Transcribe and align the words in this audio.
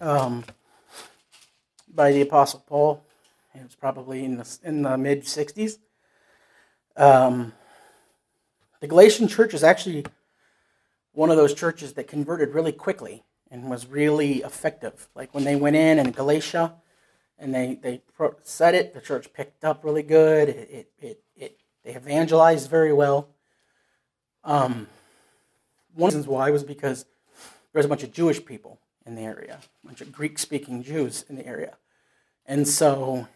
um, 0.00 0.44
by 1.92 2.12
the 2.12 2.22
Apostle 2.22 2.62
Paul. 2.66 3.04
It 3.54 3.62
was 3.62 3.74
probably 3.74 4.24
in 4.24 4.36
the, 4.36 4.58
in 4.62 4.82
the 4.82 4.96
mid 4.96 5.24
60s. 5.24 5.78
Um, 6.96 7.52
the 8.80 8.86
Galatian 8.86 9.28
church 9.28 9.54
is 9.54 9.64
actually 9.64 10.06
one 11.12 11.30
of 11.30 11.36
those 11.36 11.54
churches 11.54 11.94
that 11.94 12.06
converted 12.06 12.54
really 12.54 12.72
quickly 12.72 13.24
and 13.50 13.70
was 13.70 13.86
really 13.86 14.38
effective. 14.42 15.08
Like 15.14 15.34
when 15.34 15.44
they 15.44 15.56
went 15.56 15.76
in 15.76 15.98
in 15.98 16.12
Galatia 16.12 16.74
and 17.38 17.54
they, 17.54 17.78
they 17.80 18.02
said 18.42 18.74
it, 18.74 18.94
the 18.94 19.00
church 19.00 19.32
picked 19.32 19.64
up 19.64 19.84
really 19.84 20.02
good. 20.02 20.48
It, 20.48 20.68
it, 20.70 20.92
it, 21.00 21.22
it 21.36 21.58
they 21.84 21.96
evangelized 21.96 22.68
very 22.68 22.92
well. 22.92 23.28
Um, 24.44 24.88
one 25.94 26.08
of 26.08 26.12
the 26.12 26.18
reasons 26.18 26.26
why 26.26 26.50
was 26.50 26.62
because 26.62 27.04
there 27.72 27.80
was 27.80 27.86
a 27.86 27.88
bunch 27.88 28.02
of 28.02 28.12
Jewish 28.12 28.44
people 28.44 28.78
in 29.08 29.16
the 29.16 29.22
area, 29.22 29.58
a 29.82 29.86
bunch 29.86 30.00
of 30.00 30.12
Greek 30.12 30.38
speaking 30.38 30.82
Jews 30.82 31.24
in 31.28 31.34
the 31.34 31.46
area. 31.46 31.76
And 32.46 32.68
so 32.68 33.26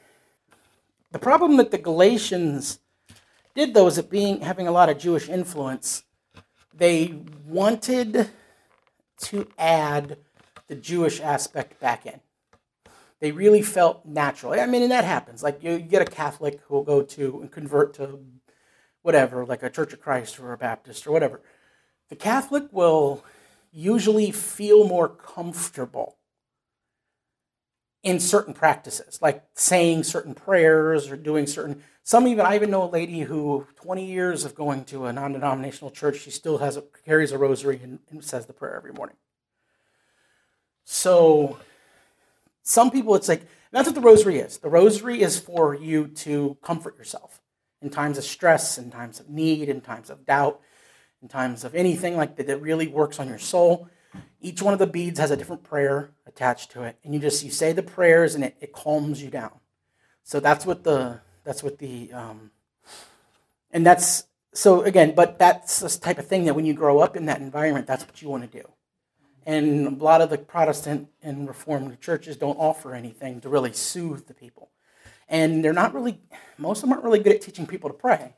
the 1.10 1.18
problem 1.18 1.56
that 1.56 1.70
the 1.70 1.78
Galatians 1.78 2.78
did 3.54 3.74
though 3.74 3.86
is 3.86 3.98
it 3.98 4.10
being 4.10 4.40
having 4.40 4.68
a 4.68 4.70
lot 4.70 4.88
of 4.88 4.98
Jewish 4.98 5.28
influence, 5.28 6.04
they 6.72 7.14
wanted 7.46 8.30
to 9.22 9.48
add 9.58 10.18
the 10.68 10.74
Jewish 10.74 11.20
aspect 11.20 11.80
back 11.80 12.06
in. 12.06 12.20
They 13.20 13.32
really 13.32 13.62
felt 13.62 14.04
natural. 14.04 14.52
I 14.58 14.66
mean, 14.66 14.82
and 14.82 14.90
that 14.90 15.04
happens. 15.04 15.42
Like 15.42 15.62
you, 15.62 15.72
you 15.72 15.78
get 15.80 16.02
a 16.02 16.10
Catholic 16.10 16.60
who 16.66 16.74
will 16.74 16.82
go 16.82 17.02
to 17.02 17.40
and 17.40 17.50
convert 17.50 17.94
to 17.94 18.20
whatever, 19.02 19.44
like 19.44 19.62
a 19.62 19.70
Church 19.70 19.92
of 19.92 20.00
Christ 20.00 20.40
or 20.40 20.52
a 20.52 20.58
Baptist 20.58 21.06
or 21.06 21.12
whatever. 21.12 21.40
The 22.08 22.16
Catholic 22.16 22.64
will 22.72 23.24
usually 23.72 24.30
feel 24.30 24.86
more 24.86 25.08
comfortable 25.08 26.18
in 28.02 28.18
certain 28.18 28.52
practices, 28.52 29.20
like 29.22 29.44
saying 29.54 30.02
certain 30.02 30.34
prayers 30.34 31.10
or 31.10 31.16
doing 31.16 31.46
certain. 31.46 31.82
Some 32.02 32.26
even 32.26 32.44
I 32.44 32.56
even 32.56 32.70
know 32.70 32.82
a 32.82 32.90
lady 32.90 33.20
who 33.20 33.66
20 33.76 34.04
years 34.04 34.44
of 34.44 34.54
going 34.54 34.84
to 34.86 35.06
a 35.06 35.12
non-denominational 35.12 35.92
church, 35.92 36.20
she 36.20 36.30
still 36.30 36.58
has 36.58 36.76
a, 36.76 36.82
carries 37.04 37.32
a 37.32 37.38
rosary 37.38 37.80
and, 37.82 38.00
and 38.10 38.24
says 38.24 38.46
the 38.46 38.52
prayer 38.52 38.76
every 38.76 38.92
morning. 38.92 39.16
So, 40.84 41.58
some 42.64 42.90
people 42.90 43.14
it's 43.14 43.28
like 43.28 43.46
that's 43.70 43.86
what 43.86 43.94
the 43.94 44.00
rosary 44.00 44.38
is. 44.38 44.58
The 44.58 44.68
rosary 44.68 45.22
is 45.22 45.38
for 45.38 45.74
you 45.74 46.08
to 46.08 46.56
comfort 46.62 46.98
yourself 46.98 47.40
in 47.80 47.88
times 47.88 48.18
of 48.18 48.24
stress, 48.24 48.78
in 48.78 48.90
times 48.90 49.20
of 49.20 49.30
need, 49.30 49.68
in 49.68 49.80
times 49.80 50.10
of 50.10 50.26
doubt, 50.26 50.60
in 51.22 51.28
times 51.28 51.64
of 51.64 51.74
anything 51.74 52.16
like 52.16 52.36
that 52.36 52.46
that 52.48 52.58
really 52.58 52.88
works 52.88 53.18
on 53.18 53.28
your 53.28 53.38
soul. 53.38 53.88
Each 54.40 54.60
one 54.60 54.72
of 54.72 54.78
the 54.78 54.86
beads 54.86 55.18
has 55.18 55.30
a 55.30 55.36
different 55.36 55.62
prayer 55.62 56.10
attached 56.26 56.72
to 56.72 56.82
it, 56.82 56.98
and 57.04 57.14
you 57.14 57.20
just 57.20 57.44
you 57.44 57.50
say 57.50 57.72
the 57.72 57.82
prayers, 57.82 58.34
and 58.34 58.44
it, 58.44 58.56
it 58.60 58.72
calms 58.72 59.22
you 59.22 59.30
down. 59.30 59.52
So 60.24 60.40
that's 60.40 60.66
what 60.66 60.84
the 60.84 61.20
that's 61.44 61.62
what 61.62 61.78
the 61.78 62.12
um, 62.12 62.50
and 63.70 63.86
that's 63.86 64.24
so 64.52 64.82
again, 64.82 65.14
but 65.14 65.38
that's 65.38 65.80
this 65.80 65.96
type 65.96 66.18
of 66.18 66.26
thing 66.26 66.44
that 66.44 66.54
when 66.54 66.66
you 66.66 66.74
grow 66.74 66.98
up 66.98 67.16
in 67.16 67.26
that 67.26 67.40
environment, 67.40 67.86
that's 67.86 68.04
what 68.04 68.20
you 68.20 68.28
want 68.28 68.50
to 68.50 68.58
do. 68.60 68.68
And 69.44 70.00
a 70.00 70.04
lot 70.04 70.20
of 70.20 70.30
the 70.30 70.38
Protestant 70.38 71.08
and 71.22 71.48
Reformed 71.48 72.00
churches 72.00 72.36
don't 72.36 72.56
offer 72.56 72.94
anything 72.94 73.40
to 73.40 73.48
really 73.48 73.72
soothe 73.72 74.26
the 74.26 74.34
people. 74.34 74.70
And 75.28 75.64
they're 75.64 75.72
not 75.72 75.94
really, 75.94 76.20
most 76.58 76.78
of 76.78 76.82
them 76.82 76.92
aren't 76.92 77.04
really 77.04 77.18
good 77.18 77.34
at 77.34 77.40
teaching 77.40 77.66
people 77.66 77.90
to 77.90 77.94
pray. 77.94 78.34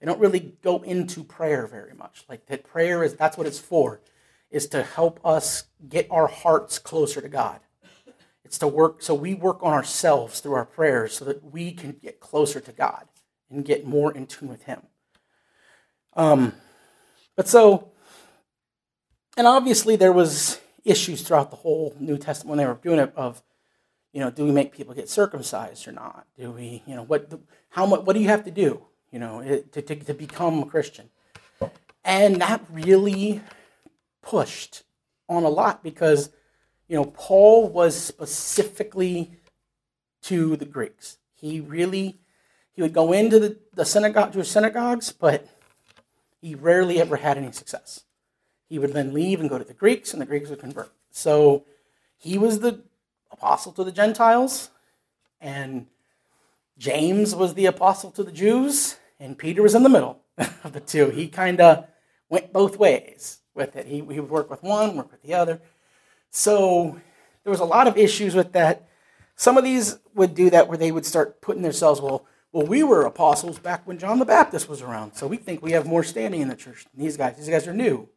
They 0.00 0.06
don't 0.06 0.20
really 0.20 0.56
go 0.62 0.82
into 0.82 1.22
prayer 1.22 1.66
very 1.66 1.94
much. 1.94 2.24
Like 2.28 2.46
that 2.46 2.64
prayer 2.64 3.04
is, 3.04 3.14
that's 3.14 3.36
what 3.36 3.46
it's 3.46 3.58
for 3.58 4.00
is 4.50 4.66
to 4.68 4.82
help 4.82 5.20
us 5.24 5.64
get 5.88 6.08
our 6.10 6.26
hearts 6.26 6.78
closer 6.78 7.20
to 7.20 7.28
God. 7.28 7.60
It's 8.44 8.58
to 8.58 8.66
work, 8.66 9.02
so 9.02 9.14
we 9.14 9.34
work 9.34 9.62
on 9.62 9.72
ourselves 9.72 10.40
through 10.40 10.54
our 10.54 10.64
prayers 10.64 11.16
so 11.16 11.24
that 11.26 11.52
we 11.52 11.70
can 11.70 11.92
get 11.92 12.18
closer 12.18 12.58
to 12.60 12.72
God 12.72 13.06
and 13.48 13.64
get 13.64 13.86
more 13.86 14.10
in 14.12 14.26
tune 14.26 14.48
with 14.48 14.64
Him. 14.64 14.82
Um, 16.14 16.54
but 17.36 17.46
so, 17.46 17.92
and 19.36 19.46
obviously 19.46 19.94
there 19.94 20.12
was 20.12 20.60
issues 20.84 21.22
throughout 21.22 21.50
the 21.50 21.56
whole 21.58 21.94
New 22.00 22.18
Testament 22.18 22.50
when 22.50 22.58
they 22.58 22.66
were 22.66 22.78
doing 22.82 22.98
it 22.98 23.12
of, 23.14 23.42
you 24.12 24.20
know, 24.20 24.30
do 24.30 24.44
we 24.44 24.50
make 24.50 24.72
people 24.72 24.94
get 24.94 25.08
circumcised 25.08 25.86
or 25.86 25.92
not? 25.92 26.26
Do 26.36 26.50
we, 26.50 26.82
you 26.86 26.96
know, 26.96 27.04
what, 27.04 27.32
how 27.68 27.86
much, 27.86 28.00
what 28.00 28.14
do 28.14 28.20
you 28.20 28.28
have 28.28 28.44
to 28.46 28.50
do, 28.50 28.84
you 29.10 29.18
know, 29.18 29.42
to, 29.42 29.82
to, 29.82 29.96
to 29.96 30.14
become 30.14 30.62
a 30.62 30.66
Christian? 30.66 31.10
And 32.04 32.40
that 32.40 32.64
really 32.70 33.40
pushed 34.22 34.82
on 35.28 35.44
a 35.44 35.48
lot 35.48 35.82
because, 35.82 36.30
you 36.88 36.96
know, 36.96 37.04
Paul 37.04 37.68
was 37.68 37.96
specifically 37.96 39.32
to 40.22 40.56
the 40.56 40.64
Greeks. 40.64 41.18
He 41.34 41.60
really, 41.60 42.20
he 42.72 42.82
would 42.82 42.92
go 42.92 43.12
into 43.12 43.38
the, 43.38 43.58
the 43.74 43.84
synagogue, 43.84 44.32
Jewish 44.32 44.50
synagogues, 44.50 45.12
but 45.12 45.46
he 46.40 46.54
rarely 46.54 47.00
ever 47.00 47.16
had 47.16 47.36
any 47.36 47.52
success. 47.52 48.04
He 48.68 48.78
would 48.78 48.92
then 48.92 49.12
leave 49.12 49.40
and 49.40 49.50
go 49.50 49.58
to 49.58 49.64
the 49.64 49.74
Greeks, 49.74 50.12
and 50.12 50.22
the 50.22 50.26
Greeks 50.26 50.48
would 50.50 50.60
convert. 50.60 50.92
So 51.10 51.64
he 52.16 52.38
was 52.38 52.60
the 52.60 52.82
apostle 53.30 53.72
to 53.72 53.84
the 53.84 53.92
Gentiles, 53.92 54.70
and 55.40 55.86
James 56.80 57.34
was 57.34 57.52
the 57.52 57.66
apostle 57.66 58.10
to 58.10 58.24
the 58.24 58.32
Jews, 58.32 58.96
and 59.18 59.36
Peter 59.36 59.62
was 59.62 59.74
in 59.74 59.82
the 59.82 59.90
middle 59.90 60.22
of 60.64 60.72
the 60.72 60.80
two. 60.80 61.10
He 61.10 61.28
kind 61.28 61.60
of 61.60 61.86
went 62.30 62.54
both 62.54 62.78
ways 62.78 63.40
with 63.54 63.76
it. 63.76 63.86
He, 63.86 63.96
he 63.96 64.18
would 64.18 64.30
work 64.30 64.48
with 64.48 64.62
one, 64.62 64.96
work 64.96 65.12
with 65.12 65.20
the 65.20 65.34
other. 65.34 65.60
So 66.30 66.98
there 67.44 67.50
was 67.50 67.60
a 67.60 67.66
lot 67.66 67.86
of 67.86 67.98
issues 67.98 68.34
with 68.34 68.52
that. 68.52 68.88
Some 69.36 69.58
of 69.58 69.64
these 69.64 69.98
would 70.14 70.34
do 70.34 70.48
that 70.48 70.68
where 70.68 70.78
they 70.78 70.90
would 70.90 71.04
start 71.04 71.42
putting 71.42 71.60
themselves, 71.60 72.00
well, 72.00 72.24
well, 72.50 72.66
we 72.66 72.82
were 72.82 73.02
apostles 73.02 73.58
back 73.58 73.86
when 73.86 73.98
John 73.98 74.18
the 74.18 74.24
Baptist 74.24 74.66
was 74.66 74.80
around, 74.80 75.12
so 75.14 75.26
we 75.26 75.36
think 75.36 75.62
we 75.62 75.72
have 75.72 75.86
more 75.86 76.02
standing 76.02 76.40
in 76.40 76.48
the 76.48 76.56
church 76.56 76.86
than 76.90 77.04
these 77.04 77.18
guys. 77.18 77.36
These 77.36 77.50
guys 77.50 77.68
are 77.68 77.74
new. 77.74 78.08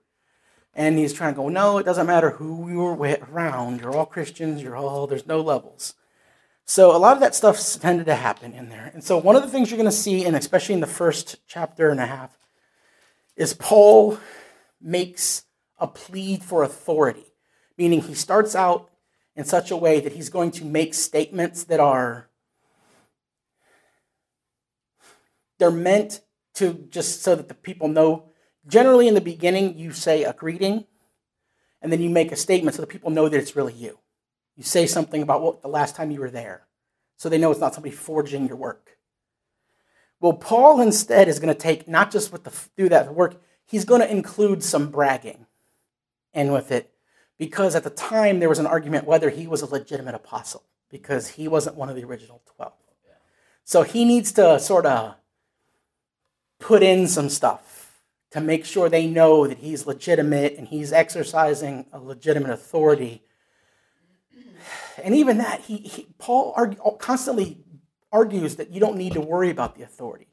And 0.73 0.97
he's 0.97 1.11
trying 1.11 1.33
to 1.33 1.37
go, 1.37 1.49
no, 1.49 1.79
it 1.79 1.83
doesn't 1.83 2.07
matter 2.07 2.31
who 2.31 2.69
you 2.69 2.77
were 2.77 2.95
around. 2.95 3.81
You're 3.81 3.93
all 3.93 4.05
Christians. 4.05 4.63
You're 4.63 4.77
all, 4.77 5.05
there's 5.05 5.27
no 5.27 5.41
levels. 5.41 5.95
So 6.65 6.95
a 6.95 6.97
lot 6.97 7.13
of 7.13 7.19
that 7.19 7.35
stuff 7.35 7.59
tended 7.79 8.05
to 8.05 8.15
happen 8.15 8.53
in 8.53 8.69
there. 8.69 8.89
And 8.93 9.03
so 9.03 9.17
one 9.17 9.35
of 9.35 9.41
the 9.41 9.49
things 9.49 9.69
you're 9.69 9.77
going 9.77 9.89
to 9.89 9.95
see, 9.95 10.25
and 10.25 10.35
especially 10.35 10.75
in 10.75 10.81
the 10.81 10.87
first 10.87 11.37
chapter 11.47 11.89
and 11.89 11.99
a 11.99 12.05
half, 12.05 12.37
is 13.35 13.53
Paul 13.53 14.17
makes 14.81 15.43
a 15.77 15.87
plea 15.87 16.37
for 16.37 16.63
authority, 16.63 17.25
meaning 17.77 18.01
he 18.01 18.13
starts 18.13 18.55
out 18.55 18.89
in 19.35 19.43
such 19.43 19.71
a 19.71 19.77
way 19.77 19.99
that 19.99 20.13
he's 20.13 20.29
going 20.29 20.51
to 20.51 20.65
make 20.65 20.93
statements 20.93 21.65
that 21.65 21.79
are 21.79 22.29
they're 25.59 25.71
meant 25.71 26.21
to 26.55 26.73
just 26.89 27.21
so 27.21 27.35
that 27.35 27.47
the 27.47 27.53
people 27.53 27.87
know 27.87 28.29
generally 28.67 29.07
in 29.07 29.13
the 29.13 29.21
beginning 29.21 29.77
you 29.77 29.91
say 29.91 30.23
a 30.23 30.33
greeting 30.33 30.85
and 31.81 31.91
then 31.91 32.01
you 32.01 32.09
make 32.09 32.31
a 32.31 32.35
statement 32.35 32.75
so 32.75 32.81
that 32.81 32.87
people 32.87 33.09
know 33.09 33.27
that 33.27 33.37
it's 33.37 33.55
really 33.55 33.73
you 33.73 33.97
you 34.55 34.63
say 34.63 34.85
something 34.85 35.21
about 35.21 35.41
what 35.41 35.61
the 35.61 35.67
last 35.67 35.95
time 35.95 36.11
you 36.11 36.19
were 36.19 36.29
there 36.29 36.63
so 37.17 37.29
they 37.29 37.37
know 37.37 37.51
it's 37.51 37.59
not 37.59 37.73
somebody 37.73 37.95
forging 37.95 38.47
your 38.47 38.57
work 38.57 38.97
well 40.19 40.33
paul 40.33 40.81
instead 40.81 41.27
is 41.27 41.39
going 41.39 41.53
to 41.53 41.59
take 41.59 41.87
not 41.87 42.11
just 42.11 42.31
with 42.31 42.43
the 42.43 42.53
do 42.75 42.89
that 42.89 43.13
work 43.13 43.41
he's 43.65 43.85
going 43.85 44.01
to 44.01 44.11
include 44.11 44.63
some 44.63 44.89
bragging 44.89 45.45
in 46.33 46.51
with 46.51 46.71
it 46.71 46.91
because 47.37 47.75
at 47.75 47.83
the 47.83 47.89
time 47.89 48.39
there 48.39 48.49
was 48.49 48.59
an 48.59 48.65
argument 48.65 49.05
whether 49.05 49.29
he 49.29 49.47
was 49.47 49.61
a 49.61 49.65
legitimate 49.65 50.15
apostle 50.15 50.63
because 50.93 51.29
he 51.29 51.47
wasn't 51.47 51.75
one 51.75 51.89
of 51.89 51.95
the 51.95 52.03
original 52.03 52.39
12. 52.55 52.71
So 53.65 53.81
he 53.81 54.05
needs 54.05 54.31
to 54.33 54.59
sort 54.59 54.85
of 54.85 55.15
put 56.59 56.83
in 56.83 57.07
some 57.07 57.29
stuff 57.29 58.01
to 58.31 58.39
make 58.39 58.63
sure 58.63 58.89
they 58.89 59.07
know 59.07 59.47
that 59.47 59.57
he's 59.57 59.87
legitimate 59.87 60.55
and 60.57 60.67
he's 60.67 60.93
exercising 60.93 61.85
a 61.91 61.99
legitimate 61.99 62.51
authority. 62.51 63.23
And 65.01 65.15
even 65.15 65.37
that, 65.39 65.61
he, 65.61 65.77
he 65.77 66.07
Paul 66.17 66.53
argue, 66.55 66.79
constantly 66.99 67.63
argues 68.11 68.57
that 68.57 68.71
you 68.71 68.79
don't 68.79 68.97
need 68.97 69.13
to 69.13 69.21
worry 69.21 69.49
about 69.49 69.75
the 69.75 69.83
authority 69.83 70.27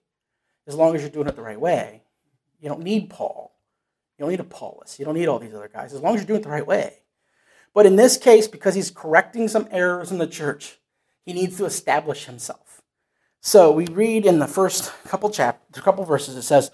as 0.66 0.74
long 0.74 0.94
as 0.94 1.00
you're 1.00 1.10
doing 1.10 1.28
it 1.28 1.36
the 1.36 1.42
right 1.42 1.60
way. 1.60 2.02
You 2.60 2.68
don't 2.68 2.82
need 2.82 3.10
Paul. 3.10 3.56
You 4.18 4.24
don't 4.24 4.30
need 4.30 4.40
Apollos. 4.40 4.96
You 4.98 5.04
don't 5.06 5.14
need 5.14 5.28
all 5.28 5.38
these 5.38 5.54
other 5.54 5.70
guys, 5.72 5.94
as 5.94 6.00
long 6.00 6.14
as 6.14 6.20
you're 6.20 6.26
doing 6.26 6.40
it 6.40 6.42
the 6.42 6.50
right 6.50 6.66
way. 6.66 6.98
But 7.72 7.86
in 7.86 7.96
this 7.96 8.18
case, 8.18 8.46
because 8.48 8.74
he's 8.74 8.90
correcting 8.90 9.48
some 9.48 9.66
errors 9.70 10.10
in 10.10 10.18
the 10.18 10.26
church, 10.26 10.78
he 11.24 11.32
needs 11.32 11.56
to 11.56 11.64
establish 11.64 12.26
himself. 12.26 12.82
So 13.40 13.72
we 13.72 13.86
read 13.86 14.26
in 14.26 14.38
the 14.38 14.46
first 14.46 14.92
couple 15.04 15.30
chapters, 15.30 15.82
couple 15.82 16.04
verses, 16.04 16.36
it 16.36 16.42
says, 16.42 16.70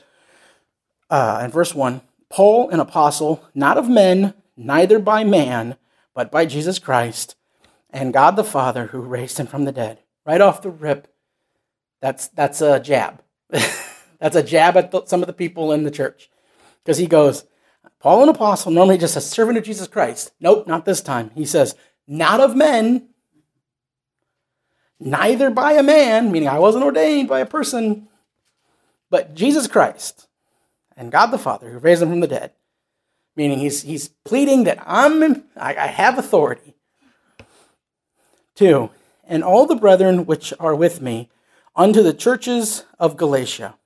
uh, 1.09 1.43
in 1.45 1.51
verse 1.53 1.75
1, 1.75 2.01
Paul, 2.29 2.71
an 2.71 2.81
apostle, 2.81 3.45
not 3.55 3.79
of 3.79 3.89
men, 3.89 4.35
neither 4.57 4.99
by 4.99 5.23
man, 5.23 5.77
but 6.15 6.33
by 6.33 6.47
Jesus 6.47 6.81
Christ, 6.81 7.37
and 7.91 8.13
God 8.13 8.37
the 8.37 8.45
Father 8.45 8.87
who 8.87 9.01
raised 9.01 9.39
him 9.39 9.47
from 9.47 9.65
the 9.65 9.73
dead. 9.73 10.01
Right 10.25 10.41
off 10.41 10.63
the 10.63 10.71
rip, 10.71 11.13
that's, 12.01 12.29
that's 12.29 12.61
a 12.61 12.81
jab. 12.81 13.23
That's 14.19 14.37
a 14.37 14.43
jab 14.43 14.77
at 14.77 14.91
the, 14.91 15.05
some 15.05 15.23
of 15.23 15.27
the 15.27 15.33
people 15.35 15.73
in 15.73 15.83
the 15.83 15.91
church. 15.91 16.31
Because 16.83 16.99
he 16.99 17.07
goes, 17.07 17.45
Paul, 18.01 18.23
an 18.23 18.29
apostle, 18.29 18.73
normally 18.73 18.99
just 18.99 19.17
a 19.17 19.21
servant 19.21 19.59
of 19.59 19.65
Jesus 19.65 19.89
Christ. 19.89 20.33
Nope, 20.41 20.67
not 20.67 20.85
this 20.85 21.01
time. 21.01 21.31
He 21.35 21.45
says, 21.45 21.75
not 22.07 22.41
of 22.41 22.57
men, 22.57 23.09
neither 25.01 25.51
by 25.51 25.73
a 25.73 25.83
man, 25.83 26.31
meaning 26.33 26.49
I 26.49 26.59
wasn't 26.59 26.85
ordained 26.85 27.29
by 27.29 27.41
a 27.41 27.47
person, 27.47 28.09
but 29.11 29.35
Jesus 29.35 29.67
Christ 29.67 30.29
and 30.97 31.13
God 31.13 31.27
the 31.27 31.39
Father 31.39 31.71
who 31.71 31.79
raised 31.79 32.03
him 32.03 32.11
from 32.11 32.21
the 32.21 32.27
dead. 32.27 32.53
Meaning 33.35 33.59
he's, 33.59 33.83
he's 33.83 34.09
pleading 34.25 34.65
that 34.65 34.79
I'm, 34.87 35.45
I, 35.57 35.75
I 35.75 35.87
have 35.89 36.19
authority. 36.19 36.76
Two, 38.57 38.91
and 39.23 39.45
all 39.45 39.67
the 39.67 39.77
brethren 39.77 40.25
which 40.25 40.53
are 40.59 40.75
with 40.75 41.03
me 41.03 41.29
unto 41.77 42.03
the 42.03 42.15
churches 42.15 42.85
of 42.99 43.17
Galatia. 43.17 43.77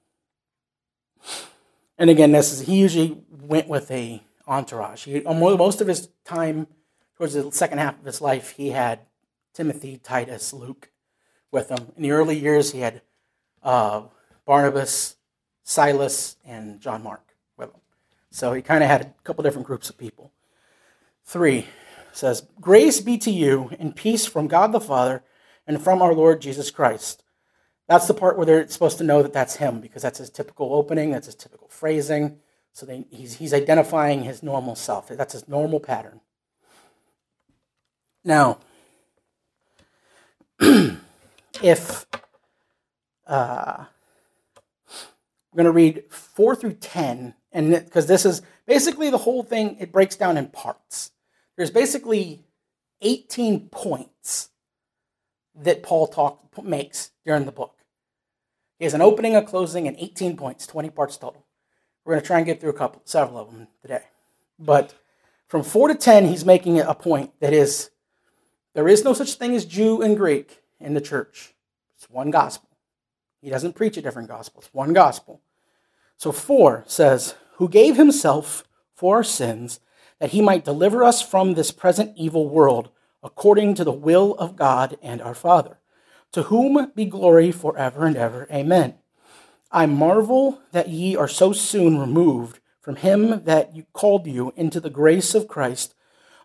And 1.99 2.09
again, 2.09 2.31
this 2.31 2.53
is 2.53 2.67
he 2.67 2.79
usually 2.79 3.19
went 3.31 3.69
with 3.69 3.91
a 3.91 4.23
entourage. 4.47 5.05
He, 5.05 5.21
most 5.21 5.81
of 5.81 5.89
his 5.89 6.09
time, 6.25 6.69
towards 7.17 7.35
the 7.35 7.51
second 7.51 7.79
half 7.79 7.99
of 7.99 8.05
his 8.05 8.21
life, 8.21 8.51
he 8.51 8.71
had 8.71 9.01
Timothy, 9.53 9.99
Titus, 10.03 10.53
Luke 10.53 10.91
with 11.51 11.69
him. 11.69 11.93
In 11.97 12.05
the 12.05 12.13
early 12.13 12.39
years, 12.39 12.71
he 12.71 12.81
had 12.81 13.03
uh, 13.65 14.03
Barnabas, 14.47 15.17
Silas, 15.65 16.37
and 16.47 16.81
John 16.81 17.03
Mark 17.03 17.35
with 17.57 17.71
him. 17.71 17.81
So 18.31 18.53
he 18.53 18.63
kind 18.63 18.85
of 18.85 18.89
had 18.89 19.03
a 19.03 19.15
couple 19.25 19.43
different 19.43 19.67
groups 19.67 19.91
of 19.91 19.99
people. 19.99 20.33
Three 21.25 21.67
says, 22.13 22.47
Grace 22.61 23.01
be 23.01 23.19
to 23.19 23.31
you 23.31 23.71
and 23.79 23.97
peace 23.97 24.27
from 24.27 24.49
God 24.49 24.73
the 24.73 24.81
Father 24.81 25.23
and 25.67 25.83
from 25.83 26.03
our 26.03 26.15
Lord 26.15 26.41
Jesus 26.41 26.71
Christ. 26.71 27.23
That's 27.89 28.07
the 28.07 28.15
part 28.15 28.37
where 28.37 28.47
they're 28.47 28.69
supposed 28.69 28.99
to 28.99 29.05
know 29.05 29.23
that 29.23 29.33
that's 29.33 29.57
him 29.57 29.81
because 29.81 30.03
that's 30.03 30.19
his 30.19 30.31
typical 30.31 30.75
opening, 30.75 31.11
that's 31.11 31.27
his 31.27 31.35
typical 31.35 31.69
phrasing. 31.69 32.39
So 32.73 32.87
they, 32.87 33.05
he's, 33.11 33.35
he's 33.35 33.53
identifying 33.53 34.23
his 34.23 34.43
normal 34.43 34.77
self. 34.77 35.09
That's 35.09 35.33
his 35.33 35.49
normal 35.49 35.81
pattern. 35.81 36.21
Now, 38.25 38.59
if 40.61 42.07
uh, 43.27 43.85
we're 45.53 45.57
going 45.57 45.65
to 45.65 45.73
read 45.73 46.05
4 46.11 46.55
through 46.55 46.75
10, 46.75 47.35
and 47.53 47.71
because 47.73 48.07
this 48.07 48.25
is 48.25 48.43
basically 48.67 49.11
the 49.11 49.19
whole 49.19 49.43
thing, 49.43 49.77
it 49.81 49.91
breaks 49.91 50.17
down 50.17 50.37
in 50.37 50.47
parts. 50.49 51.11
There's 51.61 51.71
basically 51.71 52.41
18 53.03 53.69
points 53.69 54.49
that 55.55 55.83
Paul 55.83 56.07
talk, 56.07 56.65
makes 56.65 57.11
during 57.23 57.45
the 57.45 57.53
book. 57.53 57.77
He 58.79 58.87
has 58.87 58.95
an 58.95 59.03
opening, 59.03 59.37
a 59.37 59.43
closing, 59.43 59.87
and 59.87 59.95
18 59.99 60.39
points, 60.39 60.67
20 60.67 60.89
parts 60.89 61.19
total. 61.19 61.45
We're 62.03 62.15
going 62.15 62.23
to 62.23 62.27
try 62.27 62.39
and 62.39 62.47
get 62.47 62.63
through 62.63 62.71
a 62.71 62.79
couple, 62.79 63.03
several 63.05 63.37
of 63.37 63.53
them 63.53 63.69
today. 63.83 64.05
But 64.59 64.95
from 65.49 65.63
4 65.63 65.89
to 65.89 65.95
10, 65.97 66.29
he's 66.29 66.47
making 66.47 66.81
a 66.81 66.95
point 66.95 67.39
that 67.41 67.53
is 67.53 67.91
there 68.73 68.89
is 68.89 69.05
no 69.05 69.13
such 69.13 69.35
thing 69.35 69.55
as 69.55 69.67
Jew 69.67 70.01
and 70.01 70.17
Greek 70.17 70.63
in 70.81 70.95
the 70.95 71.01
church. 71.03 71.53
It's 71.95 72.09
one 72.09 72.31
gospel. 72.31 72.71
He 73.43 73.51
doesn't 73.51 73.77
preach 73.77 73.99
a 73.99 74.03
different 74.03 74.29
gospel, 74.29 74.63
it's 74.63 74.73
one 74.73 74.95
gospel. 74.95 75.43
So 76.17 76.33
4 76.33 76.85
says, 76.87 77.35
Who 77.57 77.69
gave 77.69 77.99
himself 77.99 78.65
for 78.95 79.17
our 79.17 79.25
sins 79.25 79.79
that 80.21 80.31
he 80.31 80.41
might 80.41 80.65
deliver 80.65 81.03
us 81.03 81.21
from 81.21 81.55
this 81.55 81.73
present 81.73 82.13
evil 82.17 82.49
world, 82.49 82.91
according 83.23 83.75
to 83.75 83.85
the 83.85 83.93
will 83.93 84.35
of 84.35 84.55
God 84.55 84.97
and 85.03 85.21
our 85.21 85.35
Father, 85.35 85.79
to 86.33 86.45
whom 86.45 86.93
be 86.95 87.07
glory 87.07 87.51
forever 87.51 88.07
and 88.07 88.17
ever. 88.17 88.47
Amen. 88.53 88.95
I 89.73 89.87
marvel 89.87 90.61
that 90.73 90.89
ye 90.89 91.17
are 91.17 91.29
so 91.29 91.53
soon 91.53 91.99
removed 91.99 92.61
from 92.81 92.97
him 92.97 93.45
that 93.45 93.73
called 93.93 94.27
you 94.27 94.53
into 94.57 94.81
the 94.81 94.91
grace 94.91 95.35
of 95.35 95.49
Christ 95.49 95.95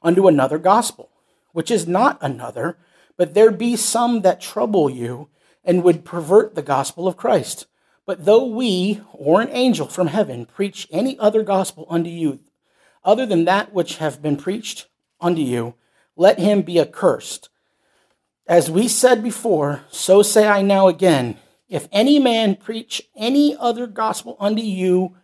unto 0.01 0.27
another 0.27 0.57
gospel, 0.57 1.09
which 1.51 1.71
is 1.71 1.87
not 1.87 2.17
another, 2.21 2.77
but 3.17 3.33
there 3.33 3.51
be 3.51 3.75
some 3.75 4.21
that 4.21 4.41
trouble 4.41 4.89
you 4.89 5.29
and 5.63 5.83
would 5.83 6.05
pervert 6.05 6.55
the 6.55 6.61
gospel 6.61 7.07
of 7.07 7.17
Christ. 7.17 7.65
But 8.05 8.25
though 8.25 8.45
we, 8.45 9.01
or 9.11 9.41
an 9.41 9.49
angel 9.51 9.87
from 9.87 10.07
heaven, 10.07 10.45
preach 10.45 10.87
any 10.91 11.17
other 11.17 11.41
gospel 11.41 11.87
unto 11.89 12.09
you, 12.09 12.39
other 13.05 13.25
than 13.25 13.45
that 13.45 13.73
which 13.73 13.97
have 13.97 14.21
been 14.21 14.35
preached 14.35 14.87
unto 15.21 15.41
you, 15.41 15.75
let 16.17 16.39
him 16.39 16.61
be 16.61 16.79
accursed. 16.79 17.49
As 18.47 18.69
we 18.69 18.87
said 18.87 19.23
before, 19.23 19.83
so 19.89 20.21
say 20.21 20.47
I 20.47 20.61
now 20.61 20.87
again 20.87 21.37
if 21.67 21.87
any 21.91 22.19
man 22.19 22.55
preach 22.55 23.01
any 23.15 23.55
other 23.57 23.87
gospel 23.87 24.37
unto 24.39 24.61
you 24.61 25.15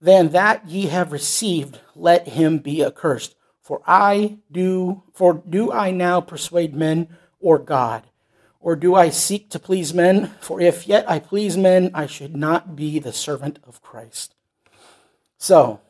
than 0.00 0.30
that 0.30 0.68
ye 0.68 0.86
have 0.86 1.12
received, 1.12 1.80
let 1.94 2.28
him 2.28 2.58
be 2.58 2.84
accursed. 2.84 3.34
For 3.60 3.82
I 3.86 4.38
do, 4.50 5.02
for 5.12 5.34
do 5.34 5.72
I 5.72 5.90
now 5.90 6.20
persuade 6.20 6.74
men 6.74 7.08
or 7.40 7.58
God? 7.58 8.04
Or 8.60 8.74
do 8.74 8.94
I 8.94 9.10
seek 9.10 9.50
to 9.50 9.58
please 9.58 9.92
men? 9.92 10.28
For 10.40 10.60
if 10.60 10.88
yet 10.88 11.08
I 11.10 11.18
please 11.18 11.56
men, 11.56 11.90
I 11.94 12.06
should 12.06 12.34
not 12.34 12.74
be 12.74 12.98
the 12.98 13.12
servant 13.12 13.58
of 13.64 13.82
Christ. 13.82 14.34
So, 15.38 15.80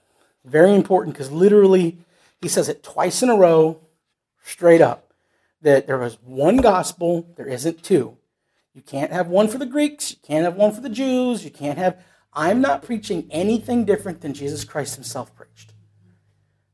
very 0.46 0.75
important 0.75 1.14
because 1.14 1.31
literally 1.31 1.98
he 2.40 2.48
says 2.48 2.69
it 2.69 2.82
twice 2.82 3.22
in 3.22 3.28
a 3.28 3.37
row, 3.37 3.81
straight 4.43 4.81
up, 4.81 5.12
that 5.62 5.87
there 5.87 5.98
was 5.98 6.19
one 6.22 6.58
gospel, 6.58 7.28
there 7.37 7.48
isn't 7.48 7.82
two. 7.82 8.16
You 8.75 8.82
can't 8.82 9.10
have 9.10 9.28
one 9.28 9.48
for 9.48 9.58
the 9.58 9.66
Greeks. 9.66 10.10
You 10.10 10.19
can't 10.22 10.44
have 10.44 10.56
one 10.56 10.72
for 10.72 10.82
the 10.82 10.90
Jews. 10.90 11.44
You 11.44 11.50
can't 11.50 11.78
have. 11.78 12.04
I'm 12.34 12.60
not 12.60 12.82
preaching 12.82 13.26
anything 13.31 13.87
different 13.87 14.20
than 14.20 14.34
Jesus 14.34 14.64
Christ 14.64 14.94
himself 14.94 15.34
preached. 15.34 15.72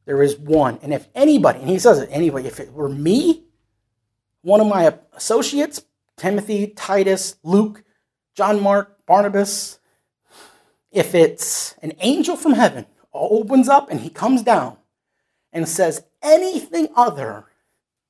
There 0.05 0.21
is 0.21 0.37
one. 0.37 0.81
And 0.83 0.93
if 0.93 1.09
anybody, 1.15 1.61
and 1.61 1.69
he 1.69 1.79
says 1.79 2.01
it 2.01 2.09
anyway, 2.11 2.45
if 2.45 2.59
it 2.59 2.73
were 2.73 2.89
me, 2.89 3.45
one 4.41 4.61
of 4.61 4.67
my 4.67 4.93
associates, 5.13 5.85
Timothy, 6.17 6.67
Titus, 6.67 7.37
Luke, 7.45 7.85
John 8.35 8.61
Mark, 8.61 9.07
Barnabas, 9.07 9.79
if 10.91 11.15
it's 11.15 11.77
an 11.83 11.93
angel 12.01 12.37
from 12.37 12.55
heaven 12.55 12.87
opens 13.13 13.69
up 13.69 13.91
and 13.91 14.01
he 14.01 14.11
comes 14.11 14.43
down 14.43 14.77
and 15.53 15.69
says 15.69 16.05
anything 16.23 16.89
other 16.97 17.47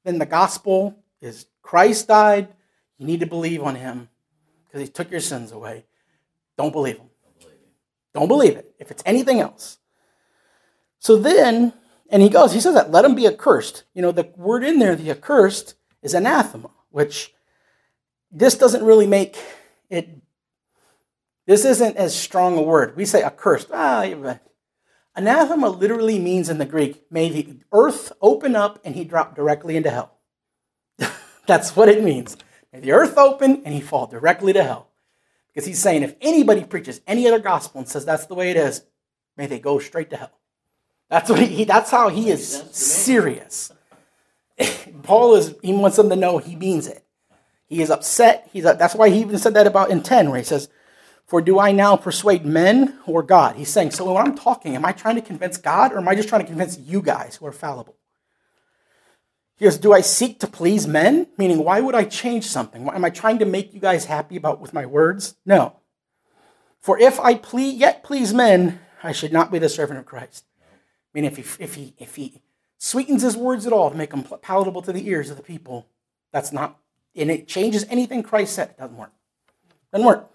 than 0.04 0.18
the 0.18 0.26
gospel 0.26 0.96
is 1.20 1.46
Christ 1.62 2.08
died, 2.08 2.48
you 2.98 3.06
need 3.06 3.20
to 3.20 3.26
believe 3.26 3.62
on 3.62 3.74
him 3.74 4.08
because 4.64 4.80
he 4.80 4.88
took 4.88 5.10
your 5.10 5.20
sins 5.20 5.52
away. 5.52 5.84
Don't 6.56 6.72
believe 6.72 6.98
him. 6.98 7.08
Don't 8.14 8.28
believe 8.28 8.56
it 8.56 8.74
if 8.78 8.90
it's 8.90 9.02
anything 9.06 9.40
else. 9.40 9.78
So 10.98 11.16
then, 11.16 11.72
and 12.10 12.22
he 12.22 12.28
goes, 12.28 12.52
he 12.52 12.60
says 12.60 12.74
that, 12.74 12.90
let 12.90 13.04
him 13.04 13.14
be 13.14 13.26
accursed. 13.26 13.84
You 13.94 14.02
know, 14.02 14.12
the 14.12 14.30
word 14.36 14.62
in 14.64 14.78
there, 14.78 14.94
the 14.94 15.10
accursed, 15.10 15.74
is 16.02 16.14
anathema, 16.14 16.70
which 16.90 17.32
this 18.30 18.56
doesn't 18.56 18.84
really 18.84 19.06
make 19.06 19.38
it, 19.88 20.08
this 21.46 21.64
isn't 21.64 21.96
as 21.96 22.14
strong 22.14 22.56
a 22.56 22.62
word. 22.62 22.96
We 22.96 23.04
say 23.04 23.22
accursed. 23.22 23.68
Ah, 23.72 24.04
anathema 25.14 25.68
literally 25.68 26.18
means 26.18 26.48
in 26.48 26.58
the 26.58 26.64
Greek, 26.64 27.02
may 27.10 27.30
the 27.30 27.58
earth 27.72 28.12
open 28.20 28.56
up 28.56 28.80
and 28.84 28.94
he 28.94 29.04
drop 29.04 29.34
directly 29.34 29.76
into 29.76 29.90
hell. 29.90 30.18
That's 31.46 31.76
what 31.76 31.88
it 31.88 32.02
means. 32.02 32.36
May 32.72 32.80
the 32.80 32.92
earth 32.92 33.18
open 33.18 33.62
and 33.64 33.74
he 33.74 33.80
fall 33.80 34.06
directly 34.06 34.52
to 34.52 34.62
hell. 34.62 34.88
Because 35.52 35.66
he's 35.66 35.80
saying 35.80 36.02
if 36.02 36.14
anybody 36.20 36.64
preaches 36.64 37.02
any 37.06 37.26
other 37.28 37.38
gospel 37.38 37.80
and 37.80 37.88
says 37.88 38.06
that's 38.06 38.24
the 38.24 38.34
way 38.34 38.50
it 38.50 38.56
is, 38.56 38.84
may 39.36 39.46
they 39.46 39.58
go 39.58 39.78
straight 39.78 40.08
to 40.10 40.16
hell. 40.16 40.40
That's 41.10 41.28
what 41.28 41.40
he, 41.40 41.64
that's 41.64 41.90
how 41.90 42.08
he 42.08 42.30
is 42.30 42.64
serious. 42.72 43.70
Paul 45.02 45.34
is 45.34 45.54
he 45.62 45.74
wants 45.74 45.98
them 45.98 46.08
to 46.08 46.16
know 46.16 46.38
he 46.38 46.56
means 46.56 46.86
it. 46.86 47.04
He 47.66 47.82
is 47.82 47.90
upset. 47.90 48.48
He's 48.50 48.64
that's 48.64 48.94
why 48.94 49.10
he 49.10 49.20
even 49.20 49.38
said 49.38 49.54
that 49.54 49.66
about 49.66 49.90
in 49.90 50.02
10, 50.02 50.30
where 50.30 50.38
he 50.38 50.44
says, 50.44 50.68
For 51.32 51.40
do 51.40 51.58
I 51.58 51.72
now 51.72 51.96
persuade 51.96 52.44
men 52.44 52.98
or 53.06 53.22
God? 53.22 53.56
He's 53.56 53.70
saying, 53.70 53.92
so 53.92 54.12
when 54.12 54.22
I'm 54.22 54.36
talking, 54.36 54.76
am 54.76 54.84
I 54.84 54.92
trying 54.92 55.14
to 55.14 55.22
convince 55.22 55.56
God 55.56 55.90
or 55.90 55.96
am 55.96 56.06
I 56.06 56.14
just 56.14 56.28
trying 56.28 56.42
to 56.42 56.46
convince 56.46 56.78
you 56.78 57.00
guys 57.00 57.36
who 57.36 57.46
are 57.46 57.52
fallible? 57.52 57.96
He 59.56 59.64
goes, 59.64 59.78
Do 59.78 59.94
I 59.94 60.02
seek 60.02 60.40
to 60.40 60.46
please 60.46 60.86
men? 60.86 61.28
Meaning, 61.38 61.64
why 61.64 61.80
would 61.80 61.94
I 61.94 62.04
change 62.04 62.44
something? 62.44 62.86
Am 62.86 63.02
I 63.02 63.08
trying 63.08 63.38
to 63.38 63.46
make 63.46 63.72
you 63.72 63.80
guys 63.80 64.04
happy 64.04 64.36
about 64.36 64.60
with 64.60 64.74
my 64.74 64.84
words? 64.84 65.36
No. 65.46 65.76
For 66.82 66.98
if 66.98 67.18
I 67.18 67.36
ple- 67.36 67.60
yet 67.60 68.04
please 68.04 68.34
men, 68.34 68.80
I 69.02 69.12
should 69.12 69.32
not 69.32 69.50
be 69.50 69.58
the 69.58 69.70
servant 69.70 70.00
of 70.00 70.04
Christ. 70.04 70.44
I 70.60 70.66
mean, 71.14 71.24
if 71.24 71.38
he, 71.38 71.44
if 71.58 71.76
he, 71.76 71.94
if 71.96 72.16
he 72.16 72.42
sweetens 72.76 73.22
his 73.22 73.38
words 73.38 73.66
at 73.66 73.72
all 73.72 73.90
to 73.90 73.96
make 73.96 74.10
them 74.10 74.26
palatable 74.42 74.82
to 74.82 74.92
the 74.92 75.08
ears 75.08 75.30
of 75.30 75.38
the 75.38 75.42
people, 75.42 75.86
that's 76.30 76.52
not, 76.52 76.78
and 77.16 77.30
it 77.30 77.48
changes 77.48 77.86
anything 77.88 78.22
Christ 78.22 78.54
said. 78.54 78.68
It 78.68 78.76
doesn't 78.76 78.98
work. 78.98 79.12
Doesn't 79.92 80.06
work. 80.06 80.31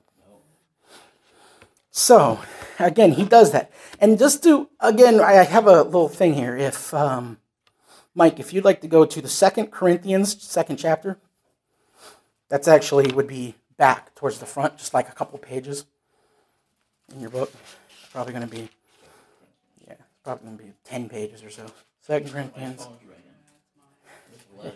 So, 1.98 2.40
again, 2.78 3.14
he 3.14 3.24
does 3.26 3.52
that. 3.54 3.72
And 4.00 4.20
just 4.20 4.44
to, 4.44 4.70
again, 4.80 5.20
I 5.20 5.44
have 5.44 5.66
a 5.66 5.82
little 5.82 6.08
thing 6.08 6.36
here. 6.36 6.56
If, 6.56 6.94
um, 6.94 7.40
Mike, 8.14 8.40
if 8.40 8.54
you'd 8.54 8.64
like 8.64 8.82
to 8.82 8.88
go 8.88 9.04
to 9.04 9.20
the 9.20 9.28
Second 9.28 9.72
Corinthians, 9.72 10.40
second 10.44 10.78
chapter, 10.78 11.18
that's 12.50 12.68
actually 12.68 13.12
would 13.12 13.28
be 13.28 13.56
back 13.78 14.14
towards 14.14 14.38
the 14.38 14.46
front, 14.46 14.78
just 14.78 14.94
like 14.94 15.10
a 15.10 15.12
couple 15.12 15.40
pages 15.40 15.86
in 17.14 17.20
your 17.20 17.32
book. 17.32 17.52
It's 17.90 18.12
probably 18.12 18.34
going 18.34 18.48
to 18.48 18.56
be, 18.56 18.70
yeah, 19.88 19.96
probably 20.24 20.46
going 20.46 20.58
to 20.60 20.64
be 20.66 20.74
10 20.84 21.10
pages 21.10 21.44
or 21.44 21.50
so. 21.50 21.66
Second 22.02 22.32
Corinthians. 22.32 22.88
Let's. 24.64 24.76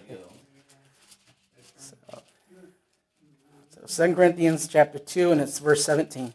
So 3.87 4.07
2 4.07 4.15
Corinthians 4.15 4.67
chapter 4.67 4.99
2, 4.99 5.31
and 5.31 5.41
it's 5.41 5.59
verse 5.59 5.83
17. 5.85 6.33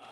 I 0.00 0.06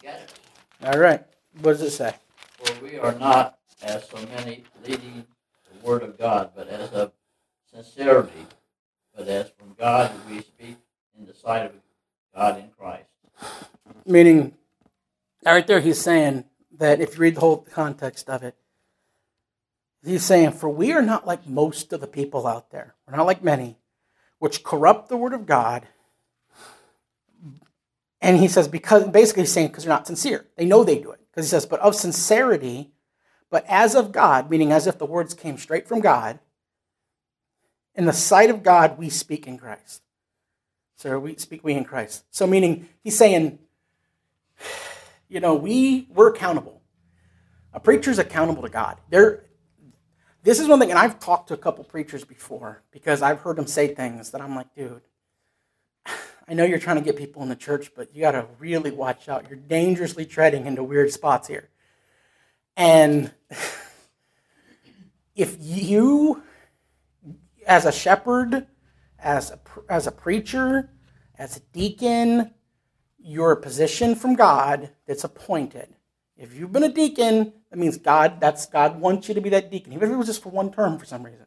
get 0.00 0.20
it. 0.20 0.38
All 0.84 0.98
right. 0.98 1.24
What 1.62 1.72
does 1.72 1.82
it 1.82 1.92
say? 1.92 2.14
For 2.58 2.84
we 2.84 2.98
are 2.98 3.14
not, 3.14 3.58
as 3.82 4.06
so 4.06 4.18
many, 4.36 4.64
leading 4.86 5.24
the 5.72 5.86
word 5.86 6.02
of 6.02 6.18
God, 6.18 6.50
but 6.54 6.68
as 6.68 6.90
of 6.90 7.12
sincerity, 7.72 8.46
but 9.16 9.26
as 9.26 9.50
from 9.58 9.74
God 9.78 10.12
we 10.28 10.40
speak 10.40 10.76
in 11.18 11.24
the 11.24 11.32
sight 11.32 11.64
of 11.64 11.72
God 12.34 12.58
in 12.58 12.68
Christ. 12.78 13.08
Meaning, 14.04 14.52
right 15.42 15.66
there, 15.66 15.80
he's 15.80 16.02
saying 16.02 16.44
that 16.76 17.00
if 17.00 17.14
you 17.14 17.20
read 17.20 17.36
the 17.36 17.40
whole 17.40 17.66
context 17.72 18.28
of 18.28 18.42
it, 18.42 18.54
he's 20.04 20.22
saying, 20.22 20.52
For 20.52 20.68
we 20.68 20.92
are 20.92 21.00
not 21.00 21.26
like 21.26 21.48
most 21.48 21.94
of 21.94 22.02
the 22.02 22.06
people 22.06 22.46
out 22.46 22.70
there. 22.72 22.94
We're 23.08 23.16
not 23.16 23.26
like 23.26 23.42
many, 23.42 23.78
which 24.38 24.62
corrupt 24.62 25.08
the 25.08 25.16
word 25.16 25.32
of 25.32 25.46
God. 25.46 25.86
And 28.24 28.38
he 28.38 28.48
says, 28.48 28.68
because 28.68 29.06
basically 29.08 29.42
he's 29.42 29.52
saying, 29.52 29.68
because 29.68 29.84
they're 29.84 29.92
not 29.92 30.06
sincere. 30.06 30.46
They 30.56 30.64
know 30.64 30.82
they 30.82 30.98
do 30.98 31.10
it. 31.10 31.20
Because 31.30 31.44
he 31.44 31.50
says, 31.50 31.66
but 31.66 31.78
of 31.80 31.94
sincerity, 31.94 32.90
but 33.50 33.66
as 33.68 33.94
of 33.94 34.12
God, 34.12 34.48
meaning 34.48 34.72
as 34.72 34.86
if 34.86 34.96
the 34.96 35.04
words 35.04 35.34
came 35.34 35.58
straight 35.58 35.86
from 35.86 36.00
God, 36.00 36.38
in 37.94 38.06
the 38.06 38.14
sight 38.14 38.48
of 38.48 38.62
God, 38.62 38.96
we 38.96 39.10
speak 39.10 39.46
in 39.46 39.58
Christ. 39.58 40.00
So 40.96 41.18
we 41.18 41.36
speak 41.36 41.62
we 41.62 41.74
in 41.74 41.84
Christ. 41.84 42.24
So 42.30 42.46
meaning 42.46 42.88
he's 43.02 43.18
saying, 43.18 43.58
you 45.28 45.40
know, 45.40 45.54
we 45.54 46.08
we're 46.08 46.30
accountable. 46.30 46.80
A 47.74 47.80
preacher's 47.80 48.18
accountable 48.18 48.62
to 48.62 48.70
God. 48.70 48.96
They're 49.10 49.44
this 50.44 50.60
is 50.60 50.66
one 50.66 50.80
thing, 50.80 50.90
and 50.90 50.98
I've 50.98 51.20
talked 51.20 51.48
to 51.48 51.54
a 51.54 51.58
couple 51.58 51.84
preachers 51.84 52.24
before 52.24 52.82
because 52.90 53.20
I've 53.20 53.40
heard 53.40 53.56
them 53.56 53.66
say 53.66 53.94
things 53.94 54.30
that 54.30 54.40
I'm 54.40 54.56
like, 54.56 54.74
dude, 54.74 55.02
I 56.46 56.54
know 56.54 56.64
you're 56.64 56.78
trying 56.78 56.96
to 56.96 57.02
get 57.02 57.16
people 57.16 57.42
in 57.42 57.48
the 57.48 57.56
church, 57.56 57.92
but 57.96 58.14
you 58.14 58.20
got 58.20 58.32
to 58.32 58.46
really 58.58 58.90
watch 58.90 59.28
out. 59.28 59.48
You're 59.48 59.58
dangerously 59.58 60.26
treading 60.26 60.66
into 60.66 60.84
weird 60.84 61.10
spots 61.10 61.48
here. 61.48 61.70
And 62.76 63.32
if 65.34 65.56
you, 65.58 66.42
as 67.66 67.86
a 67.86 67.92
shepherd, 67.92 68.66
as 69.18 69.52
a, 69.52 69.60
as 69.88 70.06
a 70.06 70.12
preacher, 70.12 70.90
as 71.38 71.56
a 71.56 71.60
deacon, 71.72 72.52
you're 73.18 73.52
a 73.52 73.60
position 73.60 74.14
from 74.14 74.34
God 74.34 74.90
that's 75.06 75.24
appointed. 75.24 75.94
If 76.36 76.54
you've 76.54 76.72
been 76.72 76.84
a 76.84 76.92
deacon, 76.92 77.54
that 77.70 77.78
means 77.78 77.96
God, 77.96 78.38
that's 78.38 78.66
God 78.66 79.00
wants 79.00 79.28
you 79.28 79.34
to 79.34 79.40
be 79.40 79.48
that 79.50 79.70
deacon, 79.70 79.94
even 79.94 80.08
if 80.08 80.14
it 80.14 80.18
was 80.18 80.26
just 80.26 80.42
for 80.42 80.50
one 80.50 80.70
term 80.70 80.98
for 80.98 81.06
some 81.06 81.22
reason. 81.22 81.46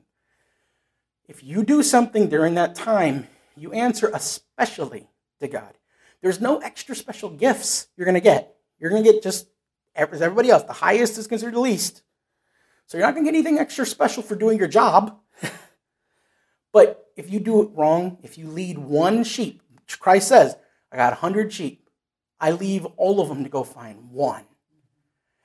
If 1.28 1.44
you 1.44 1.64
do 1.64 1.84
something 1.84 2.30
during 2.30 2.56
that 2.56 2.74
time, 2.74 3.28
you 3.58 3.72
answer 3.72 4.10
especially 4.14 5.10
to 5.40 5.48
God. 5.48 5.74
There's 6.22 6.42
no 6.42 6.58
extra 6.58 6.96
special 6.96 7.30
gifts 7.30 7.88
you're 7.96 8.06
going 8.06 8.16
to 8.16 8.22
get. 8.22 8.56
You're 8.80 8.90
going 8.90 9.04
to 9.04 9.12
get 9.12 9.24
just 9.24 9.48
as 9.96 10.22
everybody 10.22 10.50
else. 10.50 10.64
The 10.64 10.74
highest 10.74 11.18
is 11.18 11.28
considered 11.28 11.56
the 11.56 11.60
least. 11.60 12.04
So 12.86 12.98
you're 12.98 13.06
not 13.06 13.14
going 13.14 13.26
to 13.26 13.32
get 13.32 13.38
anything 13.38 13.60
extra 13.60 13.86
special 13.86 14.24
for 14.24 14.36
doing 14.36 14.58
your 14.58 14.68
job. 14.68 15.20
but 16.72 17.12
if 17.16 17.30
you 17.32 17.40
do 17.40 17.62
it 17.62 17.70
wrong, 17.74 18.18
if 18.24 18.38
you 18.38 18.48
lead 18.48 18.78
one 18.78 19.24
sheep, 19.24 19.62
Christ 20.00 20.28
says, 20.28 20.56
I 20.92 20.98
got 20.98 21.12
100 21.14 21.52
sheep. 21.52 21.90
I 22.40 22.52
leave 22.52 22.86
all 22.98 23.20
of 23.20 23.30
them 23.30 23.44
to 23.44 23.50
go 23.50 23.64
find 23.64 24.12
one. 24.12 24.46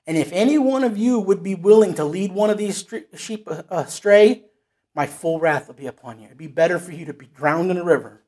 And 0.07 0.17
if 0.17 0.33
any 0.33 0.59
one 0.59 0.85
of 0.85 0.99
you 0.99 1.19
would 1.19 1.43
be 1.43 1.55
willing 1.55 1.95
to 1.95 2.05
lead 2.05 2.33
one 2.33 2.51
of 2.51 2.59
these 2.59 2.85
sheep 3.17 3.49
uh, 3.51 3.63
astray, 3.71 4.45
my 4.95 5.07
full 5.07 5.41
wrath 5.41 5.69
will 5.69 5.75
be 5.75 5.87
upon 5.87 6.19
you. 6.19 6.27
It'd 6.27 6.39
be 6.39 6.47
better 6.47 6.79
for 6.79 6.93
you 6.93 7.05
to 7.07 7.13
be 7.13 7.27
drowned 7.27 7.71
in 7.71 7.79
a 7.79 7.85
river 7.85 8.23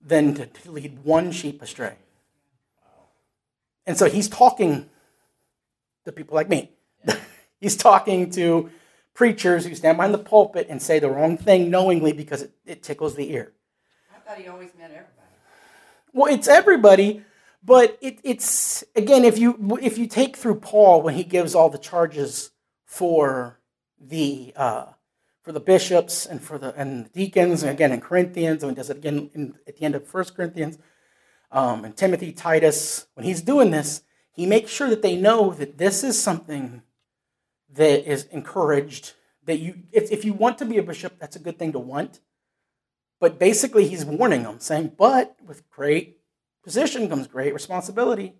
than 0.00 0.34
to, 0.34 0.46
to 0.46 0.70
lead 0.70 1.04
one 1.04 1.32
sheep 1.32 1.62
astray. 1.62 1.96
And 3.86 3.96
so 3.96 4.08
he's 4.08 4.28
talking 4.28 4.90
to 6.04 6.12
people 6.12 6.34
like 6.34 6.48
me. 6.48 6.72
he's 7.60 7.76
talking 7.76 8.30
to 8.32 8.70
preachers 9.14 9.64
who 9.64 9.74
stand 9.74 9.96
behind 9.96 10.12
the 10.12 10.18
pulpit 10.18 10.66
and 10.68 10.80
say 10.80 10.98
the 10.98 11.10
wrong 11.10 11.36
thing 11.36 11.70
knowingly 11.70 12.12
because 12.12 12.42
it, 12.42 12.52
it 12.66 12.82
tickles 12.82 13.14
the 13.14 13.32
ear. 13.32 13.52
I 14.14 14.18
thought 14.20 14.38
he 14.38 14.46
always 14.48 14.70
meant 14.78 14.92
everybody. 14.92 15.08
Well, 16.12 16.32
it's 16.32 16.48
everybody, 16.48 17.22
but 17.64 17.98
it, 18.00 18.20
it's 18.22 18.84
again 18.94 19.24
if 19.24 19.38
you 19.38 19.78
if 19.80 19.98
you 19.98 20.06
take 20.06 20.36
through 20.36 20.60
Paul 20.60 21.02
when 21.02 21.14
he 21.14 21.24
gives 21.24 21.54
all 21.54 21.68
the 21.70 21.78
charges 21.78 22.50
for 22.84 23.58
the 24.00 24.52
uh, 24.54 24.86
for 25.42 25.52
the 25.52 25.60
bishops 25.60 26.26
and 26.26 26.42
for 26.42 26.58
the 26.58 26.74
and 26.74 27.06
the 27.06 27.08
deacons, 27.10 27.62
and 27.62 27.70
again 27.70 27.92
in 27.92 28.00
Corinthians, 28.00 28.62
and 28.62 28.72
he 28.72 28.76
does 28.76 28.90
it 28.90 28.98
again 28.98 29.30
in, 29.34 29.54
at 29.66 29.76
the 29.76 29.84
end 29.84 29.94
of 29.94 30.06
First 30.06 30.36
Corinthians, 30.36 30.78
um, 31.50 31.84
and 31.84 31.96
Timothy, 31.96 32.32
Titus. 32.32 33.06
When 33.14 33.24
he's 33.24 33.42
doing 33.42 33.70
this, 33.70 34.02
he 34.30 34.46
makes 34.46 34.70
sure 34.70 34.88
that 34.90 35.02
they 35.02 35.16
know 35.16 35.52
that 35.54 35.78
this 35.78 36.04
is 36.04 36.20
something 36.20 36.82
that 37.74 38.10
is 38.10 38.24
encouraged. 38.26 39.14
That 39.44 39.58
you, 39.58 39.82
if, 39.92 40.12
if 40.12 40.24
you 40.24 40.34
want 40.34 40.58
to 40.58 40.64
be 40.64 40.78
a 40.78 40.82
bishop, 40.82 41.18
that's 41.18 41.36
a 41.36 41.40
good 41.40 41.58
thing 41.58 41.72
to 41.72 41.78
want. 41.78 42.20
But 43.20 43.38
basically, 43.38 43.88
he's 43.88 44.04
warning 44.04 44.42
them, 44.42 44.60
saying, 44.60 44.92
"But 44.98 45.36
with 45.44 45.68
great 45.70 46.18
position 46.62 47.08
comes 47.08 47.26
great 47.26 47.54
responsibility." 47.54 48.34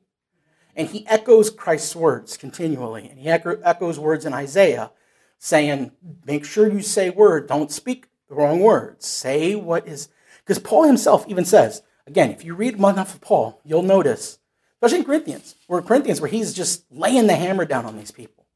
And 0.76 0.88
he 0.88 1.06
echoes 1.08 1.50
Christ's 1.50 1.96
words 1.96 2.36
continually, 2.36 3.08
and 3.08 3.18
he 3.18 3.28
echoes 3.28 3.98
words 3.98 4.24
in 4.24 4.32
Isaiah 4.34 4.92
saying, 5.38 5.92
make 6.24 6.44
sure 6.44 6.70
you 6.70 6.82
say 6.82 7.10
word, 7.10 7.48
don't 7.48 7.70
speak 7.70 8.08
the 8.28 8.34
wrong 8.34 8.60
words. 8.60 9.06
Say 9.06 9.54
what 9.54 9.86
is, 9.86 10.08
because 10.38 10.58
Paul 10.58 10.84
himself 10.84 11.24
even 11.28 11.44
says, 11.44 11.82
again, 12.06 12.30
if 12.30 12.44
you 12.44 12.54
read 12.54 12.74
enough 12.74 13.14
of 13.14 13.20
Paul, 13.20 13.60
you'll 13.64 13.82
notice, 13.82 14.38
especially 14.74 14.98
in 14.98 15.04
Corinthians, 15.04 15.54
where 15.66 15.82
Corinthians, 15.82 16.20
where 16.20 16.30
he's 16.30 16.52
just 16.52 16.84
laying 16.90 17.26
the 17.26 17.36
hammer 17.36 17.64
down 17.64 17.86
on 17.86 17.96
these 17.96 18.10
people. 18.10 18.46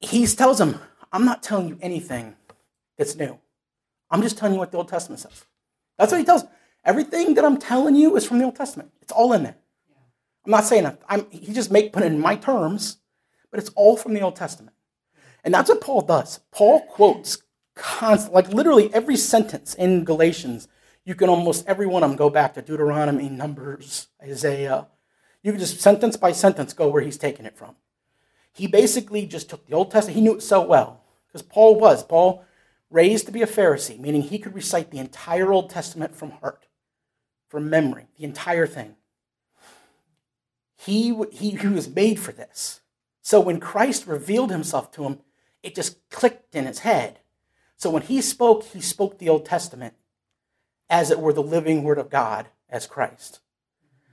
He 0.00 0.26
tells 0.26 0.58
them, 0.58 0.78
I'm 1.12 1.24
not 1.24 1.42
telling 1.42 1.68
you 1.68 1.78
anything 1.80 2.36
that's 2.96 3.16
new. 3.16 3.38
I'm 4.10 4.22
just 4.22 4.38
telling 4.38 4.54
you 4.54 4.58
what 4.58 4.72
the 4.72 4.78
Old 4.78 4.88
Testament 4.88 5.20
says. 5.20 5.44
That's 5.98 6.12
what 6.12 6.18
he 6.18 6.24
tells. 6.24 6.44
Everything 6.84 7.34
that 7.34 7.44
I'm 7.44 7.58
telling 7.58 7.94
you 7.94 8.16
is 8.16 8.26
from 8.26 8.38
the 8.38 8.44
Old 8.44 8.56
Testament. 8.56 8.90
It's 9.02 9.12
all 9.12 9.32
in 9.32 9.42
there. 9.42 9.56
I'm 10.44 10.50
not 10.50 10.64
saying 10.64 10.90
I'm, 11.08 11.30
he 11.30 11.52
just 11.52 11.70
make 11.70 11.92
put 11.92 12.02
it 12.02 12.06
in 12.06 12.18
my 12.18 12.36
terms, 12.36 12.98
but 13.50 13.60
it's 13.60 13.70
all 13.76 13.96
from 13.96 14.14
the 14.14 14.22
Old 14.22 14.36
Testament. 14.36 14.74
And 15.44 15.54
that's 15.54 15.68
what 15.68 15.80
Paul 15.80 16.02
does. 16.02 16.40
Paul 16.50 16.80
quotes 16.86 17.42
constant, 17.74 18.34
like 18.34 18.48
literally 18.48 18.92
every 18.92 19.16
sentence 19.16 19.74
in 19.74 20.04
Galatians. 20.04 20.68
You 21.04 21.14
can 21.14 21.28
almost 21.28 21.66
every 21.66 21.86
one 21.86 22.02
of 22.02 22.10
them 22.10 22.16
go 22.16 22.30
back 22.30 22.54
to 22.54 22.62
Deuteronomy, 22.62 23.28
Numbers, 23.28 24.08
Isaiah. 24.22 24.88
You 25.42 25.52
can 25.52 25.60
just 25.60 25.80
sentence 25.80 26.16
by 26.16 26.32
sentence 26.32 26.72
go 26.72 26.88
where 26.88 27.02
he's 27.02 27.16
taking 27.16 27.46
it 27.46 27.56
from. 27.56 27.76
He 28.52 28.66
basically 28.66 29.26
just 29.26 29.48
took 29.48 29.66
the 29.66 29.74
Old 29.74 29.90
Testament. 29.90 30.16
He 30.16 30.22
knew 30.22 30.34
it 30.34 30.42
so 30.42 30.62
well 30.62 31.02
because 31.26 31.42
Paul 31.42 31.78
was. 31.78 32.04
Paul 32.04 32.44
raised 32.90 33.26
to 33.26 33.32
be 33.32 33.42
a 33.42 33.46
Pharisee, 33.46 33.98
meaning 33.98 34.22
he 34.22 34.38
could 34.38 34.54
recite 34.54 34.90
the 34.90 34.98
entire 34.98 35.52
Old 35.52 35.70
Testament 35.70 36.14
from 36.14 36.32
heart, 36.32 36.66
from 37.48 37.70
memory, 37.70 38.08
the 38.18 38.24
entire 38.24 38.66
thing. 38.66 38.96
He, 40.76 41.14
he, 41.30 41.50
he 41.50 41.68
was 41.68 41.88
made 41.88 42.18
for 42.18 42.32
this. 42.32 42.80
So 43.22 43.40
when 43.40 43.60
Christ 43.60 44.06
revealed 44.06 44.50
himself 44.50 44.90
to 44.92 45.04
him, 45.04 45.20
it 45.62 45.74
just 45.74 46.08
clicked 46.10 46.54
in 46.54 46.66
his 46.66 46.80
head. 46.80 47.20
So 47.76 47.90
when 47.90 48.02
he 48.02 48.20
spoke, 48.20 48.64
he 48.64 48.80
spoke 48.80 49.18
the 49.18 49.28
Old 49.28 49.46
Testament 49.46 49.94
as 50.88 51.10
it 51.10 51.20
were 51.20 51.32
the 51.32 51.42
living 51.42 51.82
word 51.82 51.98
of 51.98 52.10
God 52.10 52.48
as 52.68 52.86
Christ. 52.86 53.40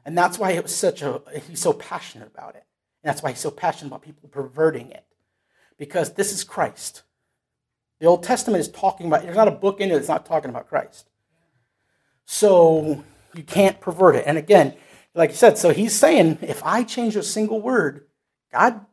And 0.05 0.17
that's 0.17 0.39
why 0.39 0.51
it 0.51 0.63
was 0.63 0.75
such 0.75 1.01
a 1.01 1.21
he's 1.49 1.59
so 1.59 1.73
passionate 1.73 2.29
about 2.33 2.55
it. 2.55 2.65
And 3.03 3.09
that's 3.09 3.21
why 3.21 3.31
he's 3.31 3.39
so 3.39 3.51
passionate 3.51 3.89
about 3.89 4.03
people 4.03 4.29
perverting 4.29 4.91
it. 4.91 5.05
Because 5.77 6.13
this 6.13 6.31
is 6.31 6.43
Christ. 6.43 7.03
The 7.99 8.05
Old 8.05 8.23
Testament 8.23 8.61
is 8.61 8.69
talking 8.69 9.07
about 9.07 9.23
there's 9.23 9.35
not 9.35 9.47
a 9.47 9.51
book 9.51 9.81
in 9.81 9.91
it 9.91 9.95
that's 9.95 10.07
not 10.07 10.25
talking 10.25 10.49
about 10.49 10.69
Christ. 10.69 11.09
So 12.25 13.03
you 13.33 13.43
can't 13.43 13.79
pervert 13.81 14.15
it. 14.15 14.23
And 14.27 14.37
again, 14.37 14.75
like 15.13 15.31
you 15.31 15.35
said, 15.35 15.57
so 15.57 15.71
he's 15.71 15.95
saying 15.95 16.39
if 16.41 16.63
I 16.63 16.83
change 16.83 17.15
a 17.15 17.23
single 17.23 17.61
word, 17.61 18.05
God 18.51 18.85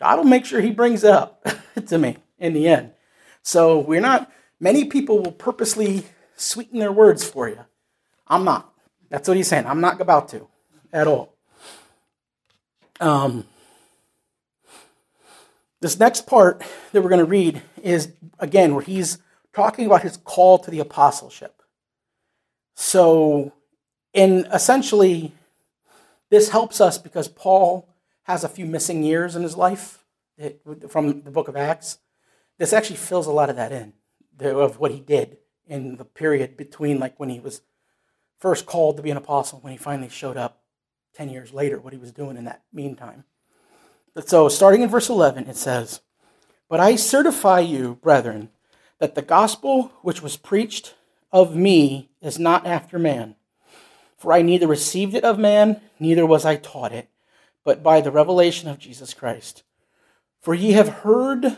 God 0.00 0.16
will 0.18 0.24
make 0.24 0.46
sure 0.46 0.60
he 0.60 0.70
brings 0.70 1.04
it 1.04 1.10
up 1.10 1.46
to 1.86 1.98
me 1.98 2.16
in 2.38 2.52
the 2.52 2.68
end. 2.68 2.92
So 3.42 3.78
we're 3.78 4.00
not, 4.00 4.30
many 4.60 4.84
people 4.84 5.18
will 5.22 5.32
purposely 5.32 6.04
sweeten 6.36 6.78
their 6.78 6.92
words 6.92 7.24
for 7.24 7.48
you. 7.48 7.60
I'm 8.26 8.44
not. 8.44 8.72
That's 9.10 9.28
what 9.28 9.36
he's 9.36 9.48
saying. 9.48 9.66
I'm 9.66 9.80
not 9.80 10.00
about 10.00 10.28
to 10.28 10.46
at 10.92 11.06
all. 11.06 11.34
Um, 13.00 13.46
this 15.80 15.98
next 15.98 16.26
part 16.26 16.62
that 16.92 17.02
we're 17.02 17.08
going 17.08 17.18
to 17.18 17.24
read 17.24 17.62
is, 17.82 18.12
again, 18.38 18.74
where 18.74 18.84
he's 18.84 19.18
talking 19.52 19.84
about 19.86 20.02
his 20.02 20.16
call 20.16 20.58
to 20.58 20.70
the 20.70 20.78
apostleship. 20.78 21.62
So, 22.74 23.52
in 24.14 24.46
essentially, 24.52 25.32
this 26.30 26.50
helps 26.50 26.80
us 26.80 26.98
because 26.98 27.28
Paul 27.28 27.88
has 28.22 28.44
a 28.44 28.48
few 28.48 28.64
missing 28.64 29.02
years 29.02 29.34
in 29.34 29.42
his 29.42 29.56
life 29.56 30.01
from 30.88 31.22
the 31.22 31.30
book 31.30 31.48
of 31.48 31.56
Acts, 31.56 31.98
this 32.58 32.72
actually 32.72 32.96
fills 32.96 33.26
a 33.26 33.32
lot 33.32 33.50
of 33.50 33.56
that 33.56 33.72
in 33.72 33.92
of 34.40 34.78
what 34.78 34.90
he 34.90 35.00
did 35.00 35.36
in 35.66 35.96
the 35.96 36.04
period 36.04 36.56
between 36.56 36.98
like 36.98 37.18
when 37.20 37.28
he 37.28 37.40
was 37.40 37.62
first 38.38 38.66
called 38.66 38.96
to 38.96 39.02
be 39.02 39.10
an 39.10 39.16
apostle 39.16 39.60
when 39.60 39.72
he 39.72 39.78
finally 39.78 40.08
showed 40.08 40.36
up 40.36 40.62
10 41.14 41.28
years 41.28 41.52
later, 41.52 41.78
what 41.78 41.92
he 41.92 41.98
was 41.98 42.12
doing 42.12 42.36
in 42.36 42.44
that 42.44 42.62
meantime. 42.72 43.24
But 44.14 44.28
so, 44.28 44.48
starting 44.48 44.82
in 44.82 44.88
verse 44.88 45.08
11, 45.08 45.46
it 45.46 45.56
says, 45.56 46.00
But 46.68 46.80
I 46.80 46.96
certify 46.96 47.60
you, 47.60 47.98
brethren, 48.02 48.50
that 48.98 49.14
the 49.14 49.22
gospel 49.22 49.92
which 50.02 50.22
was 50.22 50.36
preached 50.36 50.94
of 51.30 51.56
me 51.56 52.10
is 52.20 52.38
not 52.38 52.66
after 52.66 52.98
man. 52.98 53.36
For 54.16 54.32
I 54.32 54.42
neither 54.42 54.66
received 54.66 55.14
it 55.14 55.24
of 55.24 55.38
man, 55.38 55.80
neither 55.98 56.26
was 56.26 56.44
I 56.44 56.56
taught 56.56 56.92
it, 56.92 57.08
but 57.64 57.82
by 57.82 58.00
the 58.00 58.10
revelation 58.10 58.68
of 58.68 58.78
Jesus 58.78 59.14
Christ. 59.14 59.62
For 60.42 60.54
ye 60.54 60.72
have 60.72 60.88
heard 60.88 61.56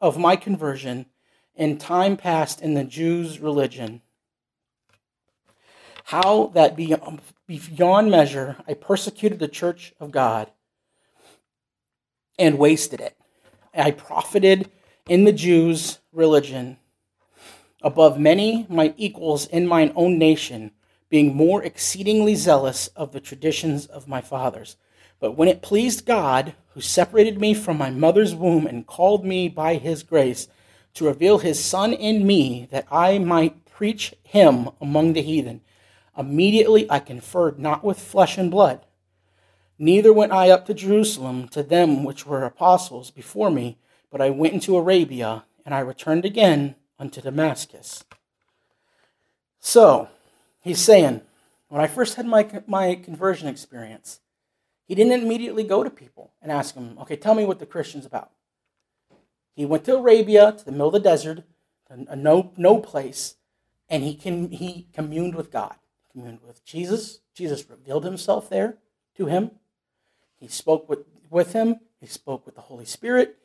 of 0.00 0.16
my 0.16 0.36
conversion 0.36 1.06
in 1.56 1.76
time 1.76 2.16
past 2.16 2.62
in 2.62 2.74
the 2.74 2.84
Jews' 2.84 3.40
religion, 3.40 4.00
how 6.04 6.46
that 6.54 6.76
beyond 6.76 8.10
measure 8.10 8.56
I 8.66 8.74
persecuted 8.74 9.40
the 9.40 9.48
church 9.48 9.92
of 9.98 10.12
God 10.12 10.52
and 12.38 12.58
wasted 12.58 13.00
it. 13.00 13.16
I 13.74 13.90
profited 13.90 14.70
in 15.08 15.24
the 15.24 15.32
Jews' 15.32 15.98
religion 16.12 16.78
above 17.82 18.20
many 18.20 18.66
my 18.68 18.94
equals 18.96 19.46
in 19.46 19.66
mine 19.66 19.92
own 19.96 20.16
nation, 20.16 20.70
being 21.08 21.34
more 21.34 21.64
exceedingly 21.64 22.36
zealous 22.36 22.86
of 22.88 23.10
the 23.10 23.20
traditions 23.20 23.86
of 23.86 24.06
my 24.06 24.20
fathers. 24.20 24.76
But 25.22 25.36
when 25.36 25.46
it 25.46 25.62
pleased 25.62 26.04
God, 26.04 26.54
who 26.74 26.80
separated 26.80 27.40
me 27.40 27.54
from 27.54 27.78
my 27.78 27.90
mother's 27.90 28.34
womb 28.34 28.66
and 28.66 28.84
called 28.84 29.24
me 29.24 29.48
by 29.48 29.76
his 29.76 30.02
grace, 30.02 30.48
to 30.94 31.04
reveal 31.06 31.38
his 31.38 31.64
Son 31.64 31.92
in 31.92 32.26
me, 32.26 32.66
that 32.72 32.88
I 32.90 33.18
might 33.18 33.64
preach 33.64 34.14
him 34.24 34.70
among 34.80 35.12
the 35.12 35.22
heathen, 35.22 35.60
immediately 36.18 36.90
I 36.90 36.98
conferred 36.98 37.60
not 37.60 37.84
with 37.84 38.00
flesh 38.00 38.36
and 38.36 38.50
blood. 38.50 38.84
Neither 39.78 40.12
went 40.12 40.32
I 40.32 40.50
up 40.50 40.66
to 40.66 40.74
Jerusalem 40.74 41.46
to 41.50 41.62
them 41.62 42.02
which 42.02 42.26
were 42.26 42.42
apostles 42.42 43.12
before 43.12 43.52
me, 43.52 43.78
but 44.10 44.20
I 44.20 44.30
went 44.30 44.54
into 44.54 44.76
Arabia, 44.76 45.44
and 45.64 45.72
I 45.72 45.78
returned 45.78 46.24
again 46.24 46.74
unto 46.98 47.20
Damascus. 47.20 48.02
So, 49.60 50.08
he's 50.60 50.80
saying, 50.80 51.20
when 51.68 51.80
I 51.80 51.86
first 51.86 52.16
had 52.16 52.26
my, 52.26 52.48
my 52.66 52.96
conversion 52.96 53.46
experience, 53.46 54.18
he 54.92 54.96
didn't 54.96 55.22
immediately 55.22 55.64
go 55.64 55.82
to 55.82 55.88
people 55.88 56.34
and 56.42 56.52
ask 56.52 56.74
them, 56.74 56.98
okay, 57.00 57.16
tell 57.16 57.34
me 57.34 57.46
what 57.46 57.58
the 57.58 57.64
Christian's 57.64 58.04
about. 58.04 58.30
He 59.54 59.64
went 59.64 59.86
to 59.86 59.96
Arabia, 59.96 60.52
to 60.52 60.62
the 60.62 60.70
middle 60.70 60.88
of 60.88 60.92
the 60.92 61.00
desert, 61.00 61.44
a 61.88 62.14
no, 62.14 62.52
no 62.58 62.78
place, 62.78 63.36
and 63.88 64.02
he, 64.02 64.14
can, 64.14 64.50
he 64.50 64.88
communed 64.92 65.34
with 65.34 65.50
God, 65.50 65.76
communed 66.12 66.40
with 66.46 66.62
Jesus. 66.66 67.20
Jesus 67.34 67.70
revealed 67.70 68.04
himself 68.04 68.50
there 68.50 68.76
to 69.16 69.24
him. 69.24 69.52
He 70.38 70.48
spoke 70.48 70.90
with, 70.90 71.06
with 71.30 71.54
him, 71.54 71.76
he 71.98 72.06
spoke 72.06 72.44
with 72.44 72.54
the 72.54 72.60
Holy 72.60 72.84
Spirit, 72.84 73.38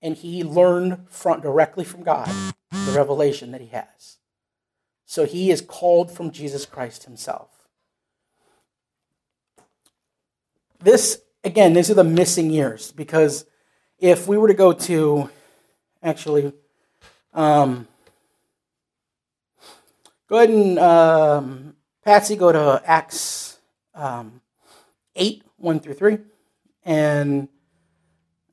and 0.00 0.16
he 0.16 0.42
learned 0.42 1.04
from, 1.10 1.42
directly 1.42 1.84
from 1.84 2.02
God 2.02 2.30
the 2.70 2.92
revelation 2.92 3.50
that 3.50 3.60
he 3.60 3.66
has. 3.66 4.20
So 5.04 5.26
he 5.26 5.50
is 5.50 5.60
called 5.60 6.10
from 6.10 6.30
Jesus 6.30 6.64
Christ 6.64 7.04
himself. 7.04 7.53
This, 10.84 11.22
again, 11.42 11.72
these 11.72 11.90
are 11.90 11.94
the 11.94 12.04
missing 12.04 12.50
years 12.50 12.92
because 12.92 13.46
if 13.98 14.28
we 14.28 14.36
were 14.36 14.48
to 14.48 14.54
go 14.54 14.74
to, 14.74 15.30
actually, 16.02 16.52
um, 17.32 17.88
go 20.28 20.36
ahead 20.36 20.50
and, 20.50 20.78
um, 20.78 21.74
Patsy, 22.04 22.36
go 22.36 22.52
to 22.52 22.82
Acts 22.84 23.58
um, 23.94 24.42
8, 25.16 25.42
1 25.56 25.80
through 25.80 25.94
3. 25.94 26.18
And 26.84 27.48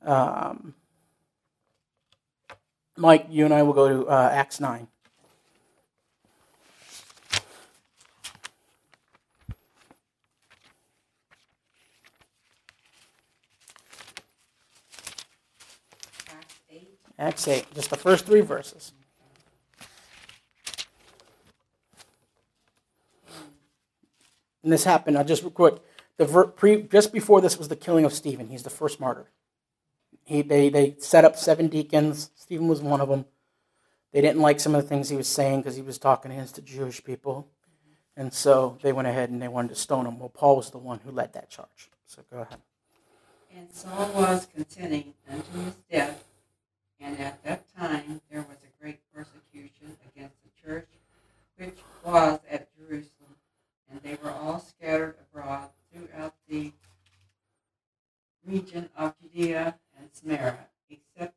um, 0.02 0.74
Mike, 2.96 3.26
you 3.30 3.44
and 3.44 3.54
I 3.54 3.64
will 3.64 3.74
go 3.74 3.90
to 3.90 4.08
uh, 4.08 4.30
Acts 4.32 4.62
9. 4.62 4.88
Acts 16.30 16.56
8. 16.70 16.98
Acts 17.22 17.48
8, 17.48 17.68
just 17.76 17.92
the 17.92 17.98
first 17.98 18.26
three 18.26 18.42
verses. 18.42 18.94
And 24.64 24.74
this 24.74 24.86
happened, 24.86 25.20
I'll 25.20 25.24
just 25.24 25.54
quick. 25.54 25.76
The 26.18 26.26
ver, 26.26 26.48
pre, 26.48 26.82
just 26.82 27.14
before 27.14 27.40
this 27.40 27.60
was 27.60 27.68
the 27.68 27.76
killing 27.76 28.06
of 28.06 28.14
Stephen. 28.14 28.48
He's 28.48 28.64
the 28.64 28.72
first 28.72 29.00
martyr. 29.00 29.28
He, 30.26 30.42
they, 30.42 30.70
they 30.70 30.96
set 30.98 31.24
up 31.24 31.36
seven 31.36 31.68
deacons. 31.68 32.32
Stephen 32.36 32.68
was 32.68 32.82
one 32.82 33.02
of 33.02 33.10
them. 33.10 33.26
They 34.14 34.22
didn't 34.22 34.42
like 34.42 34.60
some 34.60 34.74
of 34.74 34.82
the 34.82 34.90
things 34.90 35.10
he 35.10 35.16
was 35.16 35.28
saying 35.28 35.62
because 35.62 35.76
he 35.76 35.84
was 35.84 36.00
talking 36.00 36.32
against 36.32 36.56
the 36.56 36.62
Jewish 36.62 37.04
people. 37.04 37.48
And 38.18 38.34
so 38.34 38.80
they 38.82 38.94
went 38.94 39.08
ahead 39.08 39.30
and 39.30 39.40
they 39.40 39.48
wanted 39.48 39.70
to 39.70 39.76
stone 39.76 40.08
him. 40.08 40.18
Well, 40.18 40.30
Paul 40.30 40.58
was 40.58 40.72
the 40.72 40.80
one 40.80 41.00
who 41.06 41.12
led 41.12 41.34
that 41.34 41.52
charge. 41.52 41.92
So 42.08 42.24
go 42.32 42.40
ahead. 42.40 42.60
And 43.56 43.72
Saul 43.72 44.12
was 44.16 44.48
contending 44.54 45.14
unto 45.30 45.66
his 45.66 45.76
death, 45.92 46.24
and 47.02 47.20
at 47.20 47.44
that 47.44 47.66
time 47.76 48.22
there 48.30 48.42
was 48.42 48.58
a 48.64 48.84
great 48.84 49.00
persecution 49.14 49.98
against 50.08 50.36
the 50.44 50.68
church 50.68 50.88
which 51.58 51.78
was 52.04 52.40
at 52.50 52.70
Jerusalem, 52.78 53.36
and 53.90 54.02
they 54.02 54.18
were 54.24 54.32
all 54.32 54.60
scattered 54.60 55.16
abroad 55.22 55.70
throughout 55.92 56.34
the 56.48 56.72
region 58.46 58.90
of 58.96 59.16
Judea 59.22 59.78
and 59.98 60.10
Samaria, 60.12 60.68
except 60.90 61.36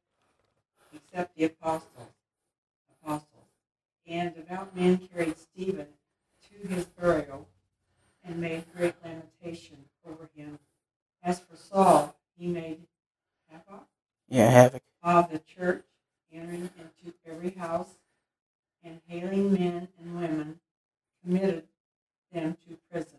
except 0.94 1.36
the 1.36 1.44
apostles. 1.44 2.12
Apostles. 3.02 3.28
And 4.06 4.34
devout 4.34 4.76
men 4.76 5.08
carried 5.12 5.38
Stephen 5.38 5.88
to 6.48 6.68
his 6.68 6.84
burial 6.84 7.48
and 8.24 8.40
made 8.40 8.64
great 8.74 8.94
lamentation 9.02 9.76
over 10.08 10.30
him. 10.34 10.58
As 11.22 11.40
for 11.40 11.56
Saul, 11.56 12.16
he 12.36 12.46
made 12.46 12.86
havoc 13.50 13.86
Yeah, 14.28 14.50
havoc. 14.50 14.82
of 15.02 15.30
the 15.30 15.38
church, 15.40 15.84
entering 16.32 16.70
into 16.78 17.14
every 17.26 17.50
house 17.50 17.90
and 18.82 19.00
hailing 19.06 19.52
men 19.52 19.88
and 19.98 20.14
women, 20.20 20.60
committed 21.22 21.64
them 22.32 22.56
to 22.68 22.76
prison. 22.90 23.18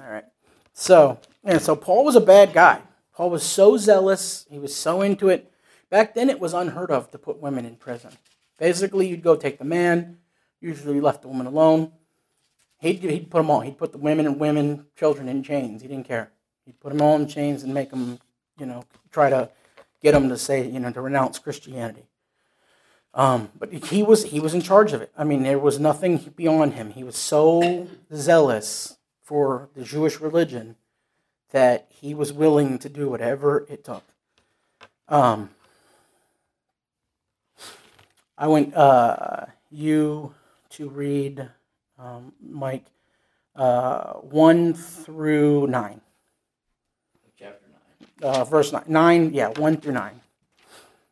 All 0.00 0.10
right. 0.10 0.24
So, 0.72 1.18
yeah, 1.44 1.58
so 1.58 1.74
Paul 1.74 2.04
was 2.04 2.16
a 2.16 2.20
bad 2.20 2.52
guy. 2.52 2.80
Paul 3.14 3.30
was 3.30 3.42
so 3.42 3.76
zealous. 3.76 4.46
He 4.48 4.58
was 4.58 4.74
so 4.74 5.02
into 5.02 5.28
it. 5.28 5.50
Back 5.90 6.14
then, 6.14 6.30
it 6.30 6.38
was 6.38 6.54
unheard 6.54 6.90
of 6.90 7.10
to 7.10 7.18
put 7.18 7.40
women 7.40 7.64
in 7.64 7.76
prison. 7.76 8.12
Basically, 8.58 9.08
you'd 9.08 9.22
go 9.22 9.34
take 9.34 9.58
the 9.58 9.64
man. 9.64 10.18
Usually, 10.60 10.96
you 10.96 11.02
left 11.02 11.22
the 11.22 11.28
woman 11.28 11.46
alone. 11.46 11.92
He'd, 12.78 13.00
he'd 13.00 13.30
put 13.30 13.38
them 13.38 13.50
all. 13.50 13.60
He'd 13.60 13.78
put 13.78 13.90
the 13.90 13.98
women 13.98 14.26
and 14.26 14.38
women, 14.38 14.86
children 14.96 15.28
in 15.28 15.42
chains. 15.42 15.82
He 15.82 15.88
didn't 15.88 16.06
care. 16.06 16.30
He'd 16.64 16.78
put 16.78 16.92
them 16.92 17.02
all 17.02 17.16
in 17.16 17.26
chains 17.26 17.64
and 17.64 17.74
make 17.74 17.90
them, 17.90 18.20
you 18.58 18.66
know, 18.66 18.84
try 19.10 19.30
to 19.30 19.50
get 20.02 20.12
them 20.12 20.28
to 20.28 20.38
say, 20.38 20.68
you 20.68 20.80
know, 20.80 20.92
to 20.92 21.00
renounce 21.00 21.38
Christianity. 21.38 22.04
Um, 23.14 23.50
but 23.58 23.72
he 23.72 24.02
was 24.02 24.24
he 24.24 24.38
was 24.38 24.54
in 24.54 24.60
charge 24.60 24.92
of 24.92 25.02
it. 25.02 25.10
I 25.16 25.24
mean, 25.24 25.42
there 25.42 25.58
was 25.58 25.80
nothing 25.80 26.18
beyond 26.36 26.74
him. 26.74 26.90
He 26.90 27.02
was 27.02 27.16
so 27.16 27.88
zealous 28.14 28.96
for 29.22 29.68
the 29.74 29.82
Jewish 29.82 30.20
religion 30.20 30.76
that 31.50 31.86
he 31.88 32.14
was 32.14 32.32
willing 32.32 32.78
to 32.78 32.88
do 32.88 33.08
whatever 33.08 33.66
it 33.68 33.84
took. 33.84 34.04
Um, 35.08 35.50
I 38.36 38.46
want 38.46 38.74
uh, 38.74 39.46
you 39.70 40.34
to 40.70 40.88
read, 40.88 41.48
um, 41.98 42.32
Mike, 42.40 42.84
uh, 43.56 44.12
1 44.14 44.74
through 44.74 45.66
9. 45.66 46.00
Chapter 48.20 48.32
9. 48.32 48.40
Uh, 48.40 48.44
verse 48.44 48.72
9. 48.72 48.82
9, 48.86 49.32
yeah, 49.34 49.48
1 49.48 49.76
through 49.78 49.92
9. 49.92 50.20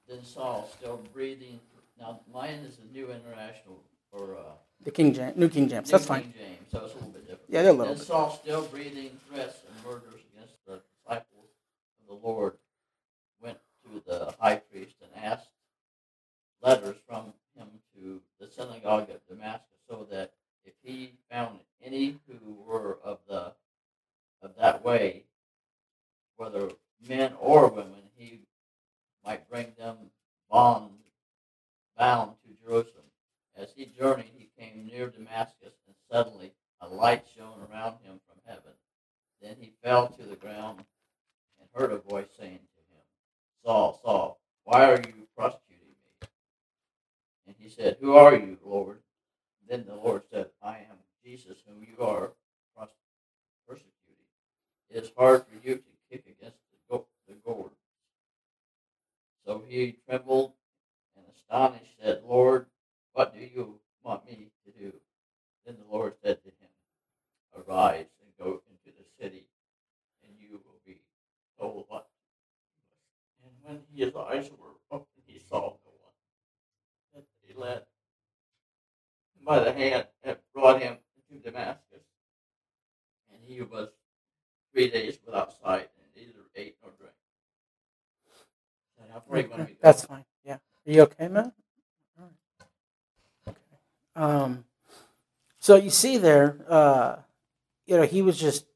Then 0.09 0.25
Saul, 0.25 0.71
still 0.79 1.01
breathing. 1.13 1.61
Now, 1.99 2.21
mine 2.33 2.61
is 2.67 2.77
the 2.77 2.87
New 2.93 3.11
International, 3.11 3.83
or 4.13 4.37
uh, 4.37 4.53
The 4.85 4.91
King 4.91 5.13
James, 5.15 5.37
New 5.37 5.49
King 5.49 5.69
James. 5.69 5.89
New 5.89 5.93
That's 5.93 6.07
King 6.07 6.17
fine. 6.17 6.35
James, 6.37 6.67
so 6.71 6.85
it's 6.85 6.93
a 6.93 6.97
little 6.97 7.11
bit 7.11 7.23
different. 7.23 7.45
Yeah, 7.49 7.63
they're 7.63 7.71
a 7.71 7.75
little 7.75 7.95
Then 7.95 7.99
bit. 7.99 8.07
Saul, 8.07 8.31
still 8.43 8.63
breathing 8.67 9.19
threats 9.29 9.61
and 9.69 9.85
murders 9.85 10.21
against 10.35 10.55
the 10.67 10.81
disciples 11.05 11.49
of 12.01 12.21
the 12.21 12.27
Lord, 12.27 12.59
went 13.43 13.59
to 13.85 14.03
the 14.07 14.35
high 14.39 14.57
priest 14.57 14.97
and 15.03 15.25
asked 15.25 15.49
letters 16.63 16.97
from 17.09 17.33
him 17.57 17.69
to 17.95 18.21
the 18.39 18.49
synagogue 18.49 19.09
of 19.11 19.21
Damascus, 19.29 19.79
so 19.89 20.07
that 20.11 20.33
if 20.65 20.75
he 20.83 21.13
found 21.31 21.61
any 21.83 22.19
who 22.29 22.57
were 22.67 22.99
of 23.05 23.19
the 23.29 23.53
of 24.43 24.51
that 24.59 24.85
way, 24.85 25.25
whether 26.37 26.71
men 27.09 27.33
or 27.41 27.69
women, 27.69 28.03
he 28.17 28.41
might 29.25 29.49
bring 29.49 29.73
them 29.79 29.97
bond 30.51 30.91
bound 31.97 32.33
to 32.45 32.65
Jerusalem. 32.65 33.05
As 33.57 33.69
he 33.75 33.87
journeyed, 33.99 34.31
he 34.37 34.51
came 34.59 34.87
near 34.87 35.09
Damascus, 35.09 35.73
and 35.87 35.97
suddenly 36.11 36.53
a 36.81 36.89
light 36.89 37.25
shone 37.35 37.61
around 37.71 37.93
him 38.03 38.21
from 38.29 38.39
heaven. 38.47 38.73
Then 39.41 39.57
he 39.59 39.73
fell 39.83 40.09
to 40.09 40.23
the 40.23 40.37
ground 40.37 40.85
and 41.59 41.69
heard 41.75 41.93
a 41.93 41.99
voice 41.99 42.29
saying 42.39 42.59
to 42.59 42.95
him, 42.95 43.03
Saul, 43.65 43.99
Saul, 44.05 44.41
why 44.65 44.85
are 44.85 45.01
you 45.01 45.27
persecuting 45.37 45.95
me? 46.21 46.29
And 47.47 47.57
he 47.59 47.71
said, 47.71 47.97
Who 48.01 48.15
are 48.15 48.35
you, 48.35 48.59
Lord? 48.63 48.99
Then 49.69 49.85
the 49.87 49.95
Lord 49.95 50.23
said, 50.31 50.51
I 50.63 50.77
am 50.77 50.99
Jesus, 51.25 51.59
whom 51.67 51.83
you 51.83 52.05
are 52.05 52.33
persecuting. 53.67 53.93
It 54.91 55.05
is 55.05 55.11
hard 55.17 55.45
for 55.47 55.67
you 55.67 55.77
to 55.77 55.83
kick 56.11 56.25
against 56.27 56.59
the, 56.89 57.03
the 57.29 57.35
gourd. 57.45 57.71
So 59.45 59.63
he 59.67 59.97
trembled 60.09 60.53
and 61.17 61.25
astonished 61.35 61.97
said, 62.01 62.23
Lord, 62.27 62.67
what 63.13 63.35
do 63.35 63.41
you 63.41 63.81
want 64.05 64.27
me 64.27 64.51
to 64.65 64.73
do? 64.73 64.93
Then 65.65 65.77
the 65.77 65.97
Lord 65.97 66.15
said 66.23 66.43
to 66.43 66.49
him, 66.49 66.69
Arise 67.57 68.07
and 68.21 68.31
go 68.39 68.61
into 68.71 68.97
the 68.97 69.05
city, 69.25 69.47
and 70.23 70.33
you 70.39 70.61
will 70.65 70.79
be 70.87 71.01
told 71.59 71.87
what. 71.89 72.07
And 73.43 73.53
when 73.63 73.81
his 73.95 74.15
eyes 74.15 74.51
were 74.59 74.75
opened, 74.91 75.09
he 75.27 75.39
saw 75.39 75.61
no 75.61 75.93
one. 76.03 76.13
And 77.15 77.25
he 77.43 77.55
led 77.55 77.79
him 77.79 79.45
by 79.45 79.61
the 79.61 79.73
hand 79.73 80.07
and 80.23 80.37
brought 80.55 80.83
him 80.83 80.99
to 81.31 81.39
Damascus. 81.39 82.03
And 83.33 83.41
he 83.43 83.63
was 83.63 83.89
three 84.73 84.91
days 84.91 85.19
without 85.25 85.53
sight, 85.63 85.89
and 85.99 86.07
neither 86.15 86.39
ate 86.55 86.77
nor 86.83 86.93
drank. 86.99 87.15
And 89.03 89.13
I'll 89.15 89.21
pray 89.21 89.45
when 89.47 89.61
we 89.61 89.73
go. 89.73 89.79
That's 89.81 90.05
fine. 90.05 90.25
Yeah. 90.45 90.55
Are 90.55 90.93
you 90.93 91.03
okay, 91.03 91.29
man? 91.29 91.53
All 92.19 92.25
right. 93.47 93.57
Okay. 93.57 93.59
Um, 94.15 94.65
so 95.67 95.75
you 95.75 95.91
see 95.91 96.17
there, 96.17 96.59
uh, 96.69 97.17
you 97.87 97.97
know, 97.97 98.05
he 98.05 98.23
was 98.23 98.39
just 98.39 98.67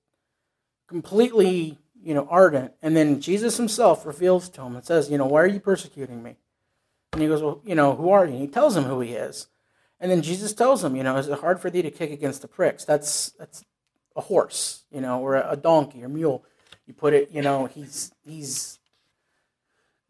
completely, 0.89 1.79
you 2.03 2.15
know, 2.15 2.27
ardent. 2.29 2.73
And 2.83 2.97
then 2.97 3.21
Jesus 3.21 3.57
himself 3.57 4.05
reveals 4.05 4.49
to 4.49 4.63
him 4.63 4.75
and 4.75 4.85
says, 4.85 5.09
you 5.09 5.17
know, 5.17 5.27
why 5.27 5.41
are 5.41 5.47
you 5.47 5.61
persecuting 5.61 6.21
me? 6.21 6.35
And 7.13 7.23
he 7.23 7.29
goes, 7.29 7.45
well, 7.45 7.63
you 7.65 7.77
know, 7.77 7.95
who 7.95 8.11
are 8.11 8.27
you? 8.27 8.33
And 8.33 8.41
he 8.41 8.49
tells 8.49 8.77
him 8.77 8.83
who 8.83 8.99
he 8.99 9.13
is. 9.13 9.47
And 10.01 10.11
then 10.11 10.21
Jesus 10.21 10.53
tells 10.53 10.83
him, 10.83 10.97
you 10.97 11.05
know, 11.05 11.17
is 11.17 11.29
it 11.29 11.39
hard 11.39 11.61
for 11.61 11.71
thee 11.71 11.83
to 11.83 11.93
kick 11.93 12.11
against 12.11 12.43
the 12.43 12.49
pricks? 12.49 12.85
That's 12.85 13.29
that's 13.39 13.65
a 14.17 14.23
horse, 14.23 14.83
you 14.91 15.01
know, 15.01 15.21
or 15.21 15.37
a 15.37 15.55
donkey 15.55 16.03
or 16.03 16.09
mule. 16.09 16.45
You 16.89 16.95
put 16.95 17.15
it, 17.15 17.31
you 17.31 17.41
know, 17.41 17.67
he's 17.67 18.11
he's 18.25 18.81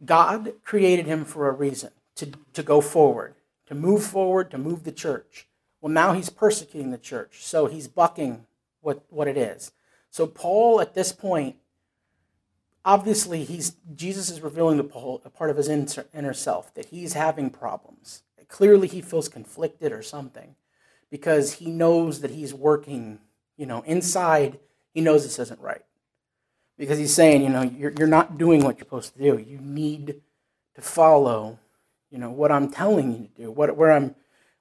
God 0.03 0.55
created 0.65 1.05
him 1.05 1.27
for 1.27 1.47
a 1.47 1.53
reason 1.53 1.91
to, 2.15 2.33
to 2.55 2.63
go 2.63 2.81
forward, 2.81 3.35
to 3.67 3.75
move 3.75 4.03
forward, 4.03 4.51
to 4.53 4.57
move 4.57 4.85
the 4.85 4.93
church. 4.93 5.47
Well, 5.81 5.93
now 5.93 6.13
he's 6.13 6.31
persecuting 6.31 6.91
the 6.91 6.99
church, 6.99 7.45
so 7.45 7.67
he's 7.67 7.89
bucking 7.89 8.47
what, 8.81 9.03
what 9.09 9.29
it 9.29 9.37
is. 9.37 9.73
So 10.11 10.27
Paul, 10.27 10.81
at 10.81 10.95
this 10.95 11.13
point, 11.13 11.57
obviously, 12.85 13.45
he's 13.45 13.77
Jesus 13.95 14.31
is 14.31 14.41
revealing 14.41 14.77
to 14.79 14.85
Paul 14.85 15.23
a 15.25 15.31
part 15.31 15.51
of 15.51 15.57
his 15.57 15.69
inner, 15.69 16.05
inner 16.13 16.35
self 16.35 16.75
that 16.75 16.87
he's 16.87 17.15
having 17.15 17.51
problems. 17.51 18.23
Clearly, 18.49 18.89
he 18.89 19.01
feels 19.01 19.29
conflicted 19.29 19.93
or 19.93 20.03
something 20.03 20.57
because 21.09 21.55
he 21.55 21.71
knows 21.71 22.21
that 22.21 22.33
he's 22.33 22.53
working, 22.53 23.21
you 23.57 23.67
know, 23.67 23.83
inside. 23.83 24.59
He 24.93 25.01
knows 25.01 25.23
this 25.23 25.39
isn't 25.39 25.61
right 25.61 25.83
because 26.77 26.99
he's 26.99 27.15
saying, 27.15 27.43
you 27.43 27.49
know, 27.51 27.63
you're, 27.63 27.93
you're 27.93 28.09
not 28.09 28.39
doing 28.39 28.65
what 28.65 28.77
you're 28.77 28.87
supposed 28.87 29.13
to 29.15 29.21
do. 29.21 29.39
You 29.39 29.59
need 29.59 30.21
to 30.75 30.81
follow, 30.81 31.59
you 32.11 32.19
know, 32.19 32.31
what 32.31 32.51
I'm 32.51 32.71
telling 32.71 33.13
you 33.13 33.19
to 33.19 33.43
do, 33.43 33.51
what, 33.51 33.77
where 33.77 33.93
I'm 33.93 34.15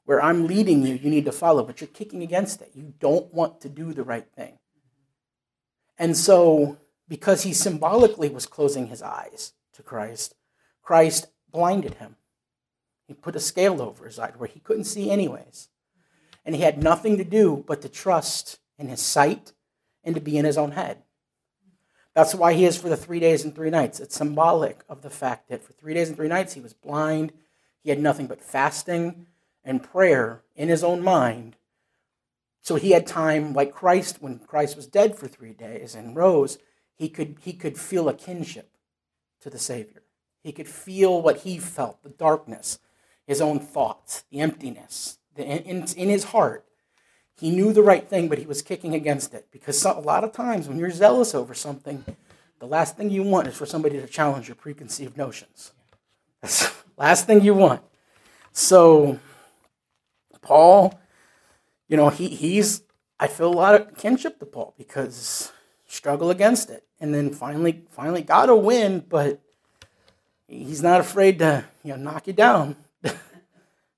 where 0.10 0.24
I'm 0.24 0.48
leading 0.48 0.84
you, 0.84 0.96
you 0.96 1.08
need 1.08 1.26
to 1.26 1.32
follow, 1.32 1.64
but 1.64 1.80
you're 1.80 1.88
kicking 1.88 2.24
against 2.24 2.64
it. 2.64 2.72
You 2.74 2.96
don't 3.00 3.32
want 3.32 3.62
to 3.62 3.70
do 3.70 3.94
the 3.94 4.02
right 4.02 4.26
thing. 4.36 4.58
And 6.00 6.18
so, 6.18 6.80
because 7.08 7.44
he 7.44 7.54
symbolically 7.54 8.28
was 8.28 8.48
closing 8.48 8.88
his 8.88 9.04
eyes 9.04 9.54
to 9.74 9.84
Christ, 9.84 10.34
Christ 10.82 11.28
blinded 11.52 11.94
him. 11.94 12.16
He 13.06 13.14
put 13.14 13.36
a 13.36 13.40
scale 13.40 13.84
over 13.84 14.06
his 14.08 14.18
eye 14.18 14.34
where 14.36 14.50
he 14.50 14.60
couldn't 14.62 14.86
see, 14.86 15.12
anyways. 15.12 15.70
And 16.44 16.56
he 16.56 16.64
had 16.64 16.82
nothing 16.82 17.18
to 17.18 17.24
do 17.24 17.64
but 17.68 17.84
to 17.84 17.88
trust 17.88 18.58
in 18.80 18.88
his 18.88 19.02
sight 19.02 19.54
and 20.04 20.16
to 20.16 20.22
be 20.22 20.40
in 20.40 20.46
his 20.46 20.58
own 20.58 20.72
head. 20.72 21.04
That's 22.16 22.34
why 22.34 22.54
he 22.54 22.66
is 22.66 22.78
for 22.78 22.90
the 22.90 22.98
three 22.98 23.20
days 23.20 23.44
and 23.44 23.54
three 23.54 23.70
nights. 23.70 24.00
It's 24.00 24.16
symbolic 24.16 24.80
of 24.90 25.04
the 25.04 25.12
fact 25.12 25.50
that 25.50 25.64
for 25.64 25.74
three 25.74 25.94
days 25.94 26.08
and 26.08 26.18
three 26.18 26.28
nights 26.28 26.54
he 26.54 26.62
was 26.62 26.74
blind. 26.74 27.32
He 27.84 27.92
had 27.92 28.00
nothing 28.00 28.26
but 28.26 28.42
fasting 28.42 29.28
and 29.70 29.84
prayer 29.84 30.42
in 30.56 30.68
his 30.68 30.84
own 30.84 31.04
mind. 31.04 31.56
So 32.64 32.76
he 32.76 32.92
had 32.92 33.06
time, 33.06 33.54
like 33.54 33.72
Christ, 33.72 34.18
when 34.20 34.40
Christ 34.40 34.76
was 34.76 34.88
dead 34.88 35.16
for 35.16 35.28
three 35.28 35.54
days 35.54 35.94
and 35.94 36.16
rose, 36.16 36.58
he 36.96 37.08
could, 37.08 37.38
he 37.42 37.54
could 37.54 37.78
feel 37.78 38.10
a 38.10 38.16
kinship 38.16 38.72
to 39.42 39.50
the 39.52 39.60
Savior. 39.60 40.02
He 40.42 40.52
could 40.52 40.68
feel 40.68 41.22
what 41.22 41.42
he 41.42 41.60
felt 41.60 42.02
the 42.02 42.10
darkness, 42.10 42.80
his 43.28 43.42
own 43.42 43.60
thoughts, 43.60 44.24
the 44.32 44.40
emptiness 44.40 45.20
the, 45.36 45.44
in, 45.44 45.84
in 45.84 46.10
his 46.10 46.26
heart. 46.26 46.66
He 47.40 47.52
knew 47.52 47.72
the 47.72 47.84
right 47.84 48.10
thing, 48.10 48.28
but 48.28 48.40
he 48.40 48.48
was 48.48 48.64
kicking 48.64 48.96
against 48.96 49.36
it. 49.36 49.50
Because 49.52 49.86
a 49.86 49.92
lot 49.94 50.24
of 50.24 50.34
times 50.34 50.68
when 50.68 50.80
you're 50.80 50.90
zealous 50.90 51.36
over 51.36 51.54
something, 51.54 52.04
the 52.58 52.66
last 52.66 52.98
thing 52.98 53.12
you 53.12 53.22
want 53.22 53.48
is 53.48 53.56
for 53.56 53.68
somebody 53.68 54.02
to 54.02 54.08
challenge 54.08 54.48
your 54.48 54.56
preconceived 54.56 55.16
notions. 55.16 55.74
That's 56.42 56.70
the 56.70 56.74
last 56.98 57.28
thing 57.28 57.42
you 57.42 57.54
want. 57.54 57.82
So, 58.52 59.20
Paul, 60.42 61.00
you 61.88 61.98
know, 61.98 62.10
he, 62.10 62.30
he's, 62.30 62.84
I 63.20 63.28
feel 63.28 63.52
a 63.52 63.56
lot 63.56 63.76
of 63.76 63.98
kinship 63.98 64.40
to 64.40 64.46
Paul 64.46 64.74
because 64.78 65.52
struggle 65.88 66.30
against 66.30 66.70
it. 66.70 66.86
And 67.00 67.14
then 67.14 67.32
finally, 67.32 67.84
finally 67.90 68.22
got 68.22 68.50
a 68.50 68.56
win, 68.56 69.04
but 69.08 69.42
he's 70.48 70.84
not 70.84 71.00
afraid 71.00 71.40
to, 71.40 71.66
you 71.84 71.92
know, 71.92 71.98
knock 71.98 72.28
you 72.28 72.34
down 72.34 72.76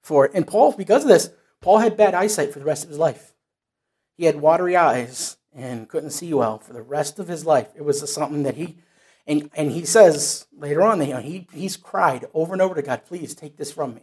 for 0.02 0.26
it. 0.26 0.32
And 0.34 0.48
Paul, 0.48 0.74
because 0.74 1.04
of 1.04 1.10
this, 1.10 1.32
Paul 1.60 1.80
had 1.80 1.98
bad 1.98 2.14
eyesight 2.14 2.54
for 2.54 2.60
the 2.60 2.66
rest 2.66 2.84
of 2.84 2.90
his 2.90 3.00
life. 3.00 3.34
He 4.18 4.26
had 4.26 4.36
watery 4.38 4.76
eyes 4.76 5.38
and 5.54 5.90
couldn't 5.90 6.12
see 6.12 6.34
well 6.34 6.60
for 6.60 6.74
the 6.74 6.82
rest 6.82 7.20
of 7.20 7.28
his 7.28 7.46
life. 7.46 7.68
It 7.76 7.84
was 7.84 8.12
something 8.12 8.44
that 8.44 8.56
he, 8.56 8.78
and, 9.28 9.50
and 9.56 9.72
he 9.72 9.86
says 9.86 10.48
later 10.56 10.82
on 10.82 11.00
that 11.00 11.08
you 11.08 11.14
know, 11.14 11.22
he, 11.22 11.48
he's 11.54 11.78
cried 11.78 12.26
over 12.34 12.54
and 12.54 12.62
over 12.62 12.76
to 12.76 12.82
God, 12.82 13.06
please 13.06 13.36
take 13.36 13.58
this 13.58 13.72
from 13.72 13.96
me. 13.96 14.02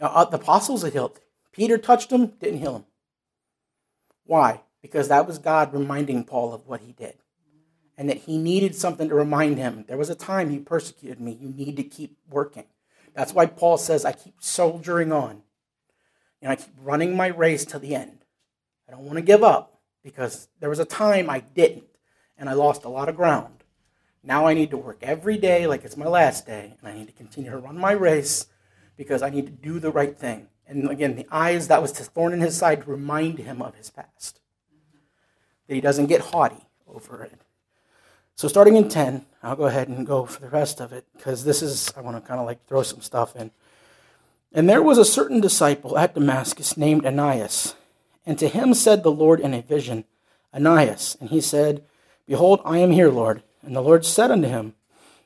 Uh, 0.00 0.24
the 0.24 0.36
apostles 0.36 0.82
had 0.82 0.92
healed. 0.92 1.20
Peter 1.52 1.78
touched 1.78 2.10
him, 2.10 2.32
didn't 2.40 2.60
heal 2.60 2.76
him. 2.76 2.84
Why? 4.26 4.62
Because 4.82 5.08
that 5.08 5.26
was 5.26 5.38
God 5.38 5.72
reminding 5.72 6.24
Paul 6.24 6.52
of 6.52 6.66
what 6.66 6.80
he 6.80 6.92
did. 6.92 7.14
And 7.96 8.08
that 8.08 8.18
he 8.18 8.38
needed 8.38 8.74
something 8.74 9.08
to 9.08 9.14
remind 9.14 9.56
him. 9.56 9.84
There 9.86 9.96
was 9.96 10.10
a 10.10 10.16
time 10.16 10.50
you 10.50 10.60
persecuted 10.60 11.20
me. 11.20 11.38
You 11.40 11.50
need 11.50 11.76
to 11.76 11.84
keep 11.84 12.16
working. 12.28 12.64
That's 13.14 13.32
why 13.32 13.46
Paul 13.46 13.78
says, 13.78 14.04
I 14.04 14.12
keep 14.12 14.34
soldiering 14.40 15.12
on. 15.12 15.42
You 16.40 16.48
know, 16.48 16.50
I 16.50 16.56
keep 16.56 16.74
running 16.82 17.16
my 17.16 17.28
race 17.28 17.64
to 17.66 17.78
the 17.78 17.94
end. 17.94 18.24
I 18.88 18.92
don't 18.92 19.04
want 19.04 19.16
to 19.16 19.22
give 19.22 19.44
up 19.44 19.80
because 20.02 20.48
there 20.60 20.68
was 20.68 20.80
a 20.80 20.84
time 20.84 21.30
I 21.30 21.40
didn't, 21.40 21.84
and 22.36 22.50
I 22.50 22.52
lost 22.54 22.84
a 22.84 22.88
lot 22.88 23.08
of 23.08 23.16
ground. 23.16 23.62
Now 24.22 24.46
I 24.46 24.54
need 24.54 24.70
to 24.70 24.76
work 24.76 24.98
every 25.02 25.38
day 25.38 25.66
like 25.66 25.84
it's 25.84 25.96
my 25.96 26.06
last 26.06 26.46
day, 26.46 26.76
and 26.78 26.88
I 26.88 26.96
need 26.96 27.06
to 27.06 27.12
continue 27.12 27.50
to 27.50 27.58
run 27.58 27.78
my 27.78 27.92
race 27.92 28.46
because 28.96 29.22
I 29.22 29.30
need 29.30 29.46
to 29.46 29.52
do 29.52 29.78
the 29.78 29.90
right 29.90 30.16
thing. 30.16 30.48
And 30.66 30.90
again, 30.90 31.16
the 31.16 31.26
eyes, 31.30 31.68
that 31.68 31.82
was 31.82 31.92
the 31.92 32.04
thorn 32.04 32.32
in 32.32 32.40
his 32.40 32.56
side 32.56 32.82
to 32.82 32.90
remind 32.90 33.38
him 33.38 33.60
of 33.60 33.74
his 33.74 33.90
past. 33.90 34.40
That 35.66 35.74
he 35.74 35.80
doesn't 35.80 36.06
get 36.06 36.20
haughty 36.20 36.66
over 36.86 37.22
it. 37.22 37.40
So 38.36 38.48
starting 38.48 38.76
in 38.76 38.88
10, 38.88 39.26
I'll 39.42 39.56
go 39.56 39.66
ahead 39.66 39.88
and 39.88 40.06
go 40.06 40.24
for 40.24 40.40
the 40.40 40.48
rest 40.48 40.80
of 40.80 40.92
it 40.92 41.04
because 41.16 41.44
this 41.44 41.62
is, 41.62 41.92
I 41.96 42.00
want 42.00 42.16
to 42.16 42.26
kind 42.26 42.40
of 42.40 42.46
like 42.46 42.66
throw 42.66 42.82
some 42.82 43.00
stuff 43.00 43.36
in. 43.36 43.50
And 44.52 44.68
there 44.68 44.82
was 44.82 44.98
a 44.98 45.04
certain 45.04 45.40
disciple 45.40 45.98
at 45.98 46.14
Damascus 46.14 46.76
named 46.76 47.04
Ananias. 47.04 47.74
And 48.26 48.38
to 48.38 48.48
him 48.48 48.74
said 48.74 49.02
the 49.02 49.12
Lord 49.12 49.40
in 49.40 49.52
a 49.52 49.62
vision, 49.62 50.04
Ananias. 50.54 51.16
And 51.20 51.30
he 51.30 51.40
said, 51.40 51.84
Behold, 52.26 52.60
I 52.64 52.78
am 52.78 52.92
here, 52.92 53.10
Lord. 53.10 53.42
And 53.62 53.76
the 53.76 53.82
Lord 53.82 54.04
said 54.04 54.30
unto 54.30 54.48
him, 54.48 54.74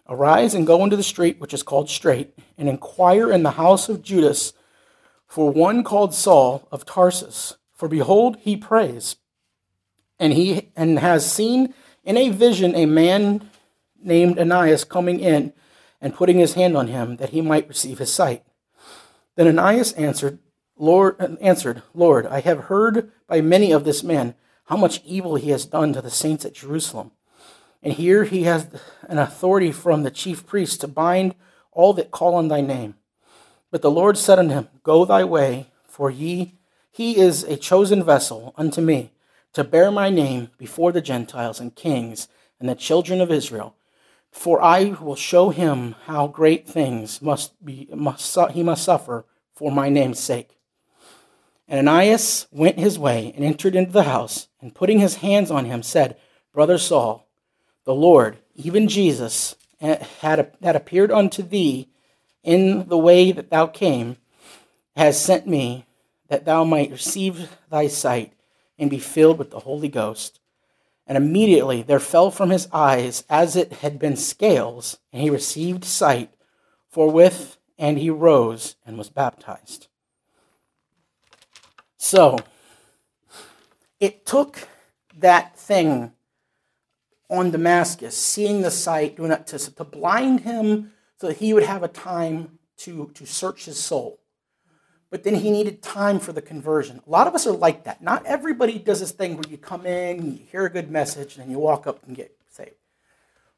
Arise 0.09 0.55
and 0.55 0.67
go 0.67 0.83
into 0.85 0.97
the 0.97 1.03
street 1.03 1.39
which 1.39 1.53
is 1.53 1.63
called 1.63 1.91
Straight, 1.91 2.39
and 2.57 2.69
inquire 2.69 3.31
in 3.31 3.43
the 3.43 3.53
house 3.53 3.89
of 3.89 4.03
Judas 4.03 4.55
for 5.27 5.51
one 5.51 5.85
called 5.85 6.15
Saul 6.15 6.67
of 6.73 6.87
Tarsus. 6.87 7.57
For 7.75 7.89
behold, 7.89 8.39
he 8.41 8.57
prays, 8.57 9.17
and 10.19 10.33
he 10.33 10.71
and 10.75 10.99
has 10.99 11.31
seen 11.31 11.75
in 12.03 12.17
a 12.17 12.31
vision 12.31 12.75
a 12.75 12.87
man 12.87 13.51
named 14.03 14.39
Ananias 14.39 14.85
coming 14.85 15.21
in 15.21 15.53
and 16.01 16.15
putting 16.15 16.39
his 16.39 16.55
hand 16.55 16.77
on 16.77 16.89
him 16.89 17.17
that 17.17 17.31
he 17.31 17.41
might 17.41 17.69
receive 17.69 17.99
his 17.99 18.13
sight. 18.13 18.45
Then 19.37 19.47
Ananias 19.47 19.93
answered, 19.93 20.39
Lord 20.77 21.39
answered, 21.41 21.83
Lord, 21.93 22.27
I 22.27 22.41
have 22.41 22.65
heard 22.65 23.13
by 23.27 23.41
many 23.41 23.73
of 23.73 23.85
this 23.85 24.03
man 24.03 24.35
how 24.65 24.77
much 24.77 25.03
evil 25.05 25.35
he 25.35 25.51
has 25.51 25.67
done 25.67 25.93
to 25.93 26.01
the 26.01 26.11
saints 26.11 26.45
at 26.45 26.55
Jerusalem. 26.55 27.13
And 27.83 27.93
here 27.93 28.25
he 28.25 28.43
has 28.43 28.69
an 29.09 29.19
authority 29.19 29.73
from 29.73 30.03
the 30.03 30.11
chief 30.11 30.47
priest 30.47 30.81
to 30.81 30.89
bind 30.89 31.35
all 31.73 31.93
that 31.95 32.11
call 32.11 32.35
on 32.35 32.49
thy 32.49 32.61
name. 32.61 32.97
But 33.71 33.83
the 33.83 33.91
Lord 33.91 34.19
said 34.19 34.39
unto 34.39 34.55
him, 34.55 34.69
Go 34.83 35.05
thy 35.05 35.25
way, 35.25 35.69
for 35.87 36.11
he, 36.11 36.55
he 36.91 37.19
is 37.19 37.45
a 37.45 37.57
chosen 37.57 38.03
vessel 38.03 38.53
unto 38.57 38.81
me, 38.81 39.13
to 39.53 39.65
bear 39.65 39.91
my 39.91 40.11
name 40.11 40.51
before 40.59 40.93
the 40.93 41.01
Gentiles 41.01 41.61
and 41.61 41.75
kings 41.75 42.29
and 42.59 42.69
the 42.69 42.75
children 42.75 43.21
of 43.21 43.31
Israel. 43.31 43.75
For 44.31 44.63
I 44.63 44.97
will 45.01 45.17
show 45.17 45.51
him 45.51 45.95
how 46.05 46.27
great 46.27 46.69
things 46.69 47.23
must 47.23 47.65
be 47.65 47.89
must 47.95 48.37
he 48.51 48.63
must 48.63 48.85
suffer 48.85 49.25
for 49.55 49.73
my 49.73 49.89
name's 49.89 50.21
sake. 50.21 50.59
And 51.67 51.87
Ananias 51.87 52.47
went 52.51 52.79
his 52.79 52.99
way 52.99 53.33
and 53.35 53.45
entered 53.45 53.75
into 53.75 53.93
the 53.93 54.05
house, 54.05 54.49
and 54.61 54.75
putting 54.75 55.01
his 55.01 55.17
hands 55.17 55.51
on 55.51 55.67
him, 55.67 55.83
said, 55.83 56.17
Brother 56.53 56.79
Saul, 56.79 57.28
the 57.89 57.95
Lord, 57.95 58.37
even 58.55 58.87
Jesus, 58.87 59.57
had, 59.81 60.07
had 60.61 60.77
appeared 60.77 61.11
unto 61.11 61.43
thee 61.43 61.89
in 62.43 62.87
the 62.87 62.99
way 62.99 63.33
that 63.33 63.49
thou 63.49 63.67
came, 63.67 64.19
has 64.95 65.19
sent 65.19 65.47
me 65.47 65.87
that 66.29 66.45
thou 66.45 66.65
might 66.65 66.91
receive 66.91 67.57
thy 67.71 67.87
sight 67.87 68.35
and 68.79 68.91
be 68.91 68.99
filled 68.99 69.39
with 69.39 69.51
the 69.51 69.61
Holy 69.61 69.89
Ghost. 69.89 70.39
And 71.07 71.17
immediately 71.17 71.81
there 71.81 71.99
fell 71.99 72.31
from 72.31 72.51
his 72.51 72.69
eyes 72.75 73.25
as 73.31 73.57
it 73.57 73.73
had 73.73 73.99
been 73.99 74.17
scales, 74.17 74.99
and 75.11 75.23
he 75.23 75.31
received 75.31 75.83
sight 75.83 76.31
forthwith, 76.91 77.57
and 77.79 77.99
he 77.99 78.11
rose 78.11 78.77
and 78.85 78.99
was 78.99 79.09
baptized. 79.09 79.89
So, 81.97 82.37
it 83.99 84.27
took 84.27 84.69
that 85.17 85.57
thing 85.59 86.13
on 87.31 87.51
Damascus, 87.51 88.17
seeing 88.17 88.63
the 88.63 88.71
sight, 88.71 89.17
doing 89.17 89.31
that 89.31 89.47
to, 89.49 89.59
to 89.75 89.85
blind 89.85 90.41
him 90.41 90.93
so 91.21 91.29
that 91.29 91.39
he 91.39 91.53
would 91.53 91.63
have 91.63 91.83
a 91.83 91.89
time 91.89 92.59
to, 92.79 93.11
to 93.15 93.27
search 93.27 93.67
his 93.67 93.79
soul. 93.79 94.21
But 95.11 95.25
then 95.25 95.37
he 95.37 95.51
needed 95.51 95.83
time 95.83 96.21
for 96.21 96.33
the 96.33 96.43
conversion. 96.43 97.01
A 97.07 97.11
lot 97.11 97.27
of 97.27 97.35
us 97.35 97.47
are 97.47 97.53
like 97.53 97.85
that. 97.85 98.03
Not 98.03 98.27
everybody 98.27 98.79
does 98.79 99.01
this 99.01 99.11
thing 99.11 99.37
where 99.37 99.49
you 99.49 99.57
come 99.57 99.87
in, 99.87 100.33
you 100.33 100.41
hear 100.51 100.67
a 100.67 100.71
good 100.71 100.91
message, 100.91 101.35
and 101.35 101.45
then 101.45 101.51
you 101.51 101.59
walk 101.59 101.87
up 101.87 102.07
and 102.07 102.15
get 102.15 102.37
saved. 102.51 102.77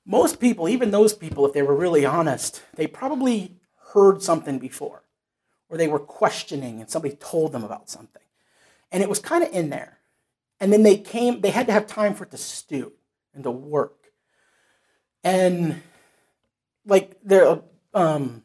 Most 0.06 0.40
people, 0.40 0.68
even 0.68 0.90
those 0.90 1.12
people, 1.12 1.46
if 1.46 1.52
they 1.52 1.62
were 1.62 1.74
really 1.74 2.06
honest, 2.06 2.62
they 2.76 2.86
probably 2.86 3.56
heard 3.92 4.22
something 4.22 4.58
before, 4.58 5.02
or 5.68 5.76
they 5.76 5.88
were 5.88 5.98
questioning 5.98 6.80
and 6.80 6.88
somebody 6.88 7.16
told 7.16 7.52
them 7.52 7.64
about 7.64 7.90
something. 7.90 8.22
And 8.92 9.02
it 9.02 9.08
was 9.08 9.18
kind 9.18 9.42
of 9.42 9.52
in 9.52 9.70
there. 9.70 9.98
And 10.60 10.72
then 10.72 10.82
they 10.82 10.96
came, 10.96 11.40
they 11.40 11.50
had 11.50 11.66
to 11.66 11.72
have 11.72 11.86
time 11.86 12.14
for 12.14 12.24
it 12.24 12.30
to 12.30 12.36
stew 12.36 12.92
and 13.34 13.44
to 13.44 13.50
work. 13.50 13.96
And 15.22 15.82
like 16.86 17.18
there, 17.22 17.60
um, 17.94 18.42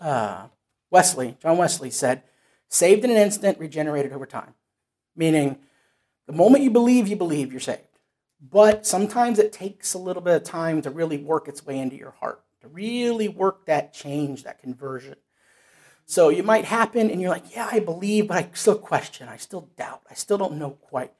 uh, 0.00 0.46
Wesley, 0.90 1.36
John 1.40 1.56
Wesley 1.56 1.90
said, 1.90 2.22
saved 2.68 3.04
in 3.04 3.10
an 3.10 3.16
instant, 3.16 3.58
regenerated 3.58 4.12
over 4.12 4.26
time. 4.26 4.54
Meaning, 5.16 5.58
the 6.26 6.32
moment 6.32 6.64
you 6.64 6.70
believe, 6.70 7.08
you 7.08 7.16
believe 7.16 7.52
you're 7.52 7.60
saved. 7.60 7.80
But 8.40 8.86
sometimes 8.86 9.38
it 9.38 9.52
takes 9.52 9.94
a 9.94 9.98
little 9.98 10.22
bit 10.22 10.36
of 10.36 10.44
time 10.44 10.82
to 10.82 10.90
really 10.90 11.18
work 11.18 11.48
its 11.48 11.64
way 11.64 11.78
into 11.78 11.96
your 11.96 12.10
heart, 12.12 12.42
to 12.60 12.68
really 12.68 13.28
work 13.28 13.66
that 13.66 13.92
change, 13.94 14.42
that 14.44 14.60
conversion. 14.60 15.16
So 16.06 16.28
it 16.28 16.44
might 16.44 16.66
happen 16.66 17.10
and 17.10 17.20
you're 17.20 17.30
like, 17.30 17.54
yeah, 17.54 17.68
I 17.70 17.80
believe, 17.80 18.28
but 18.28 18.36
I 18.36 18.50
still 18.52 18.76
question, 18.76 19.28
I 19.28 19.38
still 19.38 19.70
doubt, 19.76 20.02
I 20.10 20.14
still 20.14 20.36
don't 20.36 20.58
know 20.58 20.70
quite. 20.70 21.12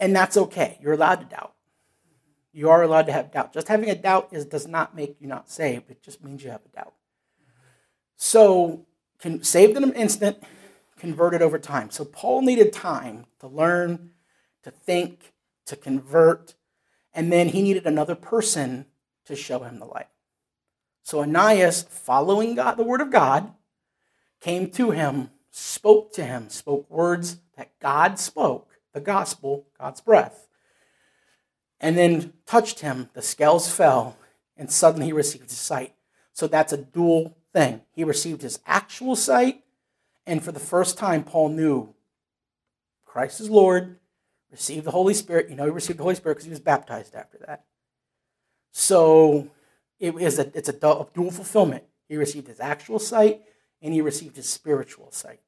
And 0.00 0.16
that's 0.16 0.36
okay. 0.36 0.78
You're 0.80 0.94
allowed 0.94 1.20
to 1.20 1.26
doubt. 1.26 1.52
You 2.52 2.70
are 2.70 2.82
allowed 2.82 3.06
to 3.06 3.12
have 3.12 3.30
doubt. 3.30 3.52
Just 3.52 3.68
having 3.68 3.90
a 3.90 3.94
doubt 3.94 4.30
is, 4.32 4.46
does 4.46 4.66
not 4.66 4.96
make 4.96 5.16
you 5.20 5.28
not 5.28 5.50
saved. 5.50 5.90
It 5.90 6.02
just 6.02 6.24
means 6.24 6.42
you 6.42 6.50
have 6.50 6.62
a 6.64 6.76
doubt. 6.76 6.94
So, 8.16 8.86
can, 9.20 9.44
saved 9.44 9.76
in 9.76 9.84
an 9.84 9.92
instant, 9.92 10.42
converted 10.98 11.42
over 11.42 11.58
time. 11.58 11.90
So, 11.90 12.04
Paul 12.04 12.42
needed 12.42 12.72
time 12.72 13.26
to 13.38 13.46
learn, 13.46 14.10
to 14.64 14.70
think, 14.70 15.32
to 15.66 15.76
convert, 15.76 16.54
and 17.14 17.30
then 17.30 17.50
he 17.50 17.62
needed 17.62 17.86
another 17.86 18.14
person 18.14 18.86
to 19.26 19.36
show 19.36 19.60
him 19.60 19.78
the 19.78 19.84
light. 19.84 20.08
So, 21.02 21.20
Ananias, 21.20 21.82
following 21.82 22.56
God, 22.56 22.76
the 22.76 22.82
word 22.82 23.00
of 23.00 23.10
God, 23.10 23.52
came 24.40 24.70
to 24.72 24.90
him, 24.90 25.30
spoke 25.50 26.12
to 26.14 26.24
him, 26.24 26.48
spoke 26.48 26.90
words 26.90 27.38
that 27.56 27.78
God 27.80 28.18
spoke 28.18 28.69
the 28.92 29.00
gospel, 29.00 29.66
God's 29.78 30.00
breath, 30.00 30.48
and 31.80 31.96
then 31.96 32.32
touched 32.46 32.80
him. 32.80 33.10
The 33.14 33.22
scales 33.22 33.72
fell, 33.72 34.16
and 34.56 34.70
suddenly 34.70 35.06
he 35.06 35.12
received 35.12 35.50
his 35.50 35.58
sight. 35.58 35.94
So 36.32 36.46
that's 36.46 36.72
a 36.72 36.76
dual 36.76 37.36
thing. 37.52 37.82
He 37.92 38.04
received 38.04 38.42
his 38.42 38.60
actual 38.66 39.16
sight, 39.16 39.64
and 40.26 40.42
for 40.42 40.52
the 40.52 40.60
first 40.60 40.98
time, 40.98 41.24
Paul 41.24 41.50
knew 41.50 41.94
Christ 43.04 43.40
is 43.40 43.50
Lord, 43.50 43.98
received 44.50 44.84
the 44.84 44.90
Holy 44.90 45.14
Spirit. 45.14 45.50
You 45.50 45.56
know, 45.56 45.64
he 45.64 45.70
received 45.70 45.98
the 45.98 46.04
Holy 46.04 46.14
Spirit 46.14 46.36
because 46.36 46.44
he 46.44 46.50
was 46.50 46.60
baptized 46.60 47.14
after 47.14 47.38
that. 47.46 47.64
So 48.72 49.48
it 49.98 50.14
is 50.14 50.38
a, 50.38 50.50
it's 50.56 50.68
a 50.68 50.72
dual 50.72 51.30
fulfillment. 51.30 51.84
He 52.08 52.16
received 52.16 52.48
his 52.48 52.60
actual 52.60 52.98
sight, 52.98 53.42
and 53.82 53.92
he 53.92 54.00
received 54.00 54.36
his 54.36 54.48
spiritual 54.48 55.10
sight. 55.10 55.40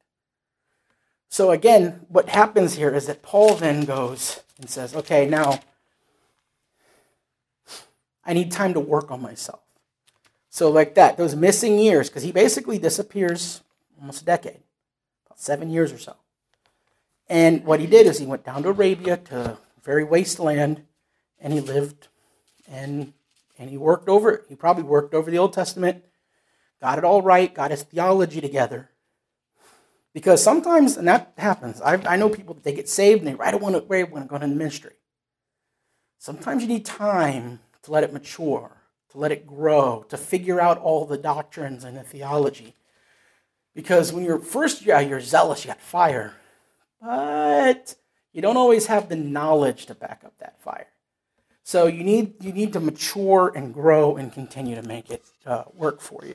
So 1.33 1.51
again, 1.51 2.05
what 2.09 2.29
happens 2.29 2.75
here 2.75 2.95
is 2.95 3.07
that 3.07 3.23
Paul 3.23 3.55
then 3.55 3.87
goes 3.87 4.43
and 4.61 4.69
says, 4.69 4.95
okay, 4.95 5.27
now 5.27 5.61
I 8.23 8.35
need 8.35 8.53
time 8.53 8.75
to 8.75 8.81
work 8.81 9.11
on 9.11 9.23
myself. 9.23 9.61
So, 10.51 10.71
like 10.71 10.95
that, 10.97 11.17
those 11.17 11.35
missing 11.35 11.79
years, 11.79 12.11
because 12.11 12.23
he 12.23 12.33
basically 12.33 12.77
disappears 12.77 13.63
almost 13.99 14.21
a 14.21 14.25
decade, 14.27 14.61
about 15.25 15.41
seven 15.41 15.71
years 15.71 15.91
or 15.91 15.97
so. 15.97 16.17
And 17.31 17.65
what 17.65 17.81
he 17.81 17.87
did 17.87 18.07
is 18.07 18.19
he 18.19 18.27
went 18.27 18.45
down 18.45 18.63
to 18.65 18.69
Arabia 18.69 19.17
to 19.17 19.57
very 19.83 20.05
wasteland 20.05 20.83
and 21.41 21.55
he 21.55 21.61
lived 21.61 22.09
and 22.71 23.15
and 23.59 23.71
he 23.71 23.79
worked 23.79 24.11
over 24.11 24.33
it. 24.33 24.45
He 24.51 24.55
probably 24.55 24.85
worked 24.85 25.15
over 25.15 25.31
the 25.31 25.39
Old 25.39 25.55
Testament, 25.55 26.05
got 26.79 26.99
it 26.99 27.05
all 27.05 27.23
right, 27.23 27.55
got 27.55 27.71
his 27.71 27.85
theology 27.85 28.43
together, 28.43 28.91
because 30.15 30.43
sometimes, 30.43 30.97
and 30.97 31.09
that 31.09 31.33
happens, 31.39 31.81
I, 31.81 31.95
I 32.07 32.17
know 32.17 32.29
people 32.29 32.55
that 32.55 32.65
they 32.65 32.75
get 32.75 32.89
saved 32.89 33.21
and 33.21 33.29
they 33.29 33.35
right 33.35 33.55
away 33.55 34.05
want 34.05 34.25
to 34.25 34.29
go 34.29 34.37
into 34.37 34.49
ministry. 34.49 34.93
Sometimes 36.19 36.63
you 36.63 36.69
need 36.69 36.85
time 36.85 37.61
to 37.83 37.91
let 37.91 38.05
it 38.05 38.13
mature, 38.13 38.77
to 39.11 39.19
let 39.19 39.33
it 39.33 39.47
grow, 39.47 40.05
to 40.09 40.17
figure 40.17 40.61
out 40.61 40.79
all 40.79 41.05
the 41.05 41.17
doctrines 41.17 41.83
and 41.83 41.97
the 41.97 42.03
theology. 42.03 42.75
Because 43.75 44.13
when 44.13 44.25
you're 44.25 44.39
first, 44.39 44.85
yeah, 44.85 45.01
you're 45.01 45.21
zealous, 45.21 45.65
you 45.65 45.69
got 45.69 45.81
fire, 45.81 46.35
but 47.01 47.95
you 48.33 48.43
don't 48.43 48.59
always 48.59 48.87
have 48.87 49.09
the 49.09 49.17
knowledge 49.17 49.87
to 49.87 49.95
back 49.95 50.23
up 50.25 50.35
that 50.39 50.61
fire. 50.61 50.89
So 51.65 51.87
you 51.87 52.05
need 52.05 52.35
you 52.43 52.53
need 52.53 52.73
to 52.75 52.81
mature 52.81 53.53
and 53.55 53.73
grow 53.73 54.17
and 54.17 54.33
continue 54.33 54.75
to 54.75 54.83
make 54.83 55.11
it 55.11 55.25
uh, 55.47 55.65
work 55.75 56.01
for 56.01 56.25
you. 56.27 56.35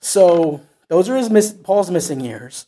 So 0.00 0.60
those 0.88 1.08
are 1.08 1.16
his 1.16 1.30
miss, 1.30 1.52
Paul's 1.52 1.90
missing 1.90 2.20
years 2.20 2.66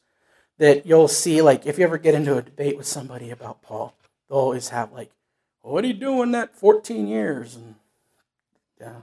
that 0.58 0.86
you'll 0.86 1.08
see, 1.08 1.42
like, 1.42 1.66
if 1.66 1.78
you 1.78 1.84
ever 1.84 1.98
get 1.98 2.14
into 2.14 2.36
a 2.36 2.42
debate 2.42 2.76
with 2.76 2.86
somebody 2.86 3.30
about 3.30 3.62
Paul, 3.62 3.94
they'll 4.28 4.38
always 4.38 4.68
have, 4.68 4.92
like, 4.92 5.10
well, 5.62 5.74
what 5.74 5.84
are 5.84 5.88
you 5.88 5.94
doing 5.94 6.32
that 6.32 6.54
14 6.56 7.06
years? 7.06 7.56
And 7.56 7.74
yeah, 8.80 9.02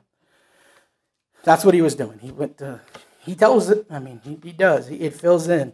that's 1.43 1.63
what 1.63 1.73
he 1.73 1.81
was 1.81 1.95
doing. 1.95 2.19
He 2.19 2.31
went 2.31 2.57
to, 2.59 2.81
he 3.19 3.35
tells 3.35 3.69
it, 3.69 3.85
I 3.89 3.99
mean, 3.99 4.21
he, 4.23 4.37
he 4.43 4.51
does, 4.51 4.87
he, 4.87 4.97
it 4.97 5.13
fills 5.13 5.47
in 5.47 5.73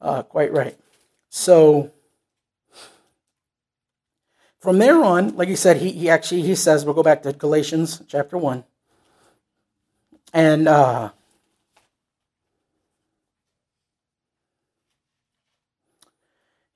uh, 0.00 0.22
quite 0.22 0.52
right. 0.52 0.78
So, 1.30 1.92
from 4.60 4.78
there 4.78 5.02
on, 5.02 5.34
like 5.36 5.48
he 5.48 5.56
said, 5.56 5.78
he, 5.78 5.90
he 5.92 6.08
actually, 6.10 6.42
he 6.42 6.54
says, 6.54 6.84
we'll 6.84 6.94
go 6.94 7.02
back 7.02 7.22
to 7.22 7.32
Galatians 7.32 8.02
chapter 8.06 8.36
1. 8.36 8.64
And 10.34 10.68
uh, 10.68 11.10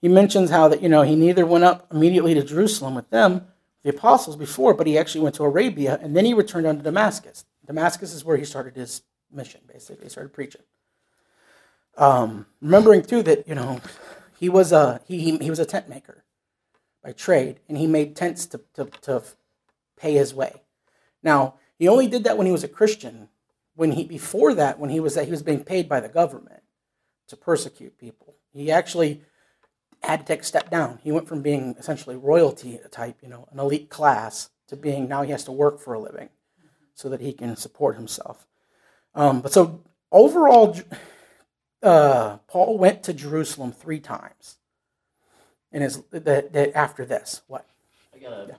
he 0.06 0.12
mentions 0.12 0.50
how 0.50 0.68
that 0.68 0.80
you 0.82 0.88
know 0.88 1.02
he 1.02 1.16
neither 1.16 1.44
went 1.44 1.64
up 1.64 1.88
immediately 1.92 2.32
to 2.32 2.44
Jerusalem 2.44 2.94
with 2.94 3.10
them, 3.10 3.44
the 3.82 3.90
apostles 3.90 4.36
before, 4.36 4.72
but 4.72 4.86
he 4.86 4.96
actually 4.96 5.22
went 5.22 5.34
to 5.34 5.42
Arabia 5.42 5.98
and 6.00 6.16
then 6.16 6.24
he 6.24 6.32
returned 6.32 6.64
unto 6.64 6.80
Damascus. 6.80 7.44
Damascus 7.66 8.14
is 8.14 8.24
where 8.24 8.36
he 8.36 8.44
started 8.44 8.76
his 8.76 9.02
mission, 9.32 9.62
basically. 9.66 10.04
He 10.04 10.10
started 10.10 10.32
preaching. 10.32 10.60
Um, 11.96 12.46
remembering 12.60 13.02
too 13.02 13.20
that 13.24 13.48
you 13.48 13.56
know 13.56 13.80
he 14.38 14.48
was 14.48 14.70
a 14.70 15.00
he, 15.08 15.36
he 15.38 15.50
was 15.50 15.58
a 15.58 15.66
tent 15.66 15.88
maker 15.88 16.22
by 17.02 17.10
trade, 17.10 17.58
and 17.68 17.76
he 17.76 17.88
made 17.88 18.14
tents 18.14 18.46
to, 18.46 18.60
to, 18.74 18.84
to 19.02 19.24
pay 19.98 20.12
his 20.12 20.32
way. 20.32 20.62
Now 21.20 21.54
he 21.80 21.88
only 21.88 22.06
did 22.06 22.22
that 22.22 22.38
when 22.38 22.46
he 22.46 22.52
was 22.52 22.62
a 22.62 22.68
Christian. 22.68 23.28
When 23.74 23.90
he 23.90 24.04
before 24.04 24.54
that, 24.54 24.78
when 24.78 24.90
he 24.90 25.00
was 25.00 25.16
that 25.16 25.24
he 25.24 25.32
was 25.32 25.42
being 25.42 25.64
paid 25.64 25.88
by 25.88 25.98
the 25.98 26.08
government 26.08 26.62
to 27.26 27.36
persecute 27.36 27.98
people, 27.98 28.36
he 28.52 28.70
actually 28.70 29.22
had 30.02 30.20
to 30.20 30.26
take 30.26 30.40
a 30.40 30.44
step 30.44 30.70
down. 30.70 30.98
He 31.02 31.12
went 31.12 31.28
from 31.28 31.42
being 31.42 31.74
essentially 31.78 32.16
royalty 32.16 32.78
type, 32.90 33.16
you 33.22 33.28
know, 33.28 33.48
an 33.50 33.58
elite 33.58 33.90
class, 33.90 34.50
to 34.68 34.76
being 34.76 35.08
now 35.08 35.22
he 35.22 35.30
has 35.30 35.44
to 35.44 35.52
work 35.52 35.78
for 35.80 35.94
a 35.94 35.98
living 36.00 36.28
so 36.94 37.08
that 37.08 37.20
he 37.20 37.32
can 37.32 37.56
support 37.56 37.96
himself. 37.96 38.46
Um, 39.14 39.40
but 39.40 39.52
so 39.52 39.82
overall, 40.10 40.76
uh, 41.82 42.38
Paul 42.48 42.78
went 42.78 43.02
to 43.04 43.12
Jerusalem 43.12 43.72
three 43.72 44.00
times. 44.00 44.56
And 45.72 45.82
his 45.82 46.02
that, 46.10 46.52
that 46.52 46.76
after 46.76 47.04
this, 47.04 47.42
what 47.48 47.66
I 48.14 48.18
got 48.18 48.32
a, 48.32 48.46
Yeah. 48.48 48.54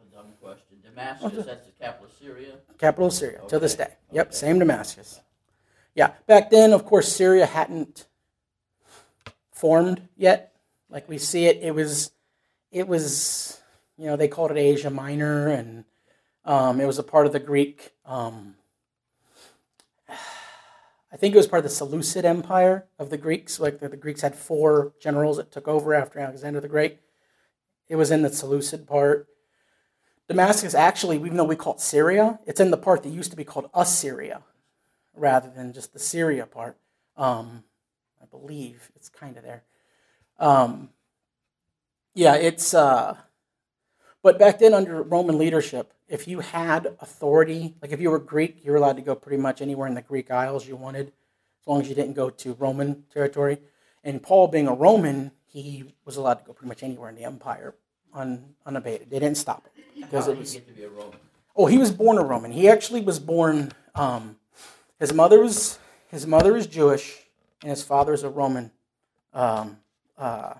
a 0.00 0.14
dumb 0.14 0.26
question. 0.40 0.76
Damascus, 0.82 1.46
that's 1.46 1.66
the 1.66 1.72
capital 1.72 2.06
of 2.06 2.12
Syria. 2.20 2.54
capital 2.78 3.06
of 3.06 3.12
Syria 3.14 3.40
to 3.48 3.58
this 3.58 3.74
Okay, 3.74 3.84
day. 3.84 3.94
Yep, 4.12 4.26
okay. 4.28 4.36
same 4.36 4.58
Damascus. 4.58 5.20
Yeah, 5.94 6.12
back 6.26 6.50
then, 6.50 6.72
of 6.72 6.84
course, 6.84 7.10
Syria 7.10 7.46
hadn't 7.46 8.06
formed 9.60 10.08
yet. 10.16 10.54
Like 10.88 11.08
we 11.08 11.18
see 11.18 11.46
it, 11.46 11.58
it 11.62 11.74
was, 11.74 12.10
it 12.72 12.88
was, 12.88 13.60
you 13.96 14.06
know, 14.06 14.16
they 14.16 14.28
called 14.28 14.50
it 14.50 14.56
Asia 14.56 14.90
Minor, 14.90 15.48
and 15.48 15.84
um, 16.44 16.80
it 16.80 16.86
was 16.86 16.98
a 16.98 17.02
part 17.02 17.26
of 17.26 17.32
the 17.32 17.38
Greek. 17.38 17.92
Um, 18.06 18.54
I 21.12 21.16
think 21.16 21.34
it 21.34 21.38
was 21.38 21.46
part 21.46 21.64
of 21.64 21.70
the 21.70 21.76
Seleucid 21.76 22.24
Empire 22.24 22.86
of 22.98 23.10
the 23.10 23.18
Greeks. 23.18 23.60
Like 23.60 23.80
the, 23.80 23.88
the 23.88 23.96
Greeks 23.96 24.22
had 24.22 24.34
four 24.34 24.94
generals 25.00 25.36
that 25.36 25.52
took 25.52 25.68
over 25.68 25.92
after 25.92 26.18
Alexander 26.18 26.60
the 26.60 26.68
Great. 26.68 26.98
It 27.88 27.96
was 27.96 28.10
in 28.10 28.22
the 28.22 28.32
Seleucid 28.32 28.86
part. 28.86 29.26
Damascus 30.28 30.74
actually, 30.74 31.16
even 31.16 31.36
though 31.36 31.44
we 31.44 31.56
call 31.56 31.74
it 31.74 31.80
Syria, 31.80 32.38
it's 32.46 32.60
in 32.60 32.70
the 32.70 32.76
part 32.76 33.02
that 33.02 33.10
used 33.10 33.32
to 33.32 33.36
be 33.36 33.44
called 33.44 33.68
Assyria, 33.74 34.42
rather 35.14 35.50
than 35.50 35.72
just 35.72 35.92
the 35.92 35.98
Syria 35.98 36.46
part. 36.46 36.78
Um, 37.16 37.64
I 38.22 38.26
believe 38.26 38.90
it's 38.94 39.08
kind 39.08 39.36
of 39.36 39.42
there. 39.42 39.64
Um, 40.38 40.90
yeah, 42.14 42.34
it's. 42.34 42.74
Uh, 42.74 43.16
but 44.22 44.38
back 44.38 44.58
then, 44.58 44.74
under 44.74 45.02
Roman 45.02 45.38
leadership, 45.38 45.92
if 46.08 46.28
you 46.28 46.40
had 46.40 46.86
authority, 47.00 47.76
like 47.80 47.92
if 47.92 48.00
you 48.00 48.10
were 48.10 48.18
Greek, 48.18 48.64
you 48.64 48.70
were 48.72 48.76
allowed 48.76 48.96
to 48.96 49.02
go 49.02 49.14
pretty 49.14 49.40
much 49.40 49.62
anywhere 49.62 49.88
in 49.88 49.94
the 49.94 50.02
Greek 50.02 50.30
Isles 50.30 50.66
you 50.68 50.76
wanted, 50.76 51.06
as 51.08 51.66
long 51.66 51.80
as 51.80 51.88
you 51.88 51.94
didn't 51.94 52.14
go 52.14 52.28
to 52.30 52.54
Roman 52.54 53.04
territory. 53.12 53.58
And 54.04 54.22
Paul, 54.22 54.48
being 54.48 54.66
a 54.68 54.74
Roman, 54.74 55.30
he 55.46 55.94
was 56.04 56.16
allowed 56.16 56.34
to 56.34 56.44
go 56.44 56.52
pretty 56.52 56.68
much 56.68 56.82
anywhere 56.82 57.08
in 57.08 57.14
the 57.14 57.24
empire 57.24 57.74
un, 58.14 58.54
unabated. 58.66 59.10
They 59.10 59.18
didn't 59.18 59.36
stop 59.36 59.68
him 59.74 59.84
because 60.02 60.26
How 60.26 60.32
it 60.32 60.38
was. 60.38 60.52
he 60.52 60.58
get 60.58 60.68
to 60.68 60.74
be 60.74 60.84
a 60.84 60.88
Roman? 60.88 61.18
Oh, 61.56 61.66
he 61.66 61.78
was 61.78 61.90
born 61.90 62.18
a 62.18 62.24
Roman. 62.24 62.52
He 62.52 62.68
actually 62.68 63.00
was 63.00 63.18
born. 63.18 63.72
Um, 63.94 64.36
his 64.98 65.12
mother 65.12 65.40
was 65.40 65.78
his 66.08 66.26
mother 66.26 66.56
is 66.56 66.66
Jewish, 66.66 67.18
and 67.62 67.70
his 67.70 67.82
father 67.82 68.12
is 68.12 68.22
a 68.22 68.28
Roman. 68.28 68.70
Um, 69.32 69.78
uh, 70.16 70.54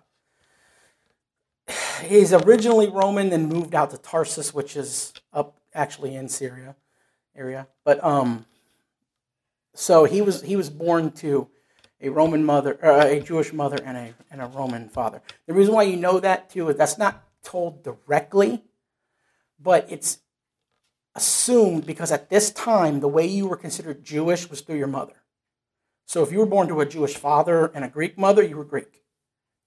he's 2.04 2.32
originally 2.32 2.88
Roman, 2.88 3.30
then 3.30 3.48
moved 3.48 3.74
out 3.74 3.90
to 3.90 3.98
Tarsus, 3.98 4.52
which 4.54 4.76
is 4.76 5.12
up 5.32 5.56
actually 5.74 6.14
in 6.14 6.28
Syria 6.28 6.76
area. 7.36 7.68
But 7.84 8.02
um, 8.04 8.46
so 9.74 10.04
he 10.04 10.20
was 10.20 10.42
he 10.42 10.56
was 10.56 10.70
born 10.70 11.10
to 11.12 11.48
a 12.00 12.08
Roman 12.08 12.44
mother, 12.44 12.78
uh, 12.84 13.06
a 13.06 13.20
Jewish 13.20 13.52
mother, 13.52 13.78
and 13.84 13.96
a 13.96 14.14
and 14.30 14.40
a 14.42 14.46
Roman 14.46 14.88
father. 14.88 15.22
The 15.46 15.54
reason 15.54 15.74
why 15.74 15.84
you 15.84 15.96
know 15.96 16.20
that 16.20 16.50
too 16.50 16.68
is 16.68 16.76
that's 16.76 16.98
not 16.98 17.24
told 17.42 17.82
directly, 17.82 18.62
but 19.58 19.86
it's 19.90 20.18
assumed 21.14 21.86
because 21.86 22.12
at 22.12 22.30
this 22.30 22.50
time 22.52 23.00
the 23.00 23.08
way 23.08 23.26
you 23.26 23.46
were 23.46 23.56
considered 23.56 24.04
Jewish 24.04 24.48
was 24.48 24.60
through 24.60 24.78
your 24.78 24.86
mother. 24.86 25.19
So 26.10 26.24
if 26.24 26.32
you 26.32 26.40
were 26.40 26.46
born 26.46 26.66
to 26.66 26.80
a 26.80 26.86
Jewish 26.86 27.14
father 27.14 27.70
and 27.72 27.84
a 27.84 27.88
Greek 27.88 28.18
mother, 28.18 28.42
you 28.42 28.56
were 28.56 28.64
Greek. 28.64 29.04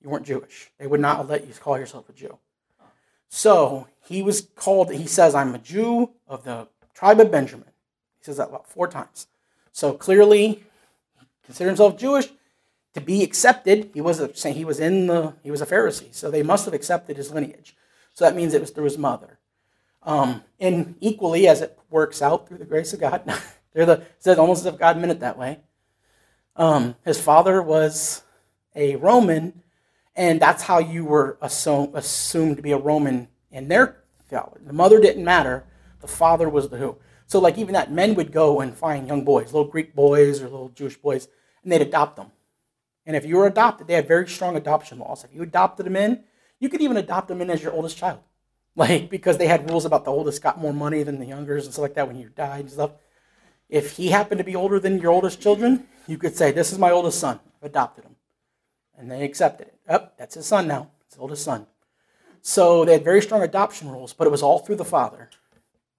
You 0.01 0.09
weren't 0.09 0.25
Jewish. 0.25 0.71
They 0.77 0.87
would 0.87 0.99
not 0.99 1.29
let 1.29 1.47
you 1.47 1.53
call 1.53 1.79
yourself 1.79 2.09
a 2.09 2.11
Jew. 2.11 2.37
So 3.29 3.87
he 4.01 4.21
was 4.21 4.49
called, 4.53 4.91
he 4.91 5.07
says, 5.07 5.35
I'm 5.35 5.55
a 5.55 5.57
Jew 5.57 6.09
of 6.27 6.43
the 6.43 6.67
tribe 6.93 7.21
of 7.21 7.31
Benjamin. 7.31 7.69
He 8.19 8.25
says 8.25 8.35
that 8.35 8.49
about 8.49 8.69
four 8.69 8.89
times. 8.89 9.27
So 9.71 9.93
clearly, 9.93 10.65
he 11.17 11.27
considered 11.45 11.69
himself 11.69 11.95
Jewish. 11.95 12.27
To 12.95 12.99
be 12.99 13.23
accepted, 13.23 13.91
he 13.93 14.01
was 14.01 14.19
a, 14.19 14.27
he 14.49 14.65
was 14.65 14.81
in 14.81 15.07
the 15.07 15.35
he 15.43 15.49
was 15.49 15.61
a 15.61 15.65
Pharisee, 15.65 16.13
so 16.13 16.29
they 16.29 16.43
must 16.43 16.65
have 16.65 16.73
accepted 16.73 17.15
his 17.15 17.31
lineage. 17.31 17.73
So 18.13 18.25
that 18.25 18.35
means 18.35 18.53
it 18.53 18.59
was 18.59 18.71
through 18.71 18.83
his 18.83 18.97
mother. 18.97 19.39
Um, 20.03 20.43
and 20.59 20.95
equally, 20.99 21.47
as 21.47 21.61
it 21.61 21.79
works 21.89 22.21
out 22.21 22.49
through 22.49 22.57
the 22.57 22.65
grace 22.65 22.91
of 22.91 22.99
God, 22.99 23.23
they're 23.71 23.85
the 23.85 23.93
it 23.93 24.15
says 24.19 24.37
almost 24.37 24.65
as 24.65 24.73
if 24.73 24.77
God 24.77 24.97
meant 24.97 25.13
it 25.13 25.21
that 25.21 25.37
way. 25.37 25.61
Um, 26.55 26.95
his 27.03 27.19
father 27.19 27.61
was 27.61 28.23
a 28.75 28.95
Roman, 28.97 29.63
and 30.15 30.39
that's 30.39 30.63
how 30.63 30.79
you 30.79 31.05
were 31.05 31.37
assumed, 31.41 31.95
assumed 31.95 32.57
to 32.57 32.63
be 32.63 32.71
a 32.71 32.77
Roman 32.77 33.27
in 33.51 33.67
their 33.67 34.03
theology. 34.27 34.65
The 34.65 34.73
mother 34.73 34.99
didn't 34.99 35.23
matter; 35.23 35.65
the 36.01 36.07
father 36.07 36.49
was 36.49 36.69
the 36.69 36.77
who. 36.77 36.97
So, 37.25 37.39
like 37.39 37.57
even 37.57 37.73
that, 37.73 37.91
men 37.91 38.15
would 38.15 38.31
go 38.31 38.59
and 38.59 38.75
find 38.75 39.07
young 39.07 39.23
boys, 39.23 39.53
little 39.53 39.69
Greek 39.69 39.95
boys 39.95 40.41
or 40.41 40.45
little 40.45 40.69
Jewish 40.69 40.97
boys, 40.97 41.27
and 41.63 41.71
they'd 41.71 41.81
adopt 41.81 42.17
them. 42.17 42.31
And 43.05 43.15
if 43.15 43.25
you 43.25 43.37
were 43.37 43.47
adopted, 43.47 43.87
they 43.87 43.95
had 43.95 44.07
very 44.07 44.27
strong 44.27 44.55
adoption 44.55 44.99
laws. 44.99 45.23
If 45.23 45.33
you 45.33 45.41
adopted 45.41 45.85
them 45.85 45.95
in, 45.95 46.23
you 46.59 46.69
could 46.69 46.81
even 46.81 46.97
adopt 46.97 47.27
them 47.27 47.41
in 47.41 47.49
as 47.49 47.61
your 47.61 47.73
oldest 47.73 47.97
child 47.97 48.19
like 48.75 49.09
because 49.09 49.37
they 49.37 49.47
had 49.47 49.69
rules 49.69 49.85
about 49.85 50.05
the 50.05 50.11
oldest 50.11 50.41
got 50.41 50.59
more 50.59 50.73
money 50.73 51.03
than 51.03 51.19
the 51.19 51.25
youngers 51.25 51.65
and 51.65 51.73
stuff 51.73 51.83
like 51.83 51.95
that 51.95 52.07
when 52.07 52.17
you 52.17 52.29
died 52.29 52.61
and 52.61 52.71
stuff. 52.71 52.91
If 53.69 53.97
he 53.97 54.09
happened 54.09 54.39
to 54.39 54.43
be 54.43 54.55
older 54.55 54.79
than 54.79 54.99
your 54.99 55.11
oldest 55.11 55.41
children, 55.41 55.87
you 56.07 56.17
could 56.17 56.35
say, 56.35 56.51
"This 56.51 56.71
is 56.71 56.79
my 56.79 56.91
oldest 56.91 57.19
son. 57.19 57.39
I've 57.57 57.69
adopted 57.69 58.05
him," 58.05 58.15
and 58.97 59.09
they 59.09 59.23
accepted 59.23 59.67
it. 59.67 59.79
Up, 59.87 60.17
that's 60.17 60.35
his 60.35 60.45
son 60.45 60.67
now. 60.67 60.91
It's 61.05 61.15
his 61.15 61.21
oldest 61.21 61.43
son. 61.43 61.67
So 62.41 62.83
they 62.83 62.93
had 62.93 63.03
very 63.03 63.21
strong 63.21 63.41
adoption 63.41 63.89
rules, 63.89 64.13
but 64.13 64.27
it 64.27 64.31
was 64.31 64.43
all 64.43 64.59
through 64.59 64.75
the 64.75 64.85
father. 64.85 65.29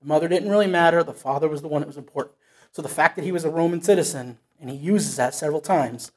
The 0.01 0.07
mother 0.07 0.29
didn't 0.29 0.51
really 0.51 0.67
matter. 0.67 1.03
The 1.03 1.15
father 1.15 1.49
was 1.49 1.63
the 1.63 1.69
one 1.69 1.81
that 1.81 1.87
was 1.87 1.97
important. 1.97 2.37
So 2.71 2.83
the 2.83 2.89
fact 2.89 3.17
that 3.17 3.25
he 3.25 3.33
was 3.33 3.45
a 3.45 3.51
Roman 3.51 3.81
citizen 3.81 4.39
and 4.61 4.69
he 4.69 4.77
uses 4.77 5.17
that 5.17 5.35
several 5.35 5.61
times 5.61 6.13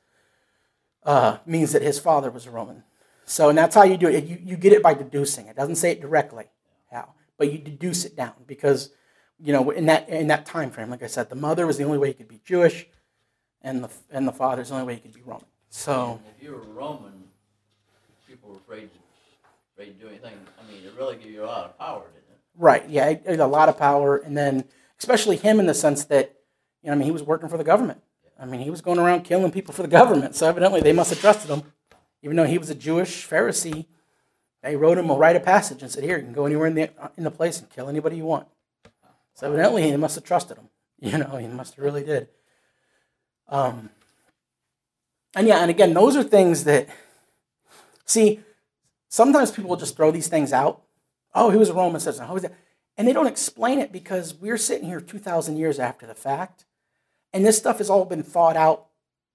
uh, 1.04 1.38
means 1.46 1.72
that 1.72 1.82
his 1.82 2.00
father 2.00 2.30
was 2.30 2.46
a 2.46 2.52
Roman. 2.52 2.84
So, 3.26 3.50
and 3.50 3.58
that's 3.58 3.76
how 3.76 3.84
you 3.84 3.98
do 3.98 4.08
it. 4.08 4.26
You, 4.26 4.38
you 4.44 4.58
get 4.58 4.74
it 4.74 4.84
by 4.84 4.94
deducing. 4.94 5.48
It 5.48 5.56
doesn't 5.56 5.76
say 5.76 5.92
it 5.92 6.02
directly 6.02 6.46
how, 6.92 7.14
but 7.38 7.52
you 7.52 7.58
deduce 7.58 8.06
it 8.06 8.16
down 8.16 8.34
because, 8.46 8.90
you 9.40 9.54
know, 9.54 9.70
in 9.72 9.86
that 9.86 10.10
in 10.10 10.28
that 10.28 10.46
time 10.46 10.72
frame, 10.72 10.90
like 10.90 11.04
I 11.04 11.08
said, 11.08 11.30
the 11.30 11.36
mother 11.36 11.68
was 11.68 11.78
the 11.78 11.84
only 11.84 11.98
way 11.98 12.10
he 12.10 12.14
could 12.14 12.28
be 12.28 12.42
Jewish, 12.44 12.88
and 13.62 13.84
the 13.84 13.90
and 14.10 14.28
the 14.28 14.32
father 14.32 14.62
is 14.62 14.70
the 14.70 14.76
only 14.76 14.88
way 14.88 14.96
he 14.96 15.00
could 15.00 15.14
be 15.14 15.22
Roman. 15.22 15.46
So, 15.70 16.20
if 16.36 16.44
you 16.44 16.52
were 16.52 16.62
Roman, 16.62 17.26
people 18.28 18.50
were 18.50 18.56
afraid 18.58 18.90
to, 18.92 19.00
afraid 19.76 19.98
to 19.98 20.04
do 20.04 20.08
anything. 20.08 20.34
I 20.60 20.72
mean, 20.72 20.84
it 20.84 20.94
really 20.98 21.18
gave 21.18 21.32
you 21.32 21.44
a 21.44 21.46
lot 21.46 21.66
of 21.66 21.78
power, 21.78 22.04
didn't 22.14 22.18
it? 22.32 22.40
right, 22.58 22.90
yeah, 22.90 23.10
he 23.10 23.20
had 23.26 23.40
a 23.40 23.48
lot 23.48 23.70
of 23.70 23.78
power, 23.78 24.18
and 24.18 24.36
then 24.38 24.66
especially 25.00 25.36
him 25.36 25.60
in 25.60 25.68
the 25.68 25.74
sense 25.74 26.06
that, 26.06 26.36
you 26.82 26.88
know, 26.88 26.94
I 26.94 26.96
mean, 26.96 27.06
he 27.06 27.12
was 27.12 27.24
working 27.24 27.50
for 27.50 27.58
the 27.58 27.64
government. 27.64 28.02
I 28.40 28.46
mean, 28.46 28.62
he 28.62 28.70
was 28.70 28.82
going 28.82 29.00
around 29.00 29.24
killing 29.24 29.52
people 29.52 29.74
for 29.74 29.82
the 29.82 29.88
government. 29.88 30.36
So 30.36 30.48
evidently, 30.48 30.82
they 30.82 30.94
must 30.94 31.10
have 31.10 31.20
trusted 31.20 31.50
him, 31.50 31.64
even 32.22 32.36
though 32.36 32.46
he 32.46 32.58
was 32.58 32.70
a 32.70 32.76
Jewish 32.76 33.28
Pharisee. 33.28 33.86
They 34.62 34.76
wrote 34.76 34.98
him 34.98 35.10
a 35.10 35.16
rite 35.16 35.36
of 35.36 35.44
passage 35.44 35.82
and 35.82 35.92
said, 35.92 36.04
"Here, 36.04 36.18
you 36.18 36.24
can 36.24 36.34
go 36.34 36.46
anywhere 36.46 36.68
in 36.68 36.76
the 36.76 36.90
in 37.16 37.24
the 37.24 37.32
place 37.32 37.60
and 37.60 37.70
kill 37.70 37.90
anybody 37.90 38.18
you 38.18 38.26
want." 38.26 38.48
So 39.38 39.46
evidently, 39.46 39.84
he 39.84 39.96
must 39.98 40.16
have 40.16 40.24
trusted 40.24 40.58
him. 40.58 40.70
You 41.00 41.20
know, 41.20 41.38
he 41.38 41.46
must 41.46 41.76
have 41.76 41.86
really 41.86 42.04
did. 42.04 42.28
Um, 43.50 43.92
and 45.36 45.48
yeah, 45.48 45.60
and 45.60 45.70
again, 45.70 45.94
those 45.94 46.16
are 46.16 46.24
things 46.24 46.64
that 46.64 46.90
see. 48.04 48.40
Sometimes 49.08 49.52
people 49.52 49.70
will 49.70 49.78
just 49.78 49.96
throw 49.96 50.10
these 50.10 50.28
things 50.28 50.52
out. 50.52 50.82
Oh, 51.36 51.52
he 51.52 51.58
was 51.58 51.70
a 51.70 51.76
Roman 51.76 52.02
citizen. 52.02 52.26
How 52.26 52.34
was 52.34 52.42
that? 52.42 52.56
And 52.98 53.08
they 53.08 53.14
don't 53.14 53.28
explain 53.28 53.78
it 53.78 53.92
because 53.92 54.34
we're 54.34 54.58
sitting 54.58 54.88
here 54.88 55.00
two 55.00 55.20
thousand 55.20 55.58
years 55.58 55.78
after 55.78 56.08
the 56.08 56.16
fact, 56.16 56.66
and 57.32 57.46
this 57.46 57.60
stuff 57.60 57.78
has 57.78 57.92
all 57.92 58.06
been 58.06 58.24
thought 58.24 58.58
out 58.58 58.88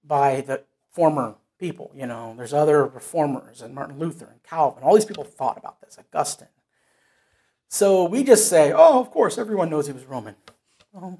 by 0.02 0.40
the 0.40 0.64
former 0.90 1.36
people. 1.60 1.92
You 1.94 2.06
know, 2.06 2.34
there's 2.36 2.52
other 2.52 2.84
reformers 2.84 3.62
and 3.62 3.72
Martin 3.72 4.00
Luther 4.00 4.26
and 4.32 4.42
Calvin. 4.42 4.82
All 4.82 4.96
these 4.96 5.04
people 5.04 5.22
thought 5.22 5.58
about 5.58 5.80
this. 5.80 5.96
Augustine. 5.96 6.48
So 7.72 8.04
we 8.04 8.22
just 8.22 8.50
say, 8.50 8.70
oh, 8.70 9.00
of 9.00 9.10
course, 9.10 9.38
everyone 9.38 9.70
knows 9.70 9.86
he 9.86 9.94
was 9.94 10.04
Roman. 10.04 10.36
Well, 10.92 11.18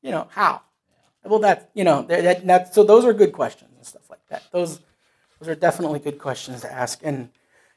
you 0.00 0.12
know, 0.12 0.28
how? 0.30 0.62
Well, 1.24 1.40
that 1.40 1.70
you 1.74 1.82
know, 1.82 2.02
that, 2.02 2.46
that, 2.46 2.72
so 2.72 2.84
those 2.84 3.04
are 3.04 3.12
good 3.12 3.32
questions 3.32 3.72
and 3.76 3.84
stuff 3.84 4.08
like 4.08 4.24
that. 4.28 4.44
Those 4.52 4.78
those 5.40 5.48
are 5.48 5.56
definitely 5.56 5.98
good 5.98 6.20
questions 6.20 6.60
to 6.60 6.72
ask, 6.72 7.00
and 7.02 7.30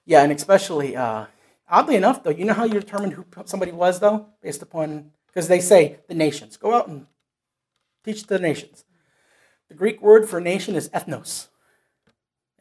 yeah, 0.05 0.21
and 0.21 0.31
especially 0.31 0.95
uh, 0.95 1.25
oddly 1.67 1.95
enough, 1.95 2.21
though, 2.21 2.29
you 2.29 2.45
know 2.45 2.53
how 2.53 2.65
you 2.65 2.79
determined 2.79 3.13
who 3.13 3.25
somebody 3.45 3.71
was, 3.71 3.99
though, 3.99 4.27
based 4.39 4.61
upon 4.61 5.09
because 5.25 5.47
they 5.47 5.59
say 5.59 5.97
the 6.07 6.13
nations. 6.13 6.57
Go 6.57 6.75
out 6.75 6.87
and 6.87 7.07
teach 8.03 8.27
the 8.27 8.37
nations. 8.37 8.85
The 9.67 9.73
Greek 9.73 9.99
word 9.99 10.29
for 10.29 10.39
nation 10.39 10.75
is 10.75 10.89
ethnos, 10.89 11.47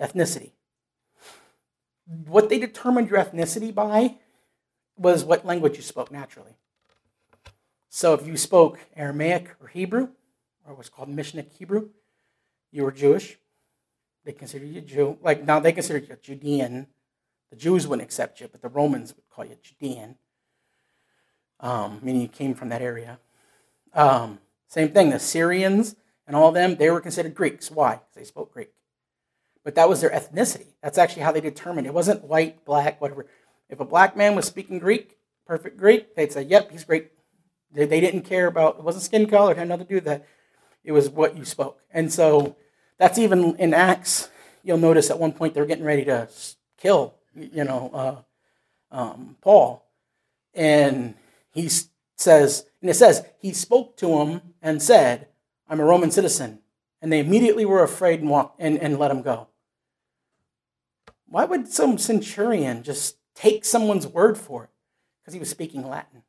ethnicity. 0.00 0.52
What 2.06 2.48
they 2.48 2.58
determined 2.58 3.10
your 3.10 3.22
ethnicity 3.22 3.74
by 3.74 4.16
was 4.96 5.24
what 5.24 5.44
language 5.46 5.76
you 5.76 5.82
spoke 5.82 6.10
naturally. 6.10 6.56
So 7.88 8.14
if 8.14 8.26
you 8.26 8.36
spoke 8.36 8.80
Aramaic 8.96 9.54
or 9.60 9.68
Hebrew, 9.68 10.08
or 10.66 10.74
what's 10.74 10.88
called 10.88 11.08
Mishnah 11.08 11.44
Hebrew, 11.58 11.90
you 12.72 12.82
were 12.82 12.92
Jewish. 12.92 13.38
They 14.24 14.32
considered 14.32 14.68
you 14.68 14.80
Jew. 14.80 15.18
Like 15.22 15.44
now 15.44 15.60
they 15.60 15.72
consider 15.72 15.98
you 15.98 16.16
Judean. 16.22 16.88
The 17.50 17.56
Jews 17.56 17.86
wouldn't 17.86 18.06
accept 18.06 18.40
you, 18.40 18.48
but 18.50 18.62
the 18.62 18.68
Romans 18.68 19.14
would 19.14 19.28
call 19.28 19.44
you 19.44 19.56
Judean. 19.62 20.16
um, 21.60 21.98
meaning 22.02 22.22
you 22.22 22.28
came 22.28 22.54
from 22.54 22.68
that 22.68 22.82
area. 22.82 23.18
Um, 23.94 24.38
same 24.68 24.90
thing, 24.90 25.10
the 25.10 25.18
Syrians 25.18 25.96
and 26.26 26.36
all 26.36 26.48
of 26.48 26.54
them, 26.54 26.76
they 26.76 26.90
were 26.90 27.00
considered 27.00 27.34
Greeks. 27.34 27.70
Why? 27.70 27.94
Because 27.94 28.14
they 28.14 28.24
spoke 28.24 28.52
Greek. 28.52 28.70
But 29.64 29.74
that 29.76 29.88
was 29.88 30.00
their 30.00 30.10
ethnicity. 30.10 30.74
That's 30.82 30.98
actually 30.98 31.22
how 31.22 31.32
they 31.32 31.40
determined. 31.40 31.86
It 31.86 31.94
wasn't 31.94 32.24
white, 32.24 32.64
black, 32.64 33.00
whatever. 33.00 33.26
If 33.74 33.80
a 33.80 33.84
black 33.84 34.16
man 34.16 34.36
was 34.36 34.46
speaking 34.46 34.78
Greek, 34.78 35.18
perfect 35.48 35.76
Greek, 35.76 36.14
they'd 36.14 36.30
say, 36.30 36.42
yep, 36.42 36.70
he's 36.70 36.84
Greek. 36.84 37.10
They, 37.72 37.86
they 37.86 38.00
didn't 38.00 38.22
care 38.22 38.46
about, 38.46 38.78
it 38.78 38.84
wasn't 38.84 39.02
skin 39.02 39.26
color, 39.26 39.50
it 39.50 39.56
had 39.56 39.66
nothing 39.66 39.86
to 39.86 39.88
do 39.88 39.94
with 39.96 40.04
that. 40.04 40.28
It 40.84 40.92
was 40.92 41.10
what 41.10 41.36
you 41.36 41.44
spoke. 41.44 41.80
And 41.90 42.12
so 42.12 42.54
that's 42.98 43.18
even 43.18 43.56
in 43.56 43.74
Acts, 43.74 44.28
you'll 44.62 44.78
notice 44.78 45.10
at 45.10 45.18
one 45.18 45.32
point 45.32 45.54
they're 45.54 45.66
getting 45.66 45.84
ready 45.84 46.04
to 46.04 46.28
kill, 46.78 47.14
you 47.34 47.64
know, 47.64 47.90
uh, 48.92 48.96
um, 48.96 49.36
Paul. 49.40 49.84
And 50.54 51.14
he 51.52 51.68
says, 52.16 52.66
and 52.80 52.88
it 52.88 52.94
says, 52.94 53.26
he 53.40 53.52
spoke 53.52 53.96
to 53.96 54.20
him 54.20 54.40
and 54.62 54.80
said, 54.80 55.26
I'm 55.68 55.80
a 55.80 55.84
Roman 55.84 56.12
citizen. 56.12 56.60
And 57.02 57.12
they 57.12 57.18
immediately 57.18 57.64
were 57.64 57.82
afraid 57.82 58.20
and, 58.20 58.30
walked, 58.30 58.60
and, 58.60 58.78
and 58.78 59.00
let 59.00 59.10
him 59.10 59.22
go. 59.22 59.48
Why 61.26 61.44
would 61.44 61.66
some 61.66 61.98
centurion 61.98 62.84
just 62.84 63.16
take 63.34 63.64
someone's 63.64 64.06
word 64.06 64.38
for 64.38 64.64
it? 64.64 64.70
Because 65.20 65.34
he 65.34 65.40
was 65.40 65.50
speaking 65.50 65.88
Latin. 65.88 66.22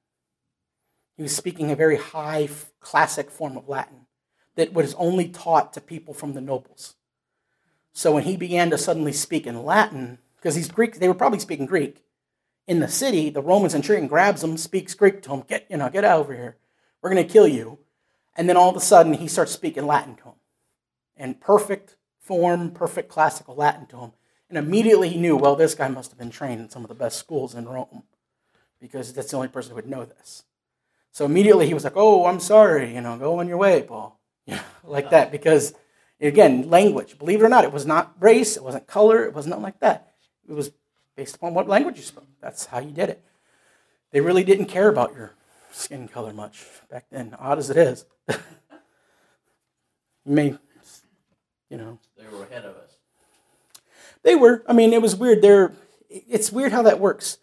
He 1.17 1.23
was 1.23 1.35
speaking 1.35 1.71
a 1.71 1.75
very 1.75 1.97
high 1.97 2.49
classic 2.79 3.31
form 3.31 3.57
of 3.57 3.69
Latin 3.69 4.07
that 4.55 4.73
was 4.73 4.93
only 4.95 5.29
taught 5.29 5.73
to 5.73 5.81
people 5.81 6.13
from 6.13 6.33
the 6.33 6.41
nobles. 6.41 6.95
So 7.93 8.11
when 8.11 8.23
he 8.23 8.35
began 8.35 8.69
to 8.71 8.77
suddenly 8.77 9.13
speak 9.13 9.47
in 9.47 9.63
Latin, 9.63 10.17
because 10.35 10.55
he's 10.55 10.69
Greek, 10.69 10.99
they 10.99 11.07
were 11.07 11.13
probably 11.13 11.39
speaking 11.39 11.65
Greek. 11.65 12.03
In 12.67 12.79
the 12.79 12.87
city, 12.87 13.29
the 13.29 13.41
Roman 13.41 13.69
centurion 13.69 14.07
grabs 14.07 14.43
him, 14.43 14.57
speaks 14.57 14.93
Greek 14.93 15.21
to 15.23 15.33
him, 15.33 15.43
get, 15.47 15.65
you 15.69 15.77
know, 15.77 15.89
get 15.89 16.03
out 16.03 16.19
over 16.19 16.33
here. 16.33 16.57
We're 17.01 17.13
to 17.13 17.23
kill 17.23 17.47
you. 17.47 17.79
And 18.35 18.49
then 18.49 18.57
all 18.57 18.69
of 18.69 18.75
a 18.75 18.81
sudden, 18.81 19.13
he 19.13 19.27
starts 19.27 19.51
speaking 19.51 19.85
Latin 19.85 20.15
to 20.15 20.23
him. 20.23 20.33
In 21.15 21.33
perfect 21.35 21.95
form, 22.19 22.71
perfect 22.71 23.07
classical 23.07 23.55
Latin 23.55 23.85
to 23.87 23.97
him. 23.97 24.11
And 24.49 24.57
immediately 24.57 25.09
he 25.09 25.19
knew, 25.19 25.35
well, 25.35 25.55
this 25.55 25.75
guy 25.75 25.87
must 25.87 26.11
have 26.11 26.19
been 26.19 26.29
trained 26.29 26.61
in 26.61 26.69
some 26.69 26.83
of 26.83 26.89
the 26.89 26.95
best 26.95 27.17
schools 27.17 27.55
in 27.55 27.67
Rome 27.67 28.03
because 28.79 29.13
that's 29.13 29.31
the 29.31 29.37
only 29.37 29.47
person 29.47 29.71
who 29.71 29.75
would 29.75 29.89
know 29.89 30.05
this. 30.05 30.43
So 31.11 31.25
immediately 31.25 31.65
he 31.65 31.73
was 31.73 31.83
like, 31.83 31.95
oh, 31.95 32.25
I'm 32.25 32.39
sorry, 32.39 32.93
you 32.93 33.01
know, 33.01 33.17
go 33.17 33.39
on 33.39 33.47
your 33.47 33.57
way, 33.57 33.83
Paul. 33.83 34.19
Like 34.83 35.09
that 35.09 35.31
because, 35.31 35.73
again, 36.21 36.69
language, 36.69 37.17
believe 37.17 37.41
it 37.41 37.45
or 37.45 37.49
not, 37.49 37.63
it 37.63 37.71
was 37.71 37.87
not 37.87 38.13
race, 38.19 38.55
it 38.55 38.63
wasn't 38.63 38.85
color, 38.85 39.23
it 39.23 39.33
was 39.33 39.47
nothing 39.47 39.63
like 39.63 39.79
that. 39.79 40.13
It 40.47 40.53
was 40.53 40.71
based 41.15 41.37
upon 41.37 41.55
what 41.55 41.67
language 41.67 41.97
you 41.97 42.03
spoke. 42.03 42.27
That's 42.39 42.67
how 42.67 42.77
you 42.77 42.91
did 42.91 43.09
it. 43.09 43.25
They 44.11 44.21
really 44.21 44.43
didn't 44.43 44.67
care 44.67 44.87
about 44.87 45.15
your 45.15 45.33
skin 45.71 46.07
color 46.07 46.33
much 46.33 46.65
back 46.91 47.05
then, 47.11 47.35
odd 47.39 47.57
as 47.57 47.71
it 47.71 47.77
is. 47.77 48.05
you 48.29 48.37
may, 50.25 50.55
you 51.69 51.77
know. 51.77 51.97
They 52.15 52.27
were 52.27 52.43
ahead 52.43 52.65
of 52.65 52.75
us. 52.75 52.84
They 54.25 54.35
were. 54.35 54.63
I 54.67 54.73
mean, 54.73 54.91
it 54.91 55.01
was 55.01 55.15
weird. 55.15 55.41
They're, 55.41 55.71
it's 56.09 56.51
weird 56.51 56.73
how 56.73 56.81
that 56.81 56.99
works. 56.99 57.37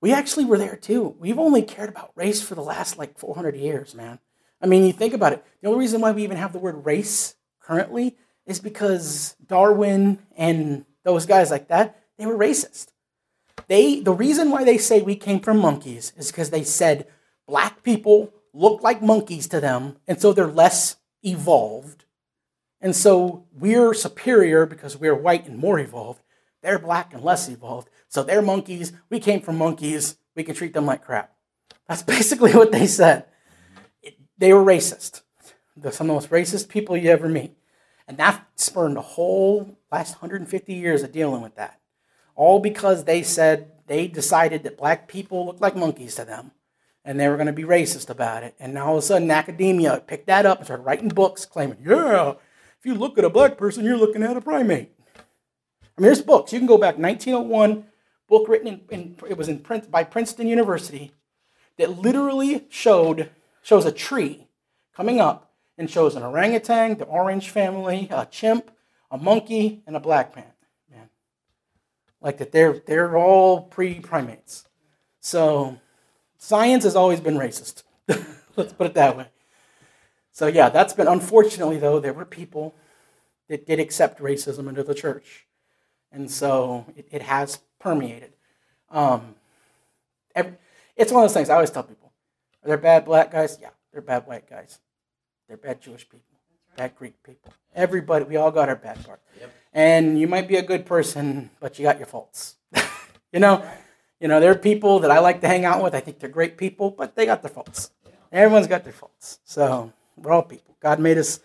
We 0.00 0.12
actually 0.12 0.44
were 0.44 0.56
there 0.56 0.76
too. 0.76 1.16
We've 1.18 1.38
only 1.38 1.62
cared 1.62 1.88
about 1.90 2.12
race 2.14 2.40
for 2.40 2.54
the 2.54 2.62
last 2.62 2.96
like 2.96 3.18
400 3.18 3.56
years, 3.56 3.94
man. 3.94 4.20
I 4.60 4.66
mean, 4.66 4.86
you 4.86 4.92
think 4.92 5.14
about 5.14 5.32
it. 5.32 5.44
The 5.60 5.68
only 5.68 5.80
reason 5.80 6.00
why 6.00 6.12
we 6.12 6.22
even 6.22 6.36
have 6.36 6.52
the 6.52 6.60
word 6.60 6.86
race 6.86 7.34
currently 7.60 8.16
is 8.46 8.60
because 8.60 9.36
Darwin 9.44 10.20
and 10.36 10.84
those 11.04 11.26
guys 11.26 11.50
like 11.50 11.68
that, 11.68 12.00
they 12.18 12.26
were 12.26 12.38
racist. 12.38 12.88
They 13.66 14.00
the 14.00 14.12
reason 14.12 14.50
why 14.50 14.62
they 14.64 14.78
say 14.78 15.02
we 15.02 15.16
came 15.16 15.40
from 15.40 15.58
monkeys 15.58 16.12
is 16.16 16.30
because 16.30 16.50
they 16.50 16.64
said 16.64 17.06
black 17.48 17.82
people 17.82 18.32
look 18.52 18.82
like 18.82 19.02
monkeys 19.02 19.48
to 19.48 19.60
them, 19.60 19.96
and 20.06 20.20
so 20.20 20.32
they're 20.32 20.46
less 20.46 20.96
evolved. 21.24 22.04
And 22.82 22.94
so 22.96 23.46
we're 23.52 23.94
superior 23.94 24.66
because 24.66 24.96
we're 24.96 25.14
white 25.14 25.46
and 25.46 25.56
more 25.56 25.78
evolved. 25.78 26.20
They're 26.62 26.80
black 26.80 27.14
and 27.14 27.22
less 27.22 27.48
evolved. 27.48 27.88
So 28.08 28.22
they're 28.24 28.42
monkeys. 28.42 28.92
We 29.08 29.20
came 29.20 29.40
from 29.40 29.56
monkeys. 29.56 30.16
We 30.34 30.42
can 30.42 30.56
treat 30.56 30.74
them 30.74 30.84
like 30.84 31.04
crap. 31.04 31.32
That's 31.88 32.02
basically 32.16 32.52
what 32.52 32.72
they 32.72 32.86
said. 32.86 33.26
It, 34.02 34.18
they 34.36 34.52
were 34.52 34.64
racist. 34.64 35.22
They're 35.76 35.92
some 35.92 36.06
of 36.06 36.08
the 36.08 36.14
most 36.14 36.30
racist 36.30 36.68
people 36.68 36.96
you 36.96 37.10
ever 37.10 37.28
meet. 37.28 37.56
And 38.08 38.18
that 38.18 38.44
spurned 38.56 38.98
a 38.98 39.02
whole 39.02 39.78
last 39.90 40.20
150 40.20 40.74
years 40.74 41.02
of 41.02 41.12
dealing 41.12 41.40
with 41.40 41.54
that. 41.54 41.78
All 42.34 42.58
because 42.58 43.04
they 43.04 43.22
said 43.22 43.72
they 43.86 44.08
decided 44.08 44.64
that 44.64 44.76
black 44.76 45.06
people 45.06 45.46
looked 45.46 45.60
like 45.60 45.76
monkeys 45.76 46.16
to 46.16 46.24
them 46.24 46.50
and 47.04 47.18
they 47.18 47.28
were 47.28 47.36
going 47.36 47.46
to 47.46 47.52
be 47.52 47.64
racist 47.64 48.10
about 48.10 48.42
it. 48.42 48.54
And 48.58 48.74
now 48.74 48.86
all 48.86 48.98
of 48.98 49.02
a 49.02 49.06
sudden, 49.06 49.30
academia 49.30 50.02
picked 50.06 50.26
that 50.26 50.46
up 50.46 50.58
and 50.58 50.66
started 50.66 50.84
writing 50.84 51.08
books 51.08 51.44
claiming, 51.44 51.78
yeah, 51.84 52.34
if 52.82 52.86
you 52.86 52.96
look 52.96 53.16
at 53.16 53.24
a 53.24 53.30
black 53.30 53.56
person, 53.56 53.84
you're 53.84 53.96
looking 53.96 54.24
at 54.24 54.36
a 54.36 54.40
primate. 54.40 54.90
I 55.16 56.00
mean, 56.00 56.06
there's 56.06 56.20
books. 56.20 56.52
You 56.52 56.58
can 56.58 56.66
go 56.66 56.78
back 56.78 56.98
1901, 56.98 57.84
book 58.28 58.48
written 58.48 58.66
in, 58.66 58.80
in 58.90 59.16
it 59.28 59.36
was 59.36 59.48
in 59.48 59.60
print 59.60 59.88
by 59.88 60.02
Princeton 60.02 60.48
University 60.48 61.12
that 61.78 62.00
literally 62.00 62.66
showed 62.70 63.30
shows 63.62 63.84
a 63.84 63.92
tree 63.92 64.48
coming 64.96 65.20
up 65.20 65.52
and 65.78 65.88
shows 65.88 66.16
an 66.16 66.24
orangutan, 66.24 66.98
the 66.98 67.04
orange 67.04 67.50
family, 67.50 68.08
a 68.10 68.26
chimp, 68.26 68.72
a 69.12 69.16
monkey, 69.16 69.84
and 69.86 69.94
a 69.94 70.00
black 70.00 70.34
man. 70.34 70.52
Man, 70.90 71.08
like 72.20 72.38
that, 72.38 72.50
they're 72.50 72.82
they're 72.84 73.16
all 73.16 73.60
pre-primates. 73.60 74.66
So 75.20 75.78
Science 76.36 76.82
has 76.82 76.96
always 76.96 77.20
been 77.20 77.36
racist. 77.36 77.84
Let's 78.56 78.72
put 78.72 78.88
it 78.88 78.94
that 78.94 79.16
way. 79.16 79.28
So, 80.32 80.46
yeah, 80.46 80.70
that's 80.70 80.94
been, 80.94 81.06
unfortunately, 81.06 81.78
though, 81.78 82.00
there 82.00 82.12
were 82.12 82.24
people 82.24 82.74
that 83.48 83.66
did 83.66 83.78
accept 83.78 84.20
racism 84.20 84.68
into 84.68 84.82
the 84.82 84.94
church. 84.94 85.46
And 86.10 86.30
so 86.30 86.86
it, 86.96 87.06
it 87.10 87.22
has 87.22 87.58
permeated. 87.78 88.32
Um, 88.90 89.34
every, 90.34 90.54
it's 90.96 91.12
one 91.12 91.24
of 91.24 91.30
those 91.30 91.34
things 91.34 91.50
I 91.50 91.54
always 91.54 91.70
tell 91.70 91.82
people 91.82 92.12
are 92.64 92.68
there 92.68 92.78
bad 92.78 93.04
black 93.04 93.32
guys? 93.32 93.58
Yeah, 93.60 93.70
they're 93.92 94.02
bad 94.02 94.26
white 94.26 94.48
guys. 94.48 94.78
They're 95.48 95.56
bad 95.56 95.80
Jewish 95.80 96.08
people, 96.08 96.38
bad 96.76 96.94
Greek 96.94 97.20
people. 97.22 97.52
Everybody, 97.74 98.24
we 98.24 98.36
all 98.36 98.50
got 98.50 98.68
our 98.68 98.76
bad 98.76 99.04
part. 99.04 99.20
Yep. 99.40 99.52
And 99.72 100.20
you 100.20 100.28
might 100.28 100.46
be 100.46 100.56
a 100.56 100.62
good 100.62 100.86
person, 100.86 101.50
but 101.60 101.78
you 101.78 101.82
got 101.82 101.98
your 101.98 102.06
faults. 102.06 102.56
you 103.32 103.40
know? 103.40 103.64
You 104.20 104.28
know, 104.28 104.38
there 104.38 104.52
are 104.52 104.56
people 104.56 105.00
that 105.00 105.10
I 105.10 105.18
like 105.18 105.40
to 105.40 105.48
hang 105.48 105.64
out 105.64 105.82
with. 105.82 105.94
I 105.94 106.00
think 106.00 106.20
they're 106.20 106.30
great 106.30 106.56
people, 106.56 106.90
but 106.90 107.16
they 107.16 107.26
got 107.26 107.42
their 107.42 107.50
faults. 107.50 107.90
Everyone's 108.30 108.68
got 108.68 108.84
their 108.84 108.92
faults. 108.92 109.40
So 109.44 109.92
we're 110.22 110.32
all 110.32 110.42
people. 110.42 110.76
God 110.80 111.00
made 111.00 111.18
us 111.18 111.40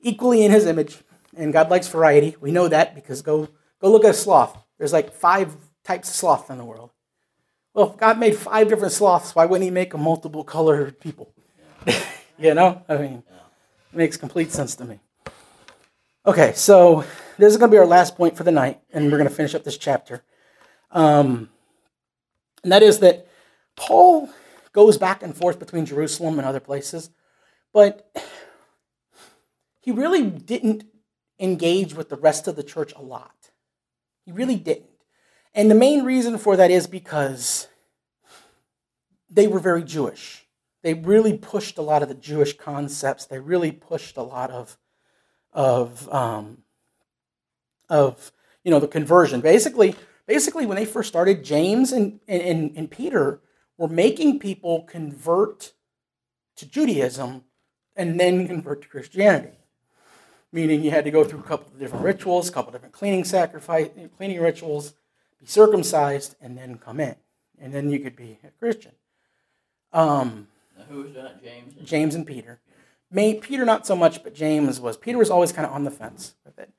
equally 0.00 0.44
in 0.44 0.50
His 0.50 0.66
image, 0.66 0.98
and 1.36 1.52
God 1.52 1.70
likes 1.70 1.88
variety. 1.88 2.36
We 2.40 2.50
know 2.50 2.68
that 2.68 2.94
because 2.94 3.22
go 3.22 3.48
go 3.80 3.90
look 3.90 4.04
at 4.04 4.10
a 4.10 4.14
sloth. 4.14 4.56
There's 4.78 4.92
like 4.92 5.12
five 5.12 5.56
types 5.84 6.08
of 6.08 6.14
sloth 6.14 6.50
in 6.50 6.58
the 6.58 6.64
world. 6.64 6.90
Well, 7.74 7.90
if 7.90 7.96
God 7.96 8.18
made 8.18 8.36
five 8.36 8.68
different 8.68 8.92
sloths, 8.92 9.34
why 9.34 9.46
wouldn't 9.46 9.64
He 9.64 9.70
make 9.70 9.94
a 9.94 9.98
multiple 9.98 10.44
colored 10.44 11.00
people? 11.00 11.32
you 12.38 12.54
know, 12.54 12.82
I 12.88 12.96
mean, 12.96 13.22
it 13.92 13.96
makes 13.96 14.16
complete 14.16 14.52
sense 14.52 14.76
to 14.76 14.84
me. 14.84 15.00
Okay, 16.26 16.52
so 16.54 17.04
this 17.36 17.52
is 17.52 17.58
going 17.58 17.70
to 17.70 17.74
be 17.74 17.78
our 17.78 17.86
last 17.86 18.16
point 18.16 18.36
for 18.36 18.44
the 18.44 18.52
night, 18.52 18.80
and 18.92 19.10
we're 19.10 19.18
going 19.18 19.28
to 19.28 19.34
finish 19.34 19.54
up 19.54 19.64
this 19.64 19.76
chapter. 19.76 20.22
Um, 20.90 21.50
and 22.62 22.72
that 22.72 22.82
is 22.82 23.00
that 23.00 23.26
Paul 23.76 24.30
goes 24.72 24.96
back 24.96 25.22
and 25.22 25.36
forth 25.36 25.58
between 25.58 25.84
Jerusalem 25.84 26.38
and 26.38 26.48
other 26.48 26.60
places, 26.60 27.10
but 27.74 28.08
he 29.80 29.90
really 29.90 30.30
didn't 30.30 30.84
engage 31.38 31.92
with 31.92 32.08
the 32.08 32.16
rest 32.16 32.48
of 32.48 32.56
the 32.56 32.62
church 32.62 32.94
a 32.96 33.02
lot. 33.02 33.50
He 34.24 34.32
really 34.32 34.56
didn't. 34.56 34.88
And 35.54 35.70
the 35.70 35.74
main 35.74 36.04
reason 36.04 36.38
for 36.38 36.56
that 36.56 36.70
is 36.70 36.86
because 36.86 37.68
they 39.28 39.46
were 39.46 39.58
very 39.58 39.82
Jewish. 39.82 40.46
They 40.82 40.94
really 40.94 41.36
pushed 41.36 41.76
a 41.76 41.82
lot 41.82 42.02
of 42.02 42.08
the 42.08 42.14
Jewish 42.14 42.56
concepts. 42.56 43.26
They 43.26 43.40
really 43.40 43.72
pushed 43.72 44.16
a 44.16 44.22
lot 44.22 44.50
of, 44.50 44.78
of, 45.52 46.08
um, 46.14 46.58
of 47.88 48.32
you 48.62 48.70
know, 48.70 48.80
the 48.80 48.88
conversion. 48.88 49.40
Basically, 49.40 49.96
basically, 50.26 50.64
when 50.64 50.76
they 50.76 50.84
first 50.84 51.08
started, 51.08 51.44
James 51.44 51.90
and, 51.90 52.20
and, 52.28 52.72
and 52.76 52.90
Peter 52.90 53.40
were 53.76 53.88
making 53.88 54.38
people 54.38 54.82
convert 54.82 55.72
to 56.56 56.66
Judaism 56.66 57.44
and 57.96 58.18
then 58.18 58.46
convert 58.46 58.82
to 58.82 58.88
Christianity. 58.88 59.56
Meaning 60.52 60.84
you 60.84 60.90
had 60.90 61.04
to 61.04 61.10
go 61.10 61.24
through 61.24 61.40
a 61.40 61.44
couple 61.44 61.72
of 61.72 61.78
different 61.78 62.04
rituals, 62.04 62.48
a 62.48 62.52
couple 62.52 62.68
of 62.68 62.74
different 62.74 62.94
cleaning 62.94 63.24
sacrifice, 63.24 63.88
cleaning 64.16 64.40
rituals, 64.40 64.94
be 65.40 65.46
circumcised, 65.46 66.36
and 66.40 66.56
then 66.56 66.78
come 66.78 67.00
in, 67.00 67.16
and 67.60 67.74
then 67.74 67.90
you 67.90 67.98
could 67.98 68.14
be 68.14 68.38
a 68.44 68.50
Christian. 68.58 68.92
Um, 69.92 70.48
now, 70.78 70.84
who 70.88 71.02
was 71.02 71.16
it? 71.16 71.42
James. 71.42 71.76
And 71.76 71.86
James 71.86 72.14
and 72.14 72.26
Peter. 72.26 72.60
May, 73.10 73.34
Peter 73.34 73.64
not 73.64 73.86
so 73.86 73.96
much, 73.96 74.22
but 74.22 74.34
James 74.34 74.80
was. 74.80 74.96
Peter 74.96 75.18
was 75.18 75.30
always 75.30 75.52
kind 75.52 75.66
of 75.66 75.72
on 75.72 75.84
the 75.84 75.90
fence 75.90 76.34
with 76.44 76.58
it, 76.58 76.70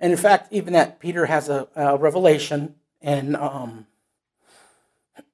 and 0.00 0.12
in 0.12 0.18
fact, 0.18 0.48
even 0.50 0.72
that 0.72 0.98
Peter 0.98 1.26
has 1.26 1.48
a, 1.48 1.68
a 1.76 1.96
revelation 1.96 2.74
and 3.00 3.36
um, 3.36 3.86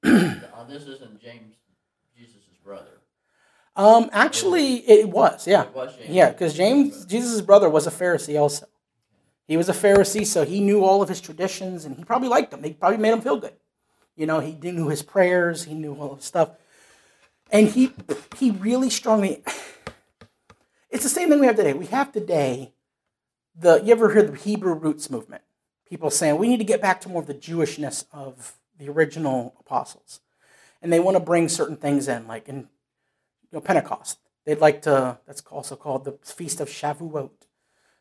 this 0.02 0.86
isn't 0.86 1.20
James. 1.20 1.54
Um, 3.76 4.08
actually, 4.12 4.76
it 4.88 5.08
was, 5.08 5.46
yeah. 5.46 5.64
It 5.64 5.74
was 5.74 5.96
James. 5.96 6.10
Yeah, 6.10 6.30
because 6.30 6.54
James, 6.54 7.04
Jesus' 7.06 7.40
brother, 7.40 7.68
was 7.68 7.86
a 7.86 7.90
Pharisee 7.90 8.40
also. 8.40 8.66
He 9.46 9.56
was 9.56 9.68
a 9.68 9.72
Pharisee, 9.72 10.24
so 10.24 10.44
he 10.44 10.60
knew 10.60 10.84
all 10.84 11.02
of 11.02 11.08
his 11.08 11.20
traditions, 11.20 11.84
and 11.84 11.96
he 11.96 12.04
probably 12.04 12.28
liked 12.28 12.50
them. 12.50 12.62
They 12.62 12.72
probably 12.72 12.98
made 12.98 13.12
him 13.12 13.20
feel 13.20 13.36
good. 13.36 13.54
You 14.16 14.26
know, 14.26 14.40
he 14.40 14.52
knew 14.52 14.88
his 14.88 15.02
prayers, 15.02 15.64
he 15.64 15.74
knew 15.74 15.94
all 15.94 16.12
of 16.12 16.22
stuff, 16.22 16.50
and 17.50 17.68
he 17.68 17.92
he 18.36 18.52
really 18.52 18.90
strongly. 18.90 19.42
It's 20.88 21.02
the 21.02 21.08
same 21.08 21.28
thing 21.28 21.40
we 21.40 21.46
have 21.46 21.56
today. 21.56 21.72
We 21.72 21.86
have 21.86 22.12
today 22.12 22.72
the 23.58 23.82
you 23.82 23.92
ever 23.92 24.10
heard 24.10 24.32
the 24.32 24.36
Hebrew 24.36 24.74
roots 24.74 25.10
movement? 25.10 25.42
People 25.88 26.10
saying 26.10 26.38
we 26.38 26.48
need 26.48 26.58
to 26.58 26.64
get 26.64 26.80
back 26.80 27.00
to 27.02 27.08
more 27.08 27.20
of 27.22 27.26
the 27.26 27.34
Jewishness 27.34 28.04
of 28.12 28.54
the 28.78 28.88
original 28.88 29.54
apostles, 29.58 30.20
and 30.80 30.92
they 30.92 31.00
want 31.00 31.16
to 31.16 31.20
bring 31.20 31.48
certain 31.48 31.76
things 31.76 32.08
in, 32.08 32.26
like 32.28 32.48
in 32.48 32.68
you 33.54 33.60
know 33.60 33.60
Pentecost. 33.60 34.18
They'd 34.44 34.60
like 34.60 34.82
to. 34.82 35.18
That's 35.26 35.40
also 35.42 35.76
called 35.76 36.04
the 36.04 36.18
Feast 36.24 36.60
of 36.60 36.68
Shavuot. 36.68 37.30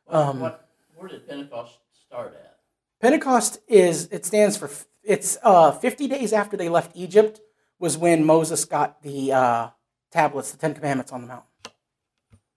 Um, 0.08 0.40
what, 0.40 0.68
where 0.96 1.08
did 1.08 1.28
Pentecost 1.28 1.78
start 1.94 2.34
at? 2.34 2.58
Pentecost 3.00 3.60
is 3.68 4.10
it 4.12 4.26
stands 4.26 4.58
for 4.58 4.70
it's 5.04 5.38
uh, 5.44 5.72
50 5.72 6.08
days 6.08 6.34
after 6.34 6.58
they 6.58 6.70
left 6.70 6.92
Egypt 6.96 7.40
was 7.78 7.98
when 7.98 8.26
Moses 8.26 8.66
got 8.66 9.04
the 9.04 9.32
uh, 9.32 9.70
tablets, 10.10 10.52
the 10.52 10.58
Ten 10.58 10.74
Commandments 10.74 11.12
on 11.12 11.22
the 11.22 11.28
mountain. 11.28 11.48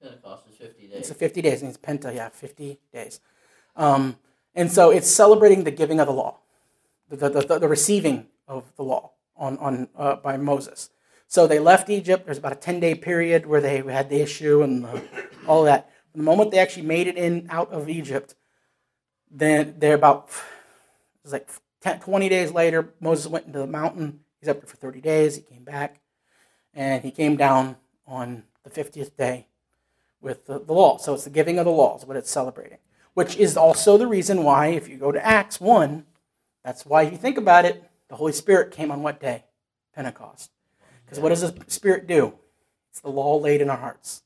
Pentecost 0.01 0.45
is 0.49 0.57
50 0.57 0.87
days. 0.87 0.99
It's 0.99 1.11
a 1.11 1.15
50 1.15 1.43
days, 1.43 1.63
and 1.63 1.69
it's 1.69 1.79
Penta, 1.79 2.15
yeah, 2.15 2.29
50 2.31 2.79
days. 2.93 3.21
Um, 3.75 4.17
and 4.55 4.73
so 4.73 4.91
it's 4.91 5.11
celebrating 5.11 5.65
the 5.65 5.71
giving 5.71 6.01
of 6.01 6.07
the 6.07 6.13
law, 6.13 6.39
the, 7.11 7.29
the, 7.29 7.41
the, 7.41 7.59
the 7.59 7.69
receiving 7.69 8.29
of 8.49 8.73
the 8.77 8.85
law 8.85 9.13
on, 9.37 9.59
on, 9.59 9.89
uh, 9.97 10.17
by 10.17 10.37
Moses. 10.37 10.91
So 11.29 11.47
they 11.47 11.59
left 11.59 11.91
Egypt. 11.91 12.25
There's 12.25 12.39
about 12.39 12.53
a 12.53 12.57
10 12.57 12.81
day 12.81 12.95
period 12.95 13.47
where 13.47 13.61
they 13.61 13.79
had 13.83 14.11
the 14.11 14.21
issue 14.21 14.63
and 14.63 14.85
the, 14.85 15.03
all 15.47 15.65
that. 15.65 15.91
The 16.15 16.23
moment 16.23 16.51
they 16.51 16.59
actually 16.59 16.87
made 16.87 17.07
it 17.07 17.17
in 17.17 17.47
out 17.51 17.71
of 17.73 17.89
Egypt, 17.89 18.35
then 19.31 19.75
they're 19.79 19.95
about, 19.95 20.29
it 20.29 21.25
was 21.25 21.33
like 21.33 21.49
10, 21.83 22.01
20 22.01 22.29
days 22.29 22.53
later, 22.53 22.95
Moses 23.01 23.27
went 23.27 23.47
into 23.47 23.59
the 23.59 23.67
mountain. 23.67 24.21
He's 24.41 24.49
up 24.49 24.61
there 24.61 24.67
for 24.67 24.77
30 24.77 25.01
days. 25.01 25.37
He 25.37 25.43
came 25.43 25.65
back, 25.65 26.01
and 26.73 27.03
he 27.03 27.11
came 27.11 27.37
down 27.37 27.77
on 28.07 28.45
the 28.65 28.71
50th 28.71 29.17
day 29.17 29.47
with 30.21 30.47
the, 30.47 30.59
the 30.59 30.73
law. 30.73 30.97
So 30.97 31.15
it's 31.15 31.25
the 31.25 31.31
giving 31.31 31.59
of 31.59 31.65
the 31.65 31.71
laws, 31.71 32.07
what 32.07 32.17
it's 32.17 32.31
celebrating, 32.31 32.79
which 33.15 33.37
is 33.37 33.57
also 33.57 33.99
the 33.99 34.07
reason 34.07 34.43
why, 34.43 34.69
if 34.69 34.89
you 34.89 34.97
go 34.97 35.13
to 35.13 35.25
Acts 35.25 35.61
1, 35.61 36.05
that's 36.65 36.87
why, 36.87 37.03
if 37.03 37.13
you 37.13 37.19
think 37.19 37.37
about 37.37 37.65
it, 37.65 37.85
the 38.09 38.17
Holy 38.17 38.33
Spirit 38.33 38.73
came 38.73 38.91
on 38.91 39.03
what 39.03 39.21
day? 39.21 39.45
Pentecost. 39.95 40.51
Because 41.07 41.21
what 41.21 41.29
does 41.29 41.41
the 41.41 41.55
Spirit 41.69 42.07
do? 42.07 42.35
It's 42.91 43.01
the 43.01 43.09
law 43.09 43.37
laid 43.37 43.61
in 43.61 43.71
our 43.71 43.77
hearts. 43.77 44.23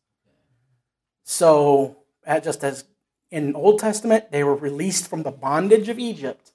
So, 1.23 1.99
just 2.43 2.65
as 2.65 2.85
in 3.31 3.55
Old 3.55 3.79
Testament, 3.79 4.33
they 4.33 4.43
were 4.43 4.57
released 4.57 5.09
from 5.09 5.23
the 5.23 5.31
bondage 5.31 5.89
of 5.89 5.99
Egypt, 5.99 6.53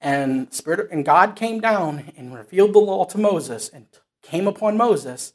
and 0.00 0.52
Spirit 0.52 0.90
and 0.92 1.04
God 1.04 1.34
came 1.34 1.60
down 1.60 2.12
and 2.16 2.34
revealed 2.34 2.74
the 2.74 2.78
law 2.78 3.04
to 3.06 3.18
Moses 3.18 3.68
and 3.68 3.86
came 4.22 4.46
upon 4.46 4.76
Moses 4.76 5.32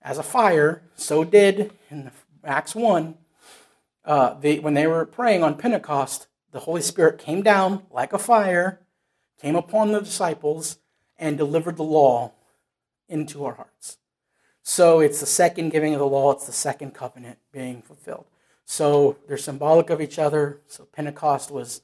as 0.00 0.18
a 0.18 0.22
fire. 0.22 0.82
So 0.96 1.22
did 1.22 1.72
in 1.90 2.10
Acts 2.42 2.74
one, 2.74 3.16
uh, 4.04 4.34
when 4.34 4.74
they 4.74 4.86
were 4.86 5.04
praying 5.04 5.42
on 5.42 5.56
Pentecost, 5.56 6.26
the 6.52 6.60
Holy 6.60 6.82
Spirit 6.82 7.18
came 7.18 7.42
down 7.42 7.82
like 7.90 8.12
a 8.12 8.18
fire, 8.18 8.80
came 9.40 9.56
upon 9.56 9.92
the 9.92 10.00
disciples, 10.00 10.78
and 11.18 11.36
delivered 11.36 11.76
the 11.76 11.84
law 11.84 12.32
into 13.08 13.44
our 13.44 13.54
hearts. 13.54 13.98
So 14.62 15.00
it's 15.00 15.20
the 15.20 15.26
second 15.26 15.70
giving 15.70 15.92
of 15.92 15.98
the 15.98 16.06
law, 16.06 16.32
it's 16.32 16.46
the 16.46 16.52
second 16.52 16.94
covenant 16.94 17.38
being 17.52 17.82
fulfilled. 17.82 18.26
So 18.64 19.18
they're 19.28 19.36
symbolic 19.36 19.90
of 19.90 20.00
each 20.00 20.18
other. 20.18 20.60
So 20.66 20.84
Pentecost 20.84 21.50
was, 21.50 21.82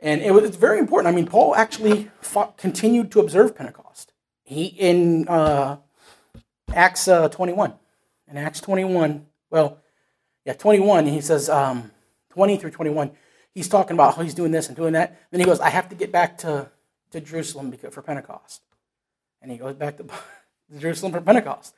and 0.00 0.20
it 0.20 0.32
was 0.32 0.44
it's 0.44 0.56
very 0.56 0.78
important. 0.78 1.12
I 1.12 1.16
mean, 1.16 1.26
Paul 1.26 1.54
actually 1.54 2.10
fought, 2.20 2.58
continued 2.58 3.10
to 3.12 3.20
observe 3.20 3.56
Pentecost. 3.56 4.12
He 4.44 4.66
in 4.66 5.26
uh, 5.28 5.78
Acts 6.74 7.08
uh, 7.08 7.28
21. 7.28 7.72
In 8.30 8.36
Acts 8.36 8.60
21, 8.60 9.26
well, 9.50 9.78
yeah, 10.44 10.52
21, 10.52 11.06
he 11.06 11.20
says 11.20 11.48
um, 11.48 11.90
20 12.30 12.58
through 12.58 12.70
21, 12.70 13.10
he's 13.54 13.68
talking 13.68 13.94
about 13.94 14.14
how 14.16 14.22
he's 14.22 14.34
doing 14.34 14.52
this 14.52 14.68
and 14.68 14.76
doing 14.76 14.92
that. 14.92 15.18
Then 15.30 15.40
he 15.40 15.46
goes, 15.46 15.60
I 15.60 15.70
have 15.70 15.88
to 15.88 15.94
get 15.94 16.12
back 16.12 16.38
to, 16.38 16.70
to 17.10 17.20
Jerusalem 17.20 17.70
because, 17.70 17.94
for 17.94 18.02
Pentecost. 18.02 18.62
And 19.40 19.50
he 19.50 19.58
goes 19.58 19.74
back 19.74 19.96
to 19.98 20.04
Jerusalem 20.78 21.12
for 21.12 21.20
Pentecost 21.20 21.74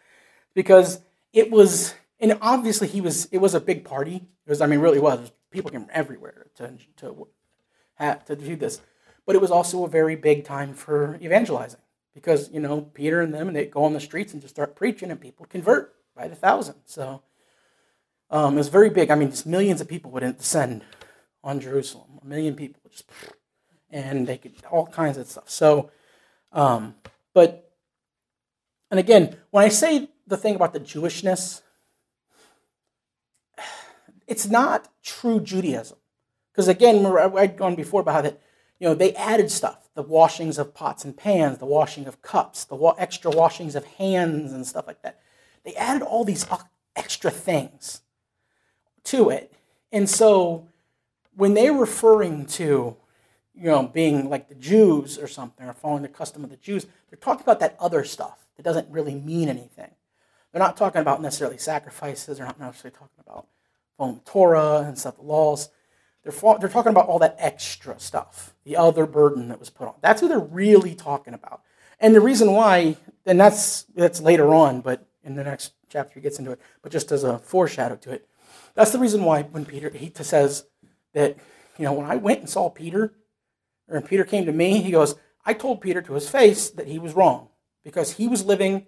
because 0.55 1.01
it 1.33 1.51
was, 1.51 1.95
and 2.19 2.39
obviously 2.41 2.89
he 2.89 3.01
was, 3.01 3.27
it 3.27 3.39
was 3.39 3.55
a 3.55 3.61
big 3.61 3.85
party. 3.85 4.17
It 4.17 4.51
was, 4.51 4.61
I 4.61 4.67
mean, 4.67 4.81
really 4.81 4.99
was. 4.99 5.31
People 5.51 5.71
came 5.71 5.83
from 5.83 5.91
everywhere 5.93 6.47
to, 6.57 6.75
to, 6.99 7.27
have, 7.95 8.25
to 8.27 8.37
do 8.37 8.57
this. 8.57 8.81
But 9.27 9.37
it 9.37 9.41
was 9.41 9.51
also 9.51 9.85
a 9.85 9.89
very 9.89 10.17
big 10.17 10.45
time 10.45 10.75
for 10.75 11.19
evangelizing 11.23 11.81
because, 12.15 12.51
you 12.51 12.61
know, 12.61 12.81
Peter 12.81 13.21
and 13.21 13.33
them, 13.33 13.49
and 13.49 13.57
they 13.57 13.67
go 13.67 13.85
on 13.85 13.93
the 13.93 14.01
streets 14.01 14.33
and 14.33 14.43
just 14.43 14.55
start 14.55 14.75
preaching 14.75 15.11
and 15.11 15.21
people 15.21 15.47
convert 15.47 15.95
by 16.17 16.29
the 16.29 16.35
thousand. 16.35 16.77
So 16.87 17.23
um, 18.31 18.55
it 18.55 18.59
was 18.59 18.69
very 18.69 18.91
big. 18.91 19.11
I 19.11 19.15
mean, 19.15 19.31
just 19.31 19.47
millions 19.47 19.81
of 19.81 19.89
people 19.89 20.11
would 20.13 20.37
descend 20.37 20.83
on 21.43 21.61
Jerusalem. 21.61 22.19
A 22.23 22.27
million 22.27 22.55
people 22.55 22.81
just, 22.91 23.11
and 23.91 24.27
they 24.27 24.39
could 24.39 24.55
all 24.71 24.87
kinds 24.87 25.17
of 25.17 25.27
stuff. 25.27 25.49
So, 25.49 25.91
um, 26.53 26.95
but, 27.33 27.73
and 28.91 28.99
again, 28.99 29.37
when 29.51 29.65
I 29.65 29.69
say 29.69 30.09
the 30.27 30.37
thing 30.37 30.55
about 30.55 30.73
the 30.73 30.81
Jewishness, 30.81 31.63
it's 34.27 34.49
not 34.49 34.89
true 35.03 35.41
Judaism. 35.41 35.99
Because 36.53 36.69
again, 36.69 37.05
I'd 37.07 37.57
gone 37.57 37.75
before 37.75 38.01
about 38.01 38.27
it, 38.27 38.41
you 38.79 38.89
know, 38.89 38.95
they 38.95 39.15
added 39.15 39.51
stuff 39.51 39.81
the 39.95 40.03
washings 40.03 40.59
of 40.59 40.73
pots 40.73 41.05
and 41.05 41.17
pans, 41.17 41.59
the 41.59 41.67
washing 41.67 42.07
of 42.07 42.23
cups, 42.23 42.65
the 42.65 42.75
wa- 42.75 42.95
extra 42.97 43.31
washings 43.31 43.75
of 43.75 43.85
hands 43.85 44.53
and 44.53 44.67
stuff 44.67 44.87
like 44.87 45.03
that. 45.03 45.21
They 45.65 45.75
added 45.75 46.03
all 46.03 46.25
these 46.25 46.47
extra 46.97 47.31
things 47.31 48.01
to 49.05 49.31
it. 49.31 49.53
And 49.93 50.09
so 50.09 50.69
when 51.35 51.55
they're 51.55 51.73
referring 51.73 52.47
to, 52.47 52.97
you 53.61 53.67
know, 53.67 53.83
being 53.83 54.31
like 54.31 54.49
the 54.49 54.55
Jews 54.55 55.19
or 55.19 55.29
something, 55.29 55.67
or 55.67 55.73
following 55.75 56.03
the 56.03 56.09
custom 56.09 56.43
of 56.43 56.51
the 56.51 56.57
Jews, 56.57 56.87
they're 57.11 57.19
talking 57.19 57.43
about 57.43 57.61
that 57.61 57.77
other 57.79 58.05
stuff 58.05 58.47
that 58.57 58.63
doesn't 58.63 58.89
really 58.91 59.15
mean 59.15 59.49
anything. 59.49 59.91
They're 60.53 60.61
not 60.61 60.77
talking 60.77 61.01
about 61.01 61.21
necessarily 61.23 61.59
sacrifices, 61.59 62.39
they're 62.39 62.47
not 62.47 62.59
necessarily 62.59 62.97
talking 62.97 63.21
about 63.21 63.47
following 63.97 64.21
Torah 64.25 64.85
and 64.87 64.99
stuff, 64.99 65.17
the 65.17 65.23
laws. 65.23 65.69
They're, 66.25 66.59
they're 66.59 66.69
talking 66.69 66.91
about 66.91 67.07
all 67.07 67.19
that 67.21 67.37
extra 67.39 67.99
stuff, 68.01 68.55
the 68.65 68.77
other 68.77 69.07
burden 69.07 69.49
that 69.49 69.59
was 69.59 69.71
put 69.71 69.89
on. 69.89 69.95
That's 70.01 70.21
who 70.21 70.29
they're 70.29 70.39
really 70.39 70.95
talking 70.95 71.35
about. 71.35 71.63
And 71.99 72.15
the 72.15 72.21
reason 72.21 72.53
why, 72.53 72.97
and 73.27 73.39
that's, 73.39 73.83
that's 73.95 74.21
later 74.21 74.55
on, 74.55 74.81
but 74.81 75.07
in 75.23 75.35
the 75.35 75.45
next 75.45 75.73
chapter 75.89 76.15
he 76.15 76.21
gets 76.21 76.39
into 76.39 76.51
it, 76.53 76.61
but 76.83 76.93
just 76.93 77.13
as 77.13 77.25
a 77.25 77.39
foreshadow 77.39 77.97
to 77.97 78.13
it, 78.13 78.27
that's 78.75 78.91
the 78.91 78.99
reason 78.99 79.25
why 79.25 79.43
when 79.43 79.65
Peter, 79.65 79.91
he 79.91 80.11
says 80.15 80.65
that, 81.13 81.37
you 81.79 81.85
know, 81.85 81.93
when 81.93 82.07
I 82.07 82.17
went 82.17 82.41
and 82.41 82.49
saw 82.49 82.71
Peter, 82.71 83.13
or 83.91 84.01
Peter 84.01 84.25
came 84.25 84.47
to 84.47 84.53
me, 84.53 84.81
he 84.81 84.93
goes, 84.93 85.17
I 85.45 85.55
told 85.55 85.81
Peter 85.81 86.01
to 86.03 86.15
his 86.15 86.29
face 86.29 86.71
that 86.71 86.87
he 86.87 86.99
was 86.99 87.15
wrong 87.15 87.49
because 87.85 88.13
he 88.13 88.29
was 88.29 88.45
living, 88.45 88.87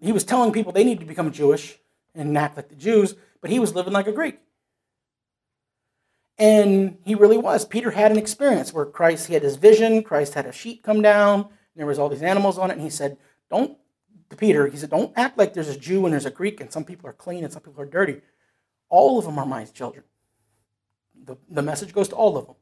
he 0.00 0.12
was 0.12 0.24
telling 0.24 0.52
people 0.52 0.72
they 0.72 0.84
need 0.84 1.00
to 1.00 1.06
become 1.06 1.30
Jewish 1.30 1.78
and 2.14 2.36
act 2.38 2.56
like 2.56 2.68
the 2.68 2.74
Jews, 2.74 3.14
but 3.40 3.50
he 3.50 3.58
was 3.58 3.74
living 3.74 3.92
like 3.92 4.06
a 4.06 4.12
Greek. 4.12 4.38
And 6.38 6.98
he 7.04 7.14
really 7.14 7.38
was. 7.38 7.64
Peter 7.64 7.90
had 7.90 8.10
an 8.10 8.18
experience 8.18 8.72
where 8.72 8.86
Christ, 8.86 9.26
he 9.26 9.34
had 9.34 9.42
his 9.42 9.56
vision, 9.56 10.02
Christ 10.02 10.34
had 10.34 10.46
a 10.46 10.52
sheet 10.52 10.82
come 10.82 11.02
down, 11.02 11.40
and 11.42 11.50
there 11.76 11.86
was 11.86 11.98
all 11.98 12.08
these 12.08 12.22
animals 12.22 12.58
on 12.58 12.70
it, 12.70 12.74
and 12.74 12.82
he 12.82 12.90
said, 12.90 13.18
Don't, 13.50 13.76
Peter, 14.36 14.66
he 14.66 14.76
said, 14.76 14.90
Don't 14.90 15.12
act 15.16 15.38
like 15.38 15.54
there's 15.54 15.68
a 15.68 15.78
Jew 15.78 16.04
and 16.06 16.12
there's 16.12 16.26
a 16.26 16.30
Greek, 16.30 16.60
and 16.60 16.72
some 16.72 16.84
people 16.84 17.08
are 17.08 17.12
clean 17.12 17.44
and 17.44 17.52
some 17.52 17.62
people 17.62 17.80
are 17.80 17.86
dirty. 17.86 18.20
All 18.88 19.18
of 19.18 19.24
them 19.24 19.38
are 19.38 19.46
my 19.46 19.64
children. 19.64 20.04
The, 21.24 21.36
the 21.48 21.62
message 21.62 21.92
goes 21.92 22.08
to 22.08 22.16
all 22.16 22.36
of 22.36 22.46
them. 22.46 22.56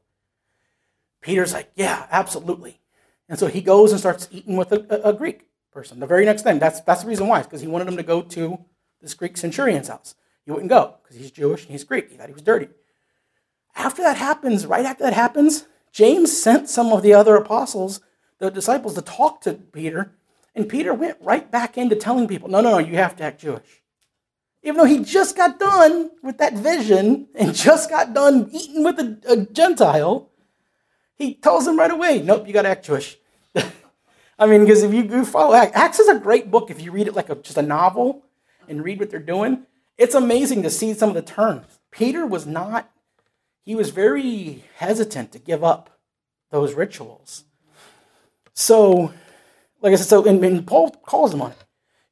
Peter's 1.23 1.55
like, 1.55 1.71
Yeah, 1.75 2.07
absolutely. 2.11 2.81
And 3.29 3.39
so 3.39 3.47
he 3.47 3.63
goes 3.63 3.93
and 3.93 4.01
starts 4.01 4.29
eating 4.31 4.57
with 4.57 4.73
a, 4.73 4.85
a, 4.91 5.11
a 5.11 5.13
Greek 5.15 5.47
person. 5.73 6.01
The 6.01 6.07
very 6.07 6.27
next 6.27 6.43
thing. 6.43 6.59
That's, 6.59 6.81
that's 6.83 7.03
the 7.03 7.09
reason 7.09 7.29
why, 7.29 7.41
is 7.41 7.47
because 7.47 7.63
he 7.63 7.67
wanted 7.67 7.89
him 7.89 7.97
to 7.97 8.03
go 8.03 8.21
to 8.21 8.59
this 9.01 9.15
Greek 9.15 9.37
centurion's 9.37 9.89
house. 9.89 10.15
He 10.45 10.51
wouldn't 10.51 10.69
go 10.69 10.97
because 11.03 11.17
he's 11.17 11.31
Jewish 11.31 11.63
and 11.63 11.73
he's 11.73 11.85
Greek. 11.85 12.11
He 12.11 12.17
thought 12.17 12.27
he 12.27 12.35
was 12.35 12.43
dirty. 12.43 12.69
After 13.75 14.03
that 14.03 14.19
happens, 14.19 14.67
right 14.67 14.85
after 14.85 15.05
that 15.05 15.15
happens, 15.15 15.67
James 15.93 16.37
sent 16.37 16.69
some 16.69 16.93
of 16.93 17.03
the 17.03 17.15
other 17.15 17.37
apostles, 17.37 18.01
the 18.39 18.51
disciples, 18.51 18.95
to 18.95 19.03
talk 19.03 19.41
to 19.43 19.55
Peter, 19.55 20.13
and 20.55 20.69
Peter 20.69 20.93
went 20.93 21.17
right 21.21 21.51
back 21.51 21.79
into 21.79 21.97
telling 21.97 22.29
people, 22.29 22.49
no, 22.49 22.61
no, 22.61 22.73
no, 22.73 22.79
you 22.79 22.97
have 22.97 23.17
to 23.17 23.25
act 23.25 23.41
Jewish. 23.41 23.83
Even 24.63 24.77
though 24.77 24.85
he 24.85 25.03
just 25.03 25.37
got 25.37 25.59
done 25.59 26.11
with 26.23 26.39
that 26.39 26.55
vision 26.55 27.29
and 27.35 27.55
just 27.55 27.89
got 27.89 28.13
done 28.13 28.49
eating 28.53 28.85
with 28.85 28.99
a, 28.99 29.19
a 29.29 29.37
Gentile, 29.47 30.31
he 31.23 31.35
tells 31.35 31.65
them 31.65 31.79
right 31.79 31.91
away, 31.91 32.21
nope, 32.21 32.47
you 32.47 32.53
got 32.53 32.63
to 32.63 32.69
act 32.69 32.87
Jewish. 32.87 33.17
I 34.39 34.47
mean, 34.47 34.61
because 34.61 34.83
if 34.83 34.93
you, 34.93 35.25
follow 35.25 35.55
Acts, 35.55 35.77
Acts 35.77 35.99
is 36.01 36.09
a 36.09 36.19
great 36.19 36.51
book 36.51 36.71
if 36.71 36.81
you 36.81 36.91
read 36.91 37.07
it 37.07 37.15
like 37.15 37.29
a, 37.29 37.37
just 37.37 37.59
a 37.59 37.63
novel 37.63 38.25
and 38.69 38.85
read 38.85 38.99
what 38.99 39.11
they're 39.11 39.21
doing. 39.21 39.67
It's 39.99 40.15
amazing 40.15 40.63
to 40.63 40.71
see 40.71 40.95
some 40.95 41.11
of 41.11 41.15
the 41.15 41.23
turns. 41.23 41.79
Peter 41.91 42.27
was 42.27 42.47
not, 42.47 42.91
he 43.65 43.75
was 43.75 43.91
very 43.91 44.65
hesitant 44.77 45.33
to 45.33 45.39
give 45.39 45.63
up 45.63 45.99
those 46.51 46.75
rituals. 46.75 47.45
So, 48.55 49.13
like 49.81 49.93
I 49.93 49.97
said, 49.97 50.07
so 50.07 50.25
and, 50.27 50.45
and 50.45 50.67
Paul 50.67 50.91
calls 50.91 51.33
him 51.33 51.43
on 51.43 51.53
it. 51.53 51.65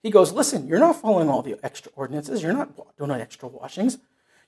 He 0.03 0.11
goes, 0.11 0.33
Listen, 0.33 0.67
you're 0.67 0.79
not 0.79 1.01
following 1.01 1.29
all 1.29 1.43
the 1.43 1.59
extra 1.63 1.93
ordinances. 1.95 2.43
You're 2.43 2.53
not 2.53 2.97
doing 2.97 3.11
extra 3.11 3.49
washings. 3.49 3.99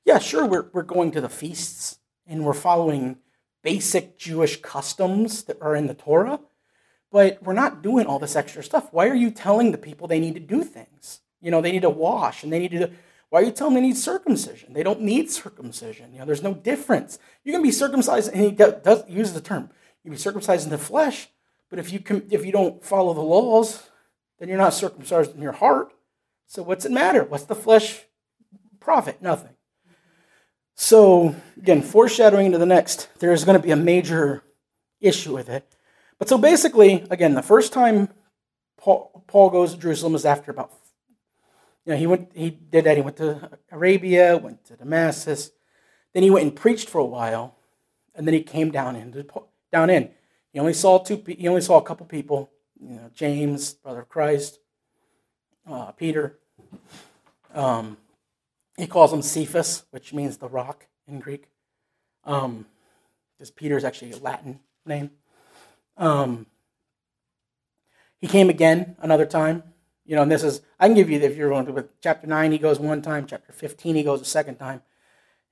Yeah, 0.05 0.19
sure, 0.19 0.47
we're, 0.47 0.67
we're 0.73 0.83
going 0.83 1.11
to 1.13 1.21
the 1.21 1.29
feasts 1.29 1.99
and 2.27 2.45
we're 2.45 2.55
following 2.55 3.19
basic 3.63 4.19
Jewish 4.19 4.61
customs 4.61 5.45
that 5.45 5.61
are 5.61 5.75
in 5.75 5.87
the 5.87 5.95
Torah, 5.95 6.41
but 7.11 7.43
we're 7.43 7.53
not 7.53 7.83
doing 7.83 8.07
all 8.07 8.19
this 8.19 8.37
extra 8.37 8.63
stuff. 8.63 8.89
Why 8.91 9.09
are 9.09 9.15
you 9.15 9.31
telling 9.31 9.71
the 9.71 9.79
people 9.79 10.09
they 10.09 10.21
need 10.21 10.35
to 10.35 10.41
do 10.41 10.65
things? 10.65 11.21
You 11.41 11.51
know, 11.51 11.61
they 11.61 11.73
need 11.73 11.83
to 11.83 11.91
wash 11.91 12.43
and 12.43 12.53
they 12.53 12.59
need 12.59 12.73
to. 12.73 12.91
Why 13.29 13.41
are 13.41 13.45
you 13.45 13.51
telling 13.51 13.75
them 13.75 13.83
they 13.83 13.89
need 13.89 13.97
circumcision? 13.97 14.75
They 14.75 14.83
don't 14.83 15.01
need 15.01 15.31
circumcision. 15.31 16.13
You 16.13 16.19
know, 16.19 16.27
there's 16.27 16.43
no 16.43 16.55
difference. 16.55 17.19
You 17.45 17.53
can 17.53 17.63
be 17.63 17.71
circumcised, 17.71 18.31
and 18.33 18.43
he 18.43 18.51
does 18.51 19.09
use 19.09 19.33
the 19.33 19.41
term. 19.41 19.71
You 20.03 20.11
can 20.11 20.13
be 20.13 20.19
circumcised 20.19 20.65
in 20.65 20.71
the 20.71 20.79
flesh, 20.79 21.29
but 21.71 21.79
if 21.79 21.93
you 21.93 22.01
can, 22.01 22.27
if 22.31 22.45
you 22.45 22.53
don't 22.53 22.85
follow 22.85 23.15
the 23.15 23.23
laws, 23.23 23.89
then 24.39 24.49
you're 24.49 24.59
not 24.59 24.75
circumcised 24.75 25.35
in 25.35 25.41
your 25.41 25.53
heart. 25.53 25.93
So 26.47 26.63
what's 26.63 26.85
it 26.85 26.93
matter? 26.93 27.25
What's 27.25 27.45
the 27.45 27.55
flesh 27.55 28.03
profit? 28.81 29.23
Nothing. 29.23 29.55
So 30.75 31.35
again, 31.57 31.83
foreshadowing 31.83 32.47
into 32.47 32.59
the 32.59 32.66
next, 32.66 33.09
there 33.18 33.33
is 33.33 33.45
going 33.45 33.59
to 33.59 33.62
be 33.62 33.73
a 33.73 33.77
major 33.77 34.43
issue 35.01 35.35
with 35.35 35.49
it. 35.49 35.77
But 36.18 36.29
so 36.29 36.39
basically, 36.39 37.05
again, 37.11 37.35
the 37.35 37.43
first 37.43 37.73
time 37.73 38.09
Paul, 38.77 39.25
Paul 39.27 39.51
goes 39.51 39.75
to 39.75 39.81
Jerusalem 39.81 40.14
is 40.14 40.25
after 40.25 40.51
about, 40.51 40.73
you 41.85 41.93
know, 41.93 41.99
he 41.99 42.07
went, 42.07 42.31
he 42.35 42.51
did 42.51 42.85
that. 42.85 42.97
He 42.97 43.03
went 43.03 43.16
to 43.18 43.59
Arabia, 43.70 44.37
went 44.37 44.64
to 44.66 44.77
Damascus, 44.77 45.51
then 46.12 46.23
he 46.23 46.31
went 46.31 46.45
and 46.45 46.55
preached 46.55 46.89
for 46.89 46.99
a 46.99 47.05
while, 47.05 47.57
and 48.14 48.27
then 48.27 48.35
he 48.35 48.43
came 48.43 48.70
down 48.70 48.97
into 48.97 49.27
down 49.73 49.91
in. 49.91 50.11
He 50.53 50.59
only 50.59 50.75
saw 50.75 50.99
two. 50.99 51.23
He 51.27 51.49
only 51.49 51.62
saw 51.62 51.79
a 51.79 51.83
couple 51.83 52.07
people. 52.07 52.51
You 52.81 52.97
know, 52.97 53.11
James, 53.14 53.75
brother 53.75 54.01
of 54.01 54.09
Christ, 54.09 54.59
uh, 55.66 55.93
Peter. 55.93 56.39
Um, 57.55 57.97
he 58.77 58.87
calls 58.87 59.12
him 59.12 59.23
Cephas, 59.23 59.85
which 59.91 60.12
means 60.12 60.39
the 60.39 60.49
rock 60.49 60.87
in 61.07 61.20
Greek. 61.20 61.49
Um, 62.25 62.66
because 63.37 63.51
Peter 63.51 63.77
is 63.77 63.85
actually 63.85 64.12
a 64.12 64.18
Latin 64.18 64.61
name. 64.87 65.11
Um, 65.97 66.47
he 68.20 68.29
came 68.29 68.49
again 68.49 68.97
another 69.01 69.27
time. 69.27 69.64
You 70.05 70.16
know, 70.16 70.23
and 70.23 70.31
this 70.31 70.45
is, 70.45 70.61
I 70.79 70.87
can 70.87 70.95
give 70.95 71.11
you, 71.11 71.18
if 71.20 71.37
you're 71.37 71.49
going 71.49 71.66
to, 71.66 71.73
with 71.73 72.01
chapter 72.01 72.27
9, 72.27 72.53
he 72.53 72.59
goes 72.59 72.79
one 72.79 73.03
time. 73.03 73.27
Chapter 73.27 73.53
15, 73.53 73.97
he 73.97 74.03
goes 74.03 74.20
a 74.20 74.25
second 74.25 74.57
time. 74.57 74.83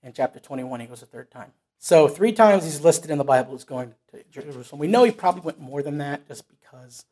And 0.03 0.15
chapter 0.15 0.39
21, 0.39 0.81
he 0.81 0.87
goes 0.87 1.03
a 1.03 1.07
third 1.07 1.31
time. 1.31 1.53
So 1.79 2.09
three 2.09 2.33
times 2.33 2.65
he's 2.65 2.81
listed 2.81 3.11
in 3.11 3.19
the 3.19 3.25
Bible 3.25 3.55
as 3.55 3.65
going 3.65 3.95
to 4.13 4.23
Jerusalem. 4.31 4.79
We 4.79 4.87
know 4.87 5.05
he 5.05 5.11
probably 5.11 5.43
went 5.43 5.61
more 5.61 5.83
than 5.83 5.99
that 5.99 6.29
just 6.29 6.45
because. 6.49 7.07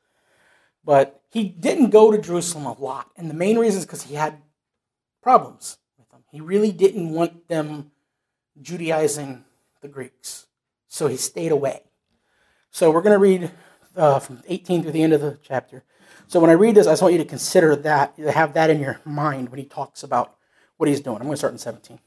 But 0.84 1.22
he 1.30 1.44
didn't 1.44 1.90
go 1.90 2.10
to 2.10 2.18
Jerusalem 2.18 2.66
a 2.66 2.78
lot. 2.78 3.10
And 3.16 3.28
the 3.28 3.34
main 3.34 3.58
reason 3.58 3.78
is 3.78 3.86
because 3.86 4.02
he 4.02 4.14
had 4.14 4.40
problems. 5.22 5.78
He 6.30 6.40
really 6.40 6.72
didn't 6.72 7.10
want 7.10 7.48
them 7.48 7.90
Judaizing 8.60 9.44
the 9.80 9.88
Greeks. 9.88 10.46
So 10.88 11.06
he 11.06 11.16
stayed 11.16 11.52
away. 11.52 11.82
So 12.70 12.90
we're 12.90 13.02
going 13.02 13.14
to 13.14 13.18
read 13.18 13.50
uh, 13.96 14.18
from 14.18 14.42
18 14.46 14.84
to 14.84 14.90
the 14.90 15.02
end 15.02 15.12
of 15.12 15.20
the 15.20 15.38
chapter. 15.42 15.84
So 16.26 16.40
when 16.40 16.50
I 16.50 16.54
read 16.54 16.74
this, 16.74 16.86
I 16.86 16.92
just 16.92 17.02
want 17.02 17.12
you 17.12 17.18
to 17.18 17.24
consider 17.24 17.74
that, 17.76 18.16
to 18.16 18.30
have 18.30 18.54
that 18.54 18.70
in 18.70 18.80
your 18.80 19.00
mind 19.04 19.48
when 19.48 19.58
he 19.58 19.64
talks 19.64 20.02
about 20.02 20.36
what 20.76 20.88
he's 20.88 21.00
doing. 21.00 21.16
I'm 21.16 21.22
going 21.22 21.32
to 21.32 21.38
start 21.38 21.52
in 21.52 21.58
17. 21.58 21.98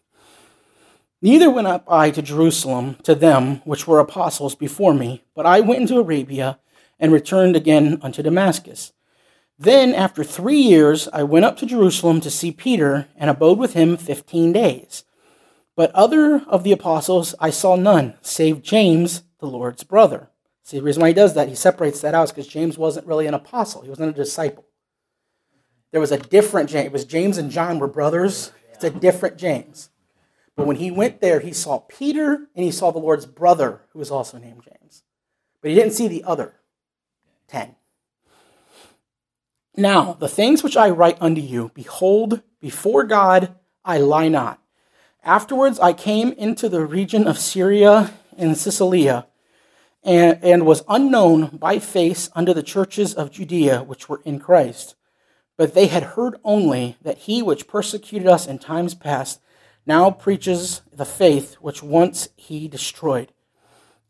Neither 1.22 1.52
went 1.52 1.68
up 1.68 1.84
I 1.88 2.10
to 2.12 2.22
Jerusalem 2.22 2.98
to 3.04 3.14
them 3.14 3.58
which 3.64 3.88
were 3.88 4.00
apostles 4.00 4.56
before 4.56 4.94
me, 4.94 5.24
but 5.36 5.46
I 5.46 5.60
went 5.60 5.82
into 5.82 6.00
Arabia 6.00 6.60
and 7.00 7.12
returned 7.12 7.56
again 7.56 8.00
unto 8.02 8.24
Damascus. 8.24 8.94
Then, 9.62 9.94
after 9.94 10.24
three 10.24 10.60
years, 10.60 11.08
I 11.14 11.22
went 11.22 11.46
up 11.46 11.56
to 11.58 11.68
Jerusalem 11.68 12.20
to 12.22 12.32
see 12.32 12.52
Peter 12.52 13.08
and 13.16 13.30
abode 13.30 13.60
with 13.60 13.74
him 13.74 13.96
fifteen 13.96 14.52
days. 14.52 15.04
But 15.76 15.92
other 15.92 16.42
of 16.48 16.64
the 16.64 16.72
apostles 16.72 17.36
I 17.40 17.52
saw 17.52 17.76
none, 17.76 18.16
save 18.22 18.64
James, 18.64 19.22
the 19.38 19.46
Lord's 19.46 19.84
brother. 19.84 20.32
See, 20.64 20.78
the 20.78 20.84
reason 20.84 21.02
why 21.02 21.10
he 21.10 21.14
does 21.14 21.36
that, 21.36 21.48
he 21.48 21.54
separates 21.54 22.02
that 22.02 22.16
out, 22.16 22.30
because 22.30 22.48
James 22.48 22.76
wasn't 22.76 23.06
really 23.06 23.28
an 23.28 23.36
apostle, 23.36 23.84
he 23.84 23.90
wasn't 23.90 24.10
a 24.10 24.14
disciple. 24.14 24.66
There 25.92 26.02
was 26.02 26.12
a 26.12 26.18
different 26.18 26.68
James. 26.68 26.88
It 26.88 26.92
was 26.92 27.06
James 27.06 27.38
and 27.38 27.52
John 27.52 27.78
were 27.78 27.88
brothers. 27.88 28.52
It's 28.74 28.84
a 28.84 28.90
different 28.90 29.38
James. 29.38 29.92
But 30.56 30.66
when 30.66 30.78
he 30.78 30.90
went 30.90 31.22
there, 31.22 31.40
he 31.40 31.54
saw 31.54 31.82
Peter 31.88 32.48
and 32.56 32.66
he 32.66 32.72
saw 32.72 32.90
the 32.90 32.98
Lord's 32.98 33.28
brother, 33.28 33.82
who 33.94 34.00
was 34.00 34.10
also 34.10 34.40
named 34.40 34.64
James. 34.64 35.04
But 35.62 35.70
he 35.70 35.76
didn't 35.76 35.94
see 35.94 36.08
the 36.08 36.24
other 36.24 36.56
ten. 37.48 37.76
Now, 39.76 40.14
the 40.14 40.28
things 40.28 40.64
which 40.64 40.76
I 40.76 40.90
write 40.90 41.18
unto 41.22 41.42
you, 41.42 41.72
behold, 41.74 42.42
before 42.60 43.04
God 43.04 43.56
I 43.86 44.00
lie 44.00 44.28
not. 44.28 44.60
Afterwards 45.24 45.80
I 45.80 45.94
came 45.94 46.34
into 46.34 46.68
the 46.68 46.86
region 46.86 47.28
of 47.28 47.38
Syria 47.38 48.12
and 48.38 48.58
Cilicia, 48.58 49.28
and, 50.04 50.40
and 50.44 50.66
was 50.66 50.84
unknown 50.90 51.58
by 51.58 51.80
face 51.80 52.30
unto 52.34 52.54
the 52.54 52.64
churches 52.64 53.14
of 53.14 53.32
Judea 53.32 53.84
which 53.84 54.10
were 54.10 54.22
in 54.26 54.40
Christ. 54.40 54.96
But 55.58 55.74
they 55.74 55.88
had 55.88 56.04
heard 56.04 56.38
only 56.44 56.98
that 57.02 57.20
he 57.20 57.42
which 57.42 57.68
persecuted 57.68 58.28
us 58.28 58.48
in 58.48 58.60
times 58.60 58.96
past 58.96 59.40
now 59.86 60.12
preaches 60.12 60.82
the 60.92 61.06
faith 61.06 61.56
which 61.56 61.82
once 61.82 62.30
he 62.36 62.68
destroyed, 62.68 63.32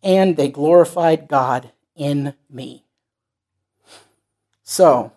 and 0.01 0.37
they 0.37 0.49
glorified 0.49 1.27
God 1.27 1.71
in 1.95 2.33
me. 2.49 2.85
So, 4.63 5.11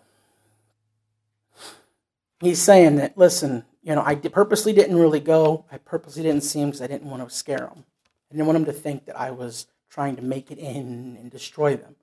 he's 2.39 2.61
saying 2.61 2.97
that, 2.97 3.17
listen, 3.17 3.65
you 3.83 3.93
know, 3.93 4.03
I 4.03 4.15
purposely 4.15 4.73
didn't 4.73 4.97
really 4.97 5.19
go. 5.19 5.65
I 5.71 5.77
purposely 5.77 6.23
didn't 6.23 6.43
see 6.43 6.59
him 6.59 6.69
because 6.69 6.81
I 6.81 6.87
didn't 6.87 7.09
want 7.09 7.27
to 7.27 7.33
scare 7.33 7.59
them. 7.59 7.85
I 8.31 8.35
didn't 8.35 8.47
want 8.47 8.57
them 8.57 8.65
to 8.65 8.73
think 8.73 9.05
that 9.05 9.19
I 9.19 9.31
was 9.31 9.67
trying 9.89 10.15
to 10.15 10.21
make 10.21 10.51
it 10.51 10.57
in 10.57 11.17
and 11.19 11.29
destroy 11.29 11.75
them. 11.75 11.95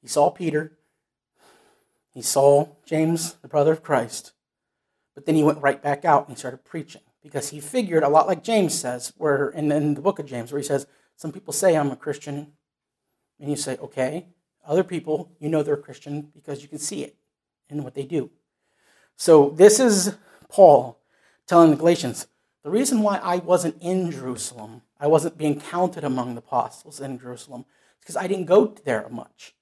He 0.00 0.08
saw 0.08 0.30
Peter. 0.30 0.78
He 2.12 2.22
saw 2.22 2.68
James, 2.86 3.34
the 3.42 3.48
brother 3.48 3.72
of 3.72 3.82
Christ. 3.82 4.32
But 5.14 5.26
then 5.26 5.34
he 5.34 5.42
went 5.42 5.60
right 5.60 5.82
back 5.82 6.04
out 6.04 6.28
and 6.28 6.36
he 6.36 6.38
started 6.38 6.64
preaching 6.64 7.02
because 7.22 7.48
he 7.48 7.60
figured 7.60 8.02
a 8.02 8.08
lot 8.08 8.26
like 8.26 8.44
James 8.44 8.74
says, 8.74 9.12
where 9.16 9.48
in, 9.48 9.72
in 9.72 9.94
the 9.94 10.00
book 10.00 10.18
of 10.18 10.26
James, 10.26 10.52
where 10.52 10.60
he 10.60 10.66
says, 10.66 10.86
Some 11.16 11.32
people 11.32 11.52
say 11.52 11.76
I'm 11.76 11.90
a 11.90 11.96
Christian, 11.96 12.52
and 13.40 13.50
you 13.50 13.56
say, 13.56 13.76
Okay. 13.78 14.28
Other 14.66 14.84
people, 14.84 15.30
you 15.40 15.50
know 15.50 15.62
they're 15.62 15.74
a 15.74 15.82
Christian 15.82 16.30
because 16.34 16.62
you 16.62 16.68
can 16.68 16.78
see 16.78 17.02
it 17.02 17.16
in 17.68 17.84
what 17.84 17.94
they 17.94 18.04
do. 18.04 18.30
So 19.16 19.50
this 19.50 19.80
is 19.80 20.16
Paul 20.48 20.98
telling 21.46 21.70
the 21.70 21.76
Galatians 21.76 22.26
the 22.62 22.70
reason 22.70 23.02
why 23.02 23.18
I 23.18 23.36
wasn't 23.36 23.76
in 23.82 24.10
Jerusalem, 24.10 24.82
I 24.98 25.06
wasn't 25.06 25.36
being 25.36 25.60
counted 25.60 26.02
among 26.02 26.34
the 26.34 26.38
apostles 26.38 26.98
in 26.98 27.18
Jerusalem, 27.18 27.66
is 27.98 28.00
because 28.00 28.16
I 28.16 28.26
didn't 28.26 28.46
go 28.46 28.74
there 28.84 29.06
much. 29.10 29.54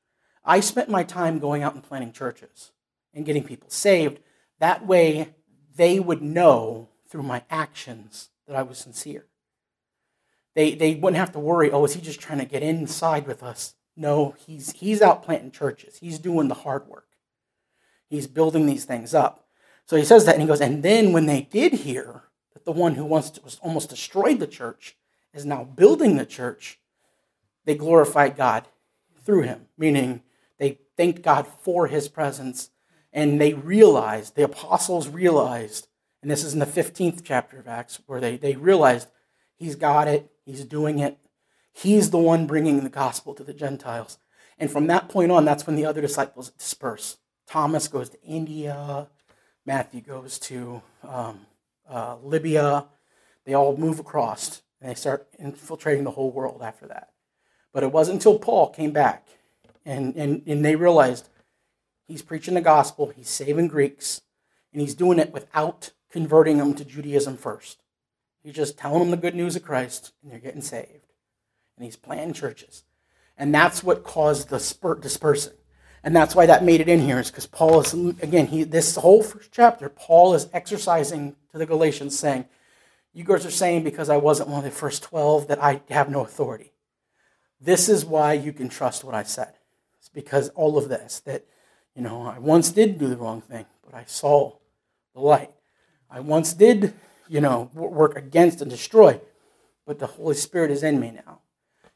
I 0.45 0.61
spent 0.61 0.89
my 0.89 1.03
time 1.03 1.41
going 1.41 1.63
out 1.63 1.75
and 1.75 1.83
planting 1.83 2.13
churches 2.13 2.71
and 3.13 3.27
getting 3.27 3.43
people 3.43 3.69
saved. 3.71 4.21
That 4.61 4.87
way, 4.87 5.35
they 5.75 5.99
would 5.99 6.23
know 6.23 6.89
through 7.09 7.25
my 7.25 7.43
actions 7.51 8.31
that 8.47 8.55
I 8.55 8.63
was 8.63 8.79
sincere. 8.79 9.27
They, 10.55 10.75
they 10.75 10.95
wouldn't 10.95 11.19
have 11.19 11.33
to 11.33 11.39
worry, 11.41 11.71
oh, 11.71 11.85
is 11.85 11.95
he 11.95 12.01
just 12.01 12.21
trying 12.21 12.39
to 12.39 12.45
get 12.45 12.63
inside 12.63 13.27
with 13.27 13.43
us? 13.43 13.75
No, 13.97 14.35
he's, 14.47 14.73
he's 14.73 15.03
out 15.03 15.23
planting 15.23 15.51
churches. 15.51 15.99
He's 15.99 16.19
doing 16.19 16.49
the 16.49 16.55
hard 16.55 16.87
work. 16.87 17.07
He's 18.09 18.27
building 18.27 18.67
these 18.67 18.85
things 18.85 19.15
up. 19.15 19.42
So 19.93 19.99
he 19.99 20.07
says 20.07 20.25
that, 20.25 20.37
and 20.37 20.41
he 20.41 20.49
goes, 20.49 20.63
and 20.63 20.83
then 20.83 21.13
when 21.13 21.27
they 21.27 21.43
did 21.43 21.75
hear 21.75 22.23
that 22.55 22.65
the 22.65 22.73
one 22.73 22.95
who 22.95 23.05
once 23.05 23.39
was 23.45 23.59
almost 23.61 23.91
destroyed 23.91 24.41
the 24.41 24.47
church 24.47 24.97
is 25.35 25.45
now 25.45 25.65
building 25.65 26.17
the 26.17 26.25
church, 26.25 26.79
they 27.67 27.75
glorified 27.75 28.35
God 28.35 28.69
through 29.23 29.43
him, 29.43 29.67
meaning 29.77 30.23
they 30.59 30.79
thanked 30.97 31.21
God 31.21 31.47
for 31.47 31.89
his 31.89 32.09
presence, 32.09 32.71
and 33.13 33.39
they 33.39 33.53
realized, 33.53 34.35
the 34.35 34.45
apostles 34.45 35.11
realized 35.11 35.89
and 36.23 36.31
this 36.31 36.43
is 36.43 36.55
in 36.55 36.59
the 36.59 36.65
15th 36.65 37.21
chapter 37.23 37.59
of 37.59 37.69
Acts, 37.69 38.01
where 38.07 38.19
they, 38.19 38.39
they 38.39 38.57
realized 38.57 39.09
he's 39.57 39.75
got 39.75 40.09
it, 40.09 40.31
he's 40.47 40.65
doing 40.65 41.01
it, 41.01 41.19
he's 41.71 42.09
the 42.09 42.17
one 42.17 42.47
bringing 42.47 42.83
the 42.83 42.89
gospel 42.89 43.35
to 43.35 43.45
the 43.45 43.53
Gentiles. 43.53 44.17
And 44.59 44.71
from 44.71 44.87
that 44.87 45.11
point 45.11 45.31
on, 45.31 45.45
that's 45.45 45.67
when 45.67 45.77
the 45.77 45.85
other 45.85 46.01
disciples 46.01 46.49
disperse. 46.49 47.19
Thomas 47.47 47.89
goes 47.89 48.09
to 48.09 48.23
India, 48.23 49.09
Matthew 49.65 50.01
goes 50.01 50.39
to 50.41 50.83
um, 51.03 51.47
uh, 51.89 52.17
Libya. 52.23 52.87
They 53.45 53.55
all 53.55 53.77
move 53.77 53.99
across 53.99 54.63
and 54.81 54.91
they 54.91 54.95
start 54.95 55.29
infiltrating 55.39 56.05
the 56.05 56.11
whole 56.11 56.31
world 56.31 56.63
after 56.63 56.87
that. 56.89 57.11
But 57.73 57.83
it 57.83 57.93
wasn't 57.93 58.17
until 58.17 58.39
Paul 58.39 58.71
came 58.71 58.93
back 58.93 59.27
and, 59.85 60.15
and, 60.17 60.43
and 60.47 60.65
they 60.65 60.77
realized 60.77 61.29
He's 62.13 62.21
preaching 62.21 62.53
the 62.53 62.61
gospel, 62.61 63.13
he's 63.17 63.31
saving 63.31 63.69
Greeks, 63.69 64.21
and 64.71 64.83
he's 64.83 64.95
doing 64.95 65.19
it 65.19 65.33
without 65.33 65.93
converting 66.11 66.59
them 66.59 66.75
to 66.75 66.85
Judaism 66.85 67.39
first. 67.39 67.83
He's 68.43 68.55
just 68.55 68.77
telling 68.77 68.99
them 68.99 69.11
the 69.11 69.17
good 69.17 69.35
news 69.35 69.57
of 69.57 69.63
Christ, 69.63 70.13
and 70.23 70.31
they're 70.31 70.39
getting 70.39 70.61
saved. 70.61 71.07
And 71.77 71.87
he's 71.87 71.97
planting 71.97 72.35
churches. 72.35 72.85
And 73.39 73.55
that's 73.55 73.83
what 73.83 74.05
caused 74.05 74.51
the 74.51 74.59
dispersing. 75.01 75.55
And 76.05 76.17
that's 76.17 76.35
why 76.35 76.47
that 76.47 76.65
made 76.65 76.81
it 76.81 76.89
in 76.89 77.01
here, 77.01 77.21
is 77.21 77.31
because 77.31 77.47
Paul 77.47 77.81
is, 77.81 77.95
again, 77.95 78.47
he, 78.47 78.65
this 78.65 78.97
whole 78.97 79.23
first 79.23 79.53
chapter, 79.53 79.89
Paul 79.89 80.35
is 80.35 80.49
exercising 80.53 81.37
to 81.53 81.59
the 81.59 81.67
Galatians, 81.67 82.19
saying, 82.19 82.47
You 83.13 83.25
guys 83.25 83.47
are 83.47 83.51
saying 83.51 83.85
because 83.85 84.09
I 84.09 84.17
wasn't 84.17 84.49
one 84.49 84.59
of 84.59 84.65
the 84.65 84.71
first 84.71 85.05
12 85.05 85.47
that 85.49 85.63
I 85.63 85.83
have 85.91 86.11
no 86.11 86.23
authority. 86.23 86.73
This 87.61 87.89
is 87.89 88.05
why 88.05 88.33
you 88.33 88.53
can 88.53 88.69
trust 88.69 89.05
what 89.05 89.15
I 89.15 89.23
said. 89.23 89.55
It's 90.01 90.09
because 90.09 90.49
all 90.51 90.77
of 90.77 90.89
this, 90.89 91.21
that, 91.21 91.45
you 91.95 92.03
know, 92.03 92.23
I 92.23 92.41
once 92.41 92.71
did 92.73 92.99
do 92.99 93.07
the 93.07 93.17
wrong 93.17 93.41
thing, 93.41 93.67
but 93.85 93.95
I 93.95 94.05
saw 94.07 94.57
the 95.15 95.21
light. 95.21 95.53
I 96.11 96.19
once 96.19 96.53
did, 96.53 96.95
you 97.29 97.41
know, 97.41 97.71
work 97.75 98.17
against 98.17 98.61
and 98.61 98.71
destroy, 98.71 99.21
but 99.87 100.01
the 100.01 100.07
Holy 100.07 100.35
Spirit 100.35 100.73
is 100.73 100.83
in 100.83 100.99
me 100.99 101.13
now. 101.13 101.39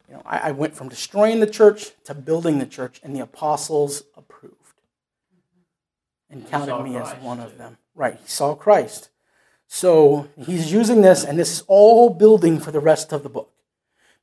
You 0.09 0.15
know, 0.15 0.23
I, 0.25 0.49
I 0.49 0.51
went 0.53 0.75
from 0.75 0.89
destroying 0.89 1.41
the 1.41 1.47
church 1.47 1.91
to 2.05 2.15
building 2.15 2.59
the 2.59 2.67
church, 2.67 3.01
and 3.03 3.15
the 3.15 3.21
apostles 3.21 4.05
approved 4.17 4.55
and 6.31 6.49
counted 6.49 6.83
me 6.83 6.97
as 6.97 7.13
one 7.21 7.41
of 7.41 7.59
them. 7.59 7.79
Right, 7.95 8.19
he 8.21 8.29
saw 8.29 8.55
Christ. 8.55 9.11
So 9.67 10.29
he's 10.37 10.73
using 10.73 11.01
this, 11.01 11.25
and 11.25 11.39
this 11.39 11.51
is 11.53 11.65
all 11.67 12.11
building 12.11 12.61
for 12.61 12.71
the 12.71 12.81
rest 12.81 13.13
of 13.13 13.23
the 13.23 13.29
book. 13.29 13.53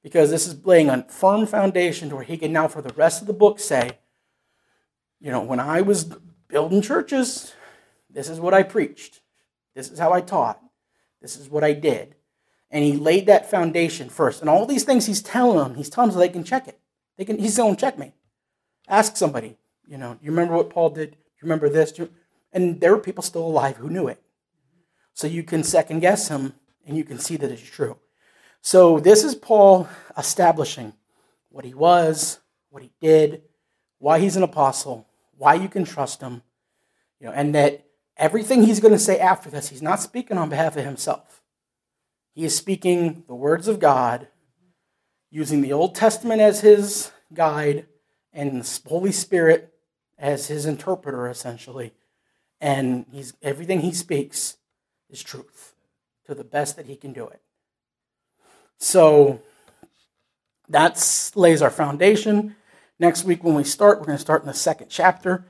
Because 0.02 0.30
this 0.30 0.48
is 0.48 0.66
laying 0.66 0.90
a 0.90 1.04
firm 1.04 1.46
foundation 1.46 2.10
to 2.10 2.16
where 2.16 2.24
he 2.24 2.38
can 2.38 2.54
now, 2.54 2.68
for 2.68 2.82
the 2.82 2.94
rest 2.94 3.22
of 3.22 3.28
the 3.28 3.34
book, 3.34 3.60
say, 3.60 4.00
you 5.20 5.32
know, 5.32 5.42
when 5.42 5.60
I 5.60 5.82
was 5.82 6.16
building 6.48 6.82
churches, 6.82 7.54
this 8.10 8.30
is 8.30 8.40
what 8.40 8.54
I 8.54 8.64
preached. 8.64 9.22
This 9.74 9.90
is 9.90 10.00
how 10.00 10.14
I 10.14 10.22
taught. 10.22 10.62
This 11.22 11.38
is 11.38 11.50
what 11.50 11.64
I 11.64 11.74
did. 11.74 12.16
And 12.74 12.84
he 12.84 12.94
laid 12.94 13.28
that 13.28 13.52
foundation 13.52 14.10
first. 14.10 14.42
And 14.42 14.50
all 14.50 14.66
these 14.66 14.84
things 14.84 15.06
he's 15.06 15.22
telling 15.22 15.60
them, 15.60 15.76
he's 15.76 15.92
telling 15.92 16.10
them 16.10 16.16
so 16.16 16.20
they 16.20 16.28
can 16.28 16.44
check 16.44 16.68
it. 16.68 16.80
They 17.18 17.24
can, 17.24 17.38
he's 17.38 17.54
saying, 17.54 17.76
check 17.76 18.00
me. 18.00 18.14
Ask 18.88 19.16
somebody, 19.16 19.58
you 19.88 20.00
know, 20.00 20.18
you 20.24 20.32
remember 20.32 20.56
what 20.56 20.72
Paul 20.72 20.90
did? 20.90 21.12
Do 21.12 21.18
you 21.18 21.44
remember 21.44 21.70
this? 21.70 21.96
You-" 22.00 22.10
And 22.52 22.82
there 22.82 22.92
were 22.92 23.00
people 23.00 23.22
still 23.22 23.46
alive 23.46 23.78
who 23.78 23.92
knew 23.92 24.08
it. 24.08 24.20
So 25.14 25.28
you 25.28 25.44
can 25.44 25.62
second 25.62 26.00
guess 26.00 26.30
him 26.30 26.54
and 26.88 26.98
you 26.98 27.04
can 27.04 27.20
see 27.20 27.38
that 27.38 27.52
it's 27.52 27.62
true. 27.62 27.98
So 28.62 29.00
this 29.00 29.24
is 29.24 29.36
Paul 29.36 29.88
establishing 30.18 30.94
what 31.50 31.66
he 31.66 31.76
was, 31.76 32.40
what 32.72 32.82
he 32.82 32.90
did, 33.00 33.44
why 34.00 34.18
he's 34.18 34.36
an 34.36 34.42
apostle, 34.42 35.08
why 35.38 35.54
you 35.54 35.70
can 35.70 35.86
trust 35.86 36.22
him, 36.22 36.42
you 37.20 37.28
know, 37.28 37.34
and 37.34 37.54
that 37.54 37.86
everything 38.18 38.64
he's 38.64 38.80
going 38.80 38.96
to 38.96 39.00
say 39.00 39.20
after 39.20 39.52
this, 39.52 39.70
he's 39.70 39.84
not 39.84 40.00
speaking 40.00 40.40
on 40.40 40.50
behalf 40.50 40.76
of 40.76 40.84
himself. 40.84 41.43
He 42.34 42.46
is 42.46 42.56
speaking 42.56 43.24
the 43.28 43.36
words 43.36 43.68
of 43.68 43.80
God, 43.80 44.28
using 45.30 45.62
the 45.62 45.74
Old 45.74 45.96
Testament 45.96 46.42
as 46.42 46.62
his 46.62 47.12
guide 47.34 47.86
and 48.32 48.62
the 48.62 48.90
Holy 48.90 49.12
Spirit 49.12 49.74
as 50.18 50.48
his 50.48 50.66
interpreter, 50.66 51.28
essentially. 51.28 51.94
And 52.60 53.06
he's 53.12 53.34
everything 53.42 53.82
he 53.82 53.92
speaks 53.92 54.58
is 55.10 55.22
truth 55.22 55.76
to 56.26 56.34
the 56.34 56.44
best 56.44 56.76
that 56.78 56.86
he 56.86 56.96
can 56.96 57.14
do 57.14 57.28
it. 57.28 57.42
So 58.80 59.42
that 60.70 61.32
lays 61.36 61.62
our 61.62 61.70
foundation. 61.70 62.56
Next 63.00 63.24
week, 63.26 63.44
when 63.44 63.56
we 63.56 63.64
start, 63.64 64.00
we're 64.00 64.06
going 64.06 64.18
to 64.18 64.22
start 64.22 64.42
in 64.42 64.48
the 64.48 64.54
second 64.54 64.88
chapter, 64.90 65.46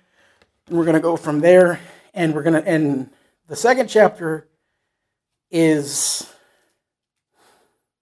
and 0.68 0.78
we're 0.78 0.86
going 0.86 0.96
to 0.96 1.02
go 1.02 1.16
from 1.16 1.40
there. 1.40 1.80
And 2.14 2.34
we're 2.34 2.44
going 2.44 2.62
to, 2.62 2.68
and 2.68 3.10
the 3.48 3.56
second 3.56 3.88
chapter 3.90 4.48
is 5.52 6.33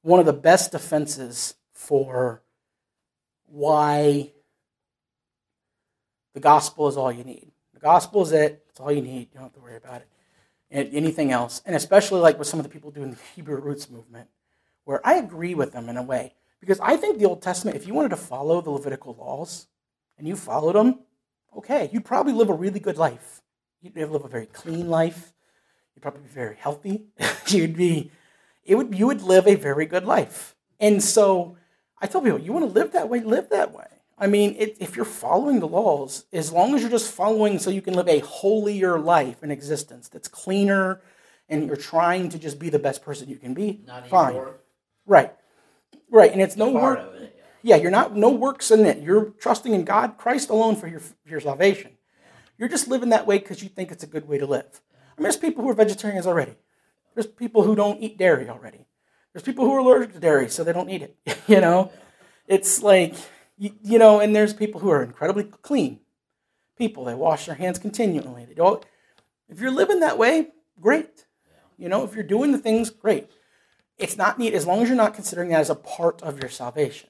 one 0.02 0.20
of 0.20 0.26
the 0.26 0.34
best 0.34 0.72
defenses 0.72 1.56
for 1.74 2.42
why 3.46 4.32
the 6.34 6.40
gospel 6.40 6.88
is 6.88 6.98
all 6.98 7.12
you 7.12 7.24
need. 7.24 7.52
The 7.74 7.80
gospel 7.80 8.22
is 8.22 8.32
it. 8.32 8.66
It's 8.70 8.80
all 8.80 8.92
you 8.92 9.02
need. 9.02 9.30
You 9.32 9.36
don't 9.36 9.44
have 9.44 9.54
to 9.54 9.60
worry 9.60 9.76
about 9.76 10.02
it. 10.02 10.08
And 10.70 10.94
anything 10.94 11.32
else. 11.32 11.62
And 11.66 11.76
especially 11.76 12.22
like 12.22 12.40
with 12.40 12.48
some 12.48 12.60
of 12.60 12.64
the 12.64 12.70
people 12.70 12.92
doing 12.92 13.12
the 13.12 13.18
Hebrew 13.36 13.60
roots 13.60 13.90
movement, 13.90 14.30
where 14.86 15.06
I 15.06 15.16
agree 15.16 15.54
with 15.54 15.74
them 15.74 15.90
in 15.90 15.98
a 15.98 16.04
way. 16.04 16.34
Because 16.62 16.80
I 16.80 16.96
think 16.96 17.18
the 17.18 17.26
Old 17.26 17.42
Testament, 17.42 17.76
if 17.76 17.88
you 17.88 17.94
wanted 17.94 18.10
to 18.10 18.18
follow 18.18 18.62
the 18.62 18.70
Levitical 18.70 19.16
laws 19.20 19.68
and 20.18 20.28
you 20.28 20.36
followed 20.36 20.76
them, 20.76 21.00
okay, 21.58 21.90
you'd 21.92 22.06
probably 22.06 22.34
live 22.34 22.50
a 22.50 22.54
really 22.54 22.80
good 22.80 22.98
life. 22.98 23.42
You'd 23.82 23.96
live 23.96 24.24
a 24.24 24.28
very 24.28 24.46
clean 24.46 24.88
life. 24.88 25.34
You'd 25.96 26.02
probably 26.02 26.22
be 26.22 26.30
very 26.30 26.56
healthy. 26.56 27.06
You'd 27.48 27.76
be, 27.76 28.12
it 28.72 28.76
would, 28.76 28.98
you 28.98 29.06
would 29.08 29.22
live 29.22 29.48
a 29.48 29.56
very 29.56 29.86
good 29.86 30.06
life. 30.06 30.56
And 30.80 31.04
so 31.04 31.58
I 32.02 32.08
tell 32.08 32.22
people, 32.22 32.40
you 32.40 32.54
want 32.54 32.66
to 32.66 32.72
live 32.72 32.94
that 32.94 33.10
way, 33.10 33.20
live 33.20 33.50
that 33.50 33.74
way. 33.74 33.88
I 34.18 34.28
mean, 34.28 34.56
it, 34.58 34.78
if 34.80 34.96
you're 34.96 35.04
following 35.04 35.60
the 35.60 35.68
laws, 35.68 36.24
as 36.32 36.54
long 36.54 36.74
as 36.74 36.80
you're 36.80 36.90
just 36.90 37.12
following 37.12 37.60
so 37.60 37.70
you 37.70 37.82
can 37.82 37.96
live 37.96 38.08
a 38.08 38.20
holier 38.20 38.98
life 38.98 39.44
in 39.44 39.52
existence 39.52 40.08
that's 40.08 40.30
cleaner 40.30 41.02
and 41.50 41.68
you're 41.68 41.76
trying 41.76 42.30
to 42.30 42.40
just 42.40 42.60
be 42.60 42.70
the 42.70 42.80
best 42.80 43.04
person 43.04 43.28
you 43.28 43.36
can 43.36 43.54
be, 43.54 43.82
Not 43.86 44.08
fine. 44.08 44.40
Right. 45.06 45.34
Right. 46.10 46.32
And 46.32 46.42
it's 46.42 46.56
no 46.56 46.70
work. 46.72 47.00
it. 47.00 47.36
Yeah. 47.64 47.76
Yeah, 47.76 47.82
you're 47.82 47.92
not 47.92 48.16
no 48.16 48.30
works 48.30 48.72
in 48.72 48.86
it. 48.86 49.04
You're 49.04 49.32
trusting 49.32 49.74
in 49.74 49.84
God, 49.84 50.18
Christ 50.18 50.50
alone 50.50 50.78
for 50.78 50.88
your 50.88 51.02
for 51.02 51.30
your 51.30 51.42
salvation. 51.42 51.92
You're 52.58 52.70
just 52.70 52.88
living 52.88 53.10
that 53.10 53.28
way 53.28 53.38
because 53.38 53.62
you 53.62 53.68
think 53.68 53.92
it's 53.92 54.04
a 54.04 54.08
good 54.08 54.28
way 54.30 54.38
to 54.38 54.46
live. 54.46 54.82
I 54.94 55.20
mean, 55.20 55.24
there's 55.24 55.38
people 55.38 55.62
who 55.64 55.70
are 55.70 55.74
vegetarians 55.74 56.26
already. 56.26 56.56
There's 57.14 57.28
people 57.28 57.64
who 57.64 57.76
don't 57.76 58.02
eat 58.02 58.18
dairy 58.18 58.50
already. 58.50 58.86
There's 59.34 59.44
people 59.44 59.66
who 59.66 59.74
are 59.74 59.80
allergic 59.80 60.14
to 60.14 60.20
dairy, 60.20 60.50
so 60.50 60.64
they 60.64 60.74
don't 60.74 60.90
eat 60.90 61.02
it. 61.02 61.18
you 61.48 61.62
know, 61.62 61.92
it's 62.48 62.84
like 62.84 63.16
you, 63.58 63.72
you 63.84 64.00
know, 64.00 64.20
and 64.20 64.36
there's 64.36 64.54
people 64.54 64.82
who 64.82 64.90
are 64.90 65.04
incredibly 65.04 65.44
clean. 65.44 66.00
People 66.78 67.06
they 67.06 67.14
wash 67.14 67.46
their 67.46 67.56
hands 67.56 67.80
continually. 67.80 68.46
They 68.46 68.54
don't. 68.54 68.84
If 69.50 69.60
you're 69.60 69.72
living 69.72 70.00
that 70.00 70.18
way, 70.18 70.48
great. 70.80 71.26
You 71.78 71.90
know, 71.90 72.04
if 72.04 72.14
you're 72.14 72.24
doing 72.24 72.52
the 72.52 72.58
things, 72.58 72.90
great. 72.90 73.30
It's 73.98 74.18
not 74.18 74.40
neat 74.40 74.54
as 74.54 74.66
long 74.66 74.82
as 74.82 74.88
you're 74.88 74.98
not 74.98 75.14
considering 75.14 75.50
that 75.50 75.62
as 75.62 75.70
a 75.70 75.76
part 75.76 76.22
of 76.22 76.40
your 76.40 76.50
salvation. 76.50 77.10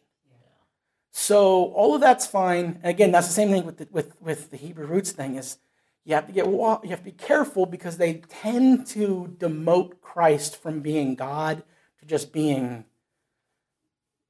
So 1.12 1.66
all 1.74 1.94
of 1.94 2.02
that's 2.02 2.26
fine. 2.26 2.80
And 2.82 2.86
again, 2.86 3.12
that's 3.12 3.28
the 3.28 3.34
same 3.34 3.50
thing 3.50 3.66
with 3.66 3.78
the, 3.78 3.88
with 3.92 4.22
with 4.22 4.52
the 4.52 4.58
Hebrew 4.58 4.86
roots 4.86 5.12
thing. 5.12 5.36
Is 5.36 5.58
you 6.04 6.16
have 6.16 6.28
to 6.28 6.34
get 6.34 6.46
you 6.48 6.80
have 6.90 7.00
to 7.00 7.06
be 7.06 7.12
careful 7.12 7.66
because 7.66 7.98
they 7.98 8.16
tend 8.30 8.88
to 8.88 9.36
demote 9.38 10.02
Christ 10.02 10.62
from 10.62 10.80
being 10.80 11.16
God 11.16 11.64
to 12.00 12.06
just 12.06 12.34
being 12.34 12.86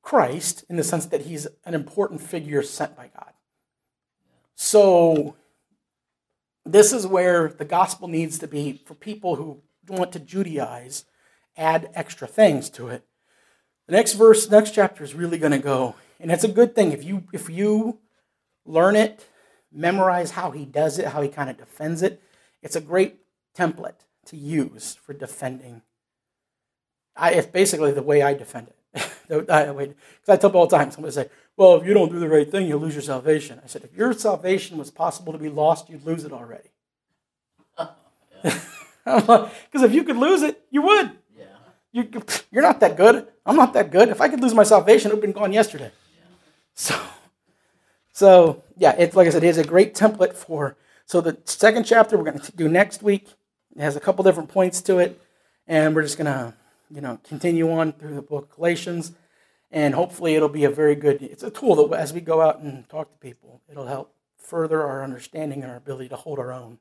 Christ 0.01 0.65
in 0.69 0.75
the 0.75 0.83
sense 0.83 1.05
that 1.07 1.21
he's 1.21 1.47
an 1.65 1.73
important 1.73 2.21
figure 2.21 2.63
sent 2.63 2.95
by 2.95 3.09
God. 3.15 3.33
So 4.55 5.35
this 6.65 6.91
is 6.93 7.07
where 7.07 7.47
the 7.47 7.65
gospel 7.65 8.07
needs 8.07 8.37
to 8.39 8.47
be 8.47 8.81
for 8.85 8.93
people 8.93 9.35
who 9.35 9.61
want 9.87 10.11
to 10.11 10.19
Judaize, 10.19 11.05
add 11.57 11.89
extra 11.93 12.27
things 12.27 12.69
to 12.71 12.87
it. 12.87 13.03
The 13.87 13.93
next 13.93 14.13
verse, 14.13 14.49
next 14.49 14.71
chapter 14.71 15.03
is 15.03 15.15
really 15.15 15.37
going 15.37 15.51
to 15.51 15.59
go, 15.59 15.95
and 16.19 16.31
it's 16.31 16.43
a 16.43 16.49
good 16.49 16.75
thing 16.75 16.91
if 16.91 17.03
you 17.03 17.23
if 17.33 17.49
you 17.49 17.99
learn 18.65 18.95
it, 18.95 19.27
memorize 19.71 20.31
how 20.31 20.51
he 20.51 20.65
does 20.65 20.99
it, 20.99 21.07
how 21.07 21.21
he 21.21 21.29
kind 21.29 21.49
of 21.49 21.57
defends 21.57 22.01
it. 22.01 22.21
It's 22.61 22.75
a 22.75 22.81
great 22.81 23.19
template 23.55 24.05
to 24.25 24.37
use 24.37 24.95
for 24.95 25.13
defending. 25.13 25.81
I, 27.15 27.31
it's 27.31 27.47
basically 27.47 27.91
the 27.91 28.03
way 28.03 28.21
I 28.21 28.33
defend 28.33 28.67
it. 28.67 28.75
Because 29.31 29.47
I 30.27 30.35
tell 30.35 30.49
people 30.49 30.59
all 30.59 30.67
the 30.67 30.77
time, 30.77 30.91
somebody 30.91 31.13
say, 31.13 31.29
"Well, 31.55 31.77
if 31.77 31.87
you 31.87 31.93
don't 31.93 32.11
do 32.11 32.19
the 32.19 32.27
right 32.27 32.49
thing, 32.49 32.67
you'll 32.67 32.81
lose 32.81 32.95
your 32.95 33.01
salvation." 33.01 33.61
I 33.63 33.67
said, 33.67 33.85
"If 33.85 33.95
your 33.95 34.11
salvation 34.11 34.77
was 34.77 34.91
possible 34.91 35.31
to 35.31 35.39
be 35.39 35.47
lost, 35.47 35.89
you'd 35.89 36.05
lose 36.05 36.25
it 36.25 36.33
already." 36.33 36.69
Because 39.03 39.83
if 39.83 39.93
you 39.93 40.03
could 40.03 40.17
lose 40.17 40.41
it, 40.41 40.61
you 40.69 40.81
would. 40.83 41.11
Yeah. 41.35 41.45
You, 41.91 42.09
you're 42.51 42.61
not 42.61 42.79
that 42.81 42.97
good. 42.97 43.27
I'm 43.45 43.55
not 43.55 43.73
that 43.73 43.91
good. 43.91 44.09
If 44.09 44.21
I 44.21 44.29
could 44.29 44.41
lose 44.41 44.53
my 44.53 44.63
salvation, 44.63 45.11
it 45.11 45.15
would 45.15 45.23
have 45.23 45.33
been 45.33 45.41
gone 45.41 45.53
yesterday. 45.53 45.91
Yeah. 46.15 46.23
So, 46.75 46.99
so 48.13 48.63
yeah, 48.77 48.95
it's 48.97 49.15
like 49.15 49.27
I 49.27 49.31
said, 49.31 49.43
it 49.43 49.47
is 49.47 49.57
a 49.57 49.63
great 49.63 49.95
template 49.95 50.33
for. 50.33 50.75
So 51.05 51.21
the 51.21 51.37
second 51.45 51.85
chapter 51.85 52.17
we're 52.17 52.23
going 52.23 52.39
to 52.39 52.51
do 52.51 52.67
next 52.67 53.03
week. 53.03 53.33
It 53.75 53.81
has 53.81 53.95
a 53.95 54.01
couple 54.01 54.23
different 54.23 54.49
points 54.49 54.81
to 54.83 54.99
it, 54.99 55.21
and 55.65 55.95
we're 55.95 56.01
just 56.01 56.17
going 56.17 56.25
to, 56.25 56.53
you 56.89 56.99
know, 56.99 57.19
continue 57.23 57.71
on 57.71 57.93
through 57.93 58.15
the 58.15 58.21
book 58.21 58.53
Galatians, 58.55 59.13
and 59.71 59.95
hopefully 59.95 60.35
it'll 60.35 60.49
be 60.49 60.65
a 60.65 60.69
very 60.69 60.95
good. 60.95 61.21
It's 61.21 61.43
a 61.43 61.49
tool 61.49 61.87
that 61.87 61.97
as 61.97 62.11
we 62.11 62.19
go 62.19 62.41
out 62.41 62.59
and 62.59 62.87
talk 62.89 63.11
to 63.11 63.17
people, 63.19 63.61
it'll 63.69 63.87
help 63.87 64.13
further 64.37 64.83
our 64.83 65.03
understanding 65.03 65.63
and 65.63 65.71
our 65.71 65.77
ability 65.77 66.09
to 66.09 66.17
hold 66.17 66.37
our 66.37 66.51
own. 66.51 66.79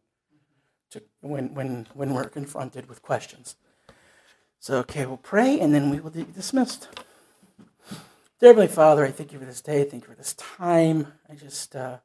To 0.91 1.03
when 1.21 1.55
when 1.55 1.87
when 1.95 2.13
we're 2.13 2.29
confronted 2.29 2.89
with 2.89 3.03
questions. 3.03 3.55
So, 4.59 4.77
okay, 4.81 5.07
we'll 5.07 5.17
pray 5.17 5.59
and 5.59 5.73
then 5.75 5.89
we 5.89 6.01
will 6.01 6.11
be 6.11 6.25
dismissed. 6.25 6.89
Dear 8.41 8.51
Heavenly 8.51 8.69
Father, 8.69 9.05
I 9.05 9.11
thank 9.11 9.35
you 9.35 9.39
for 9.39 9.45
this 9.45 9.61
day. 9.61 9.85
Thank 9.85 10.05
you 10.05 10.09
for 10.09 10.17
this 10.17 10.33
time. 10.33 11.13
I 11.31 11.35
just 11.35 11.77
uh, 11.77 11.99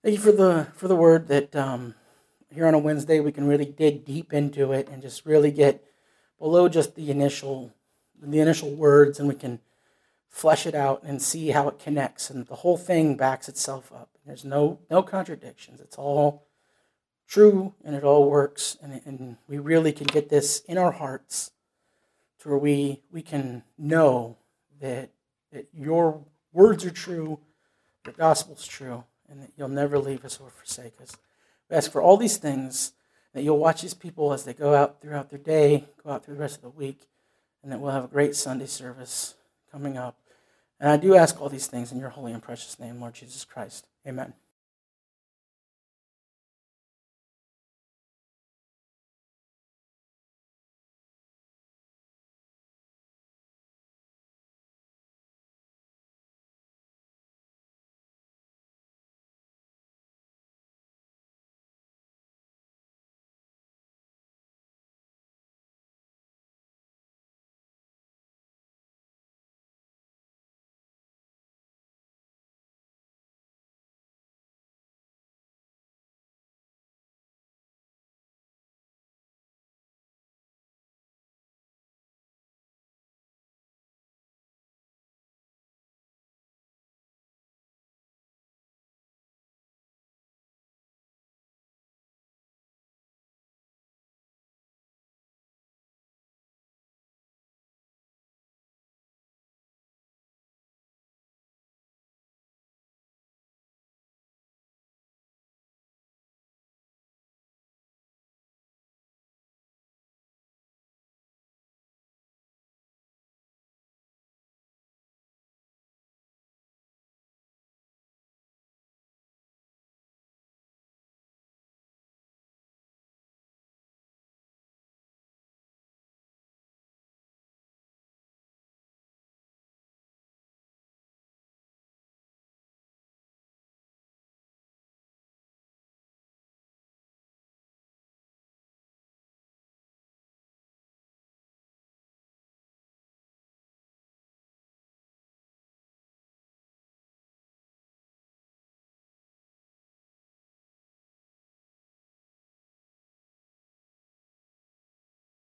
Thank 0.00 0.14
you 0.14 0.22
for 0.22 0.30
the 0.30 0.68
for 0.74 0.86
the 0.86 0.94
word 0.94 1.26
that 1.26 1.56
um, 1.56 1.96
here 2.54 2.68
on 2.68 2.74
a 2.74 2.78
Wednesday 2.78 3.18
we 3.18 3.32
can 3.32 3.48
really 3.48 3.64
dig 3.64 4.04
deep 4.04 4.32
into 4.32 4.70
it 4.70 4.88
and 4.88 5.02
just 5.02 5.26
really 5.26 5.50
get 5.50 5.84
below 6.38 6.68
just 6.68 6.94
the 6.94 7.10
initial 7.10 7.72
the 8.22 8.38
initial 8.38 8.70
words 8.70 9.18
and 9.18 9.28
we 9.28 9.34
can 9.34 9.58
flesh 10.28 10.66
it 10.66 10.76
out 10.76 11.02
and 11.02 11.20
see 11.20 11.48
how 11.48 11.66
it 11.66 11.80
connects 11.80 12.30
and 12.30 12.46
the 12.46 12.54
whole 12.54 12.78
thing 12.78 13.16
backs 13.16 13.48
itself 13.48 13.92
up. 13.92 14.10
There's 14.24 14.44
no 14.44 14.78
no 14.88 15.02
contradictions. 15.02 15.80
It's 15.80 15.98
all 15.98 16.46
true 17.26 17.74
and 17.84 17.96
it 17.96 18.04
all 18.04 18.30
works 18.30 18.78
and, 18.80 19.02
and 19.04 19.36
we 19.48 19.58
really 19.58 19.90
can 19.90 20.06
get 20.06 20.28
this 20.28 20.60
in 20.60 20.78
our 20.78 20.92
hearts 20.92 21.50
to 22.38 22.50
where 22.50 22.58
we 22.58 23.02
we 23.10 23.20
can 23.20 23.64
know 23.76 24.38
that 24.80 25.10
that 25.52 25.68
your 25.74 26.24
words 26.52 26.84
are 26.84 26.90
true, 26.90 27.38
the 28.04 28.12
gospel's 28.12 28.66
true, 28.66 29.04
and 29.28 29.42
that 29.42 29.50
you'll 29.56 29.68
never 29.68 29.98
leave 29.98 30.24
us 30.24 30.38
or 30.40 30.50
forsake 30.50 31.00
us. 31.00 31.16
We 31.68 31.76
ask 31.76 31.90
for 31.90 32.02
all 32.02 32.16
these 32.16 32.36
things, 32.36 32.92
that 33.32 33.42
you'll 33.42 33.58
watch 33.58 33.82
these 33.82 33.94
people 33.94 34.32
as 34.32 34.44
they 34.44 34.54
go 34.54 34.74
out 34.74 35.00
throughout 35.00 35.30
their 35.30 35.38
day, 35.38 35.84
go 36.02 36.10
out 36.10 36.24
through 36.24 36.34
the 36.34 36.40
rest 36.40 36.56
of 36.56 36.62
the 36.62 36.70
week, 36.70 37.06
and 37.62 37.70
that 37.70 37.80
we'll 37.80 37.92
have 37.92 38.04
a 38.04 38.08
great 38.08 38.34
Sunday 38.34 38.66
service 38.66 39.34
coming 39.70 39.96
up. 39.96 40.18
And 40.80 40.90
I 40.90 40.96
do 40.96 41.14
ask 41.14 41.40
all 41.40 41.48
these 41.48 41.66
things 41.66 41.92
in 41.92 41.98
your 41.98 42.08
holy 42.08 42.32
and 42.32 42.42
precious 42.42 42.78
name, 42.80 43.00
Lord 43.00 43.14
Jesus 43.14 43.44
Christ. 43.44 43.86
Amen. 44.06 44.32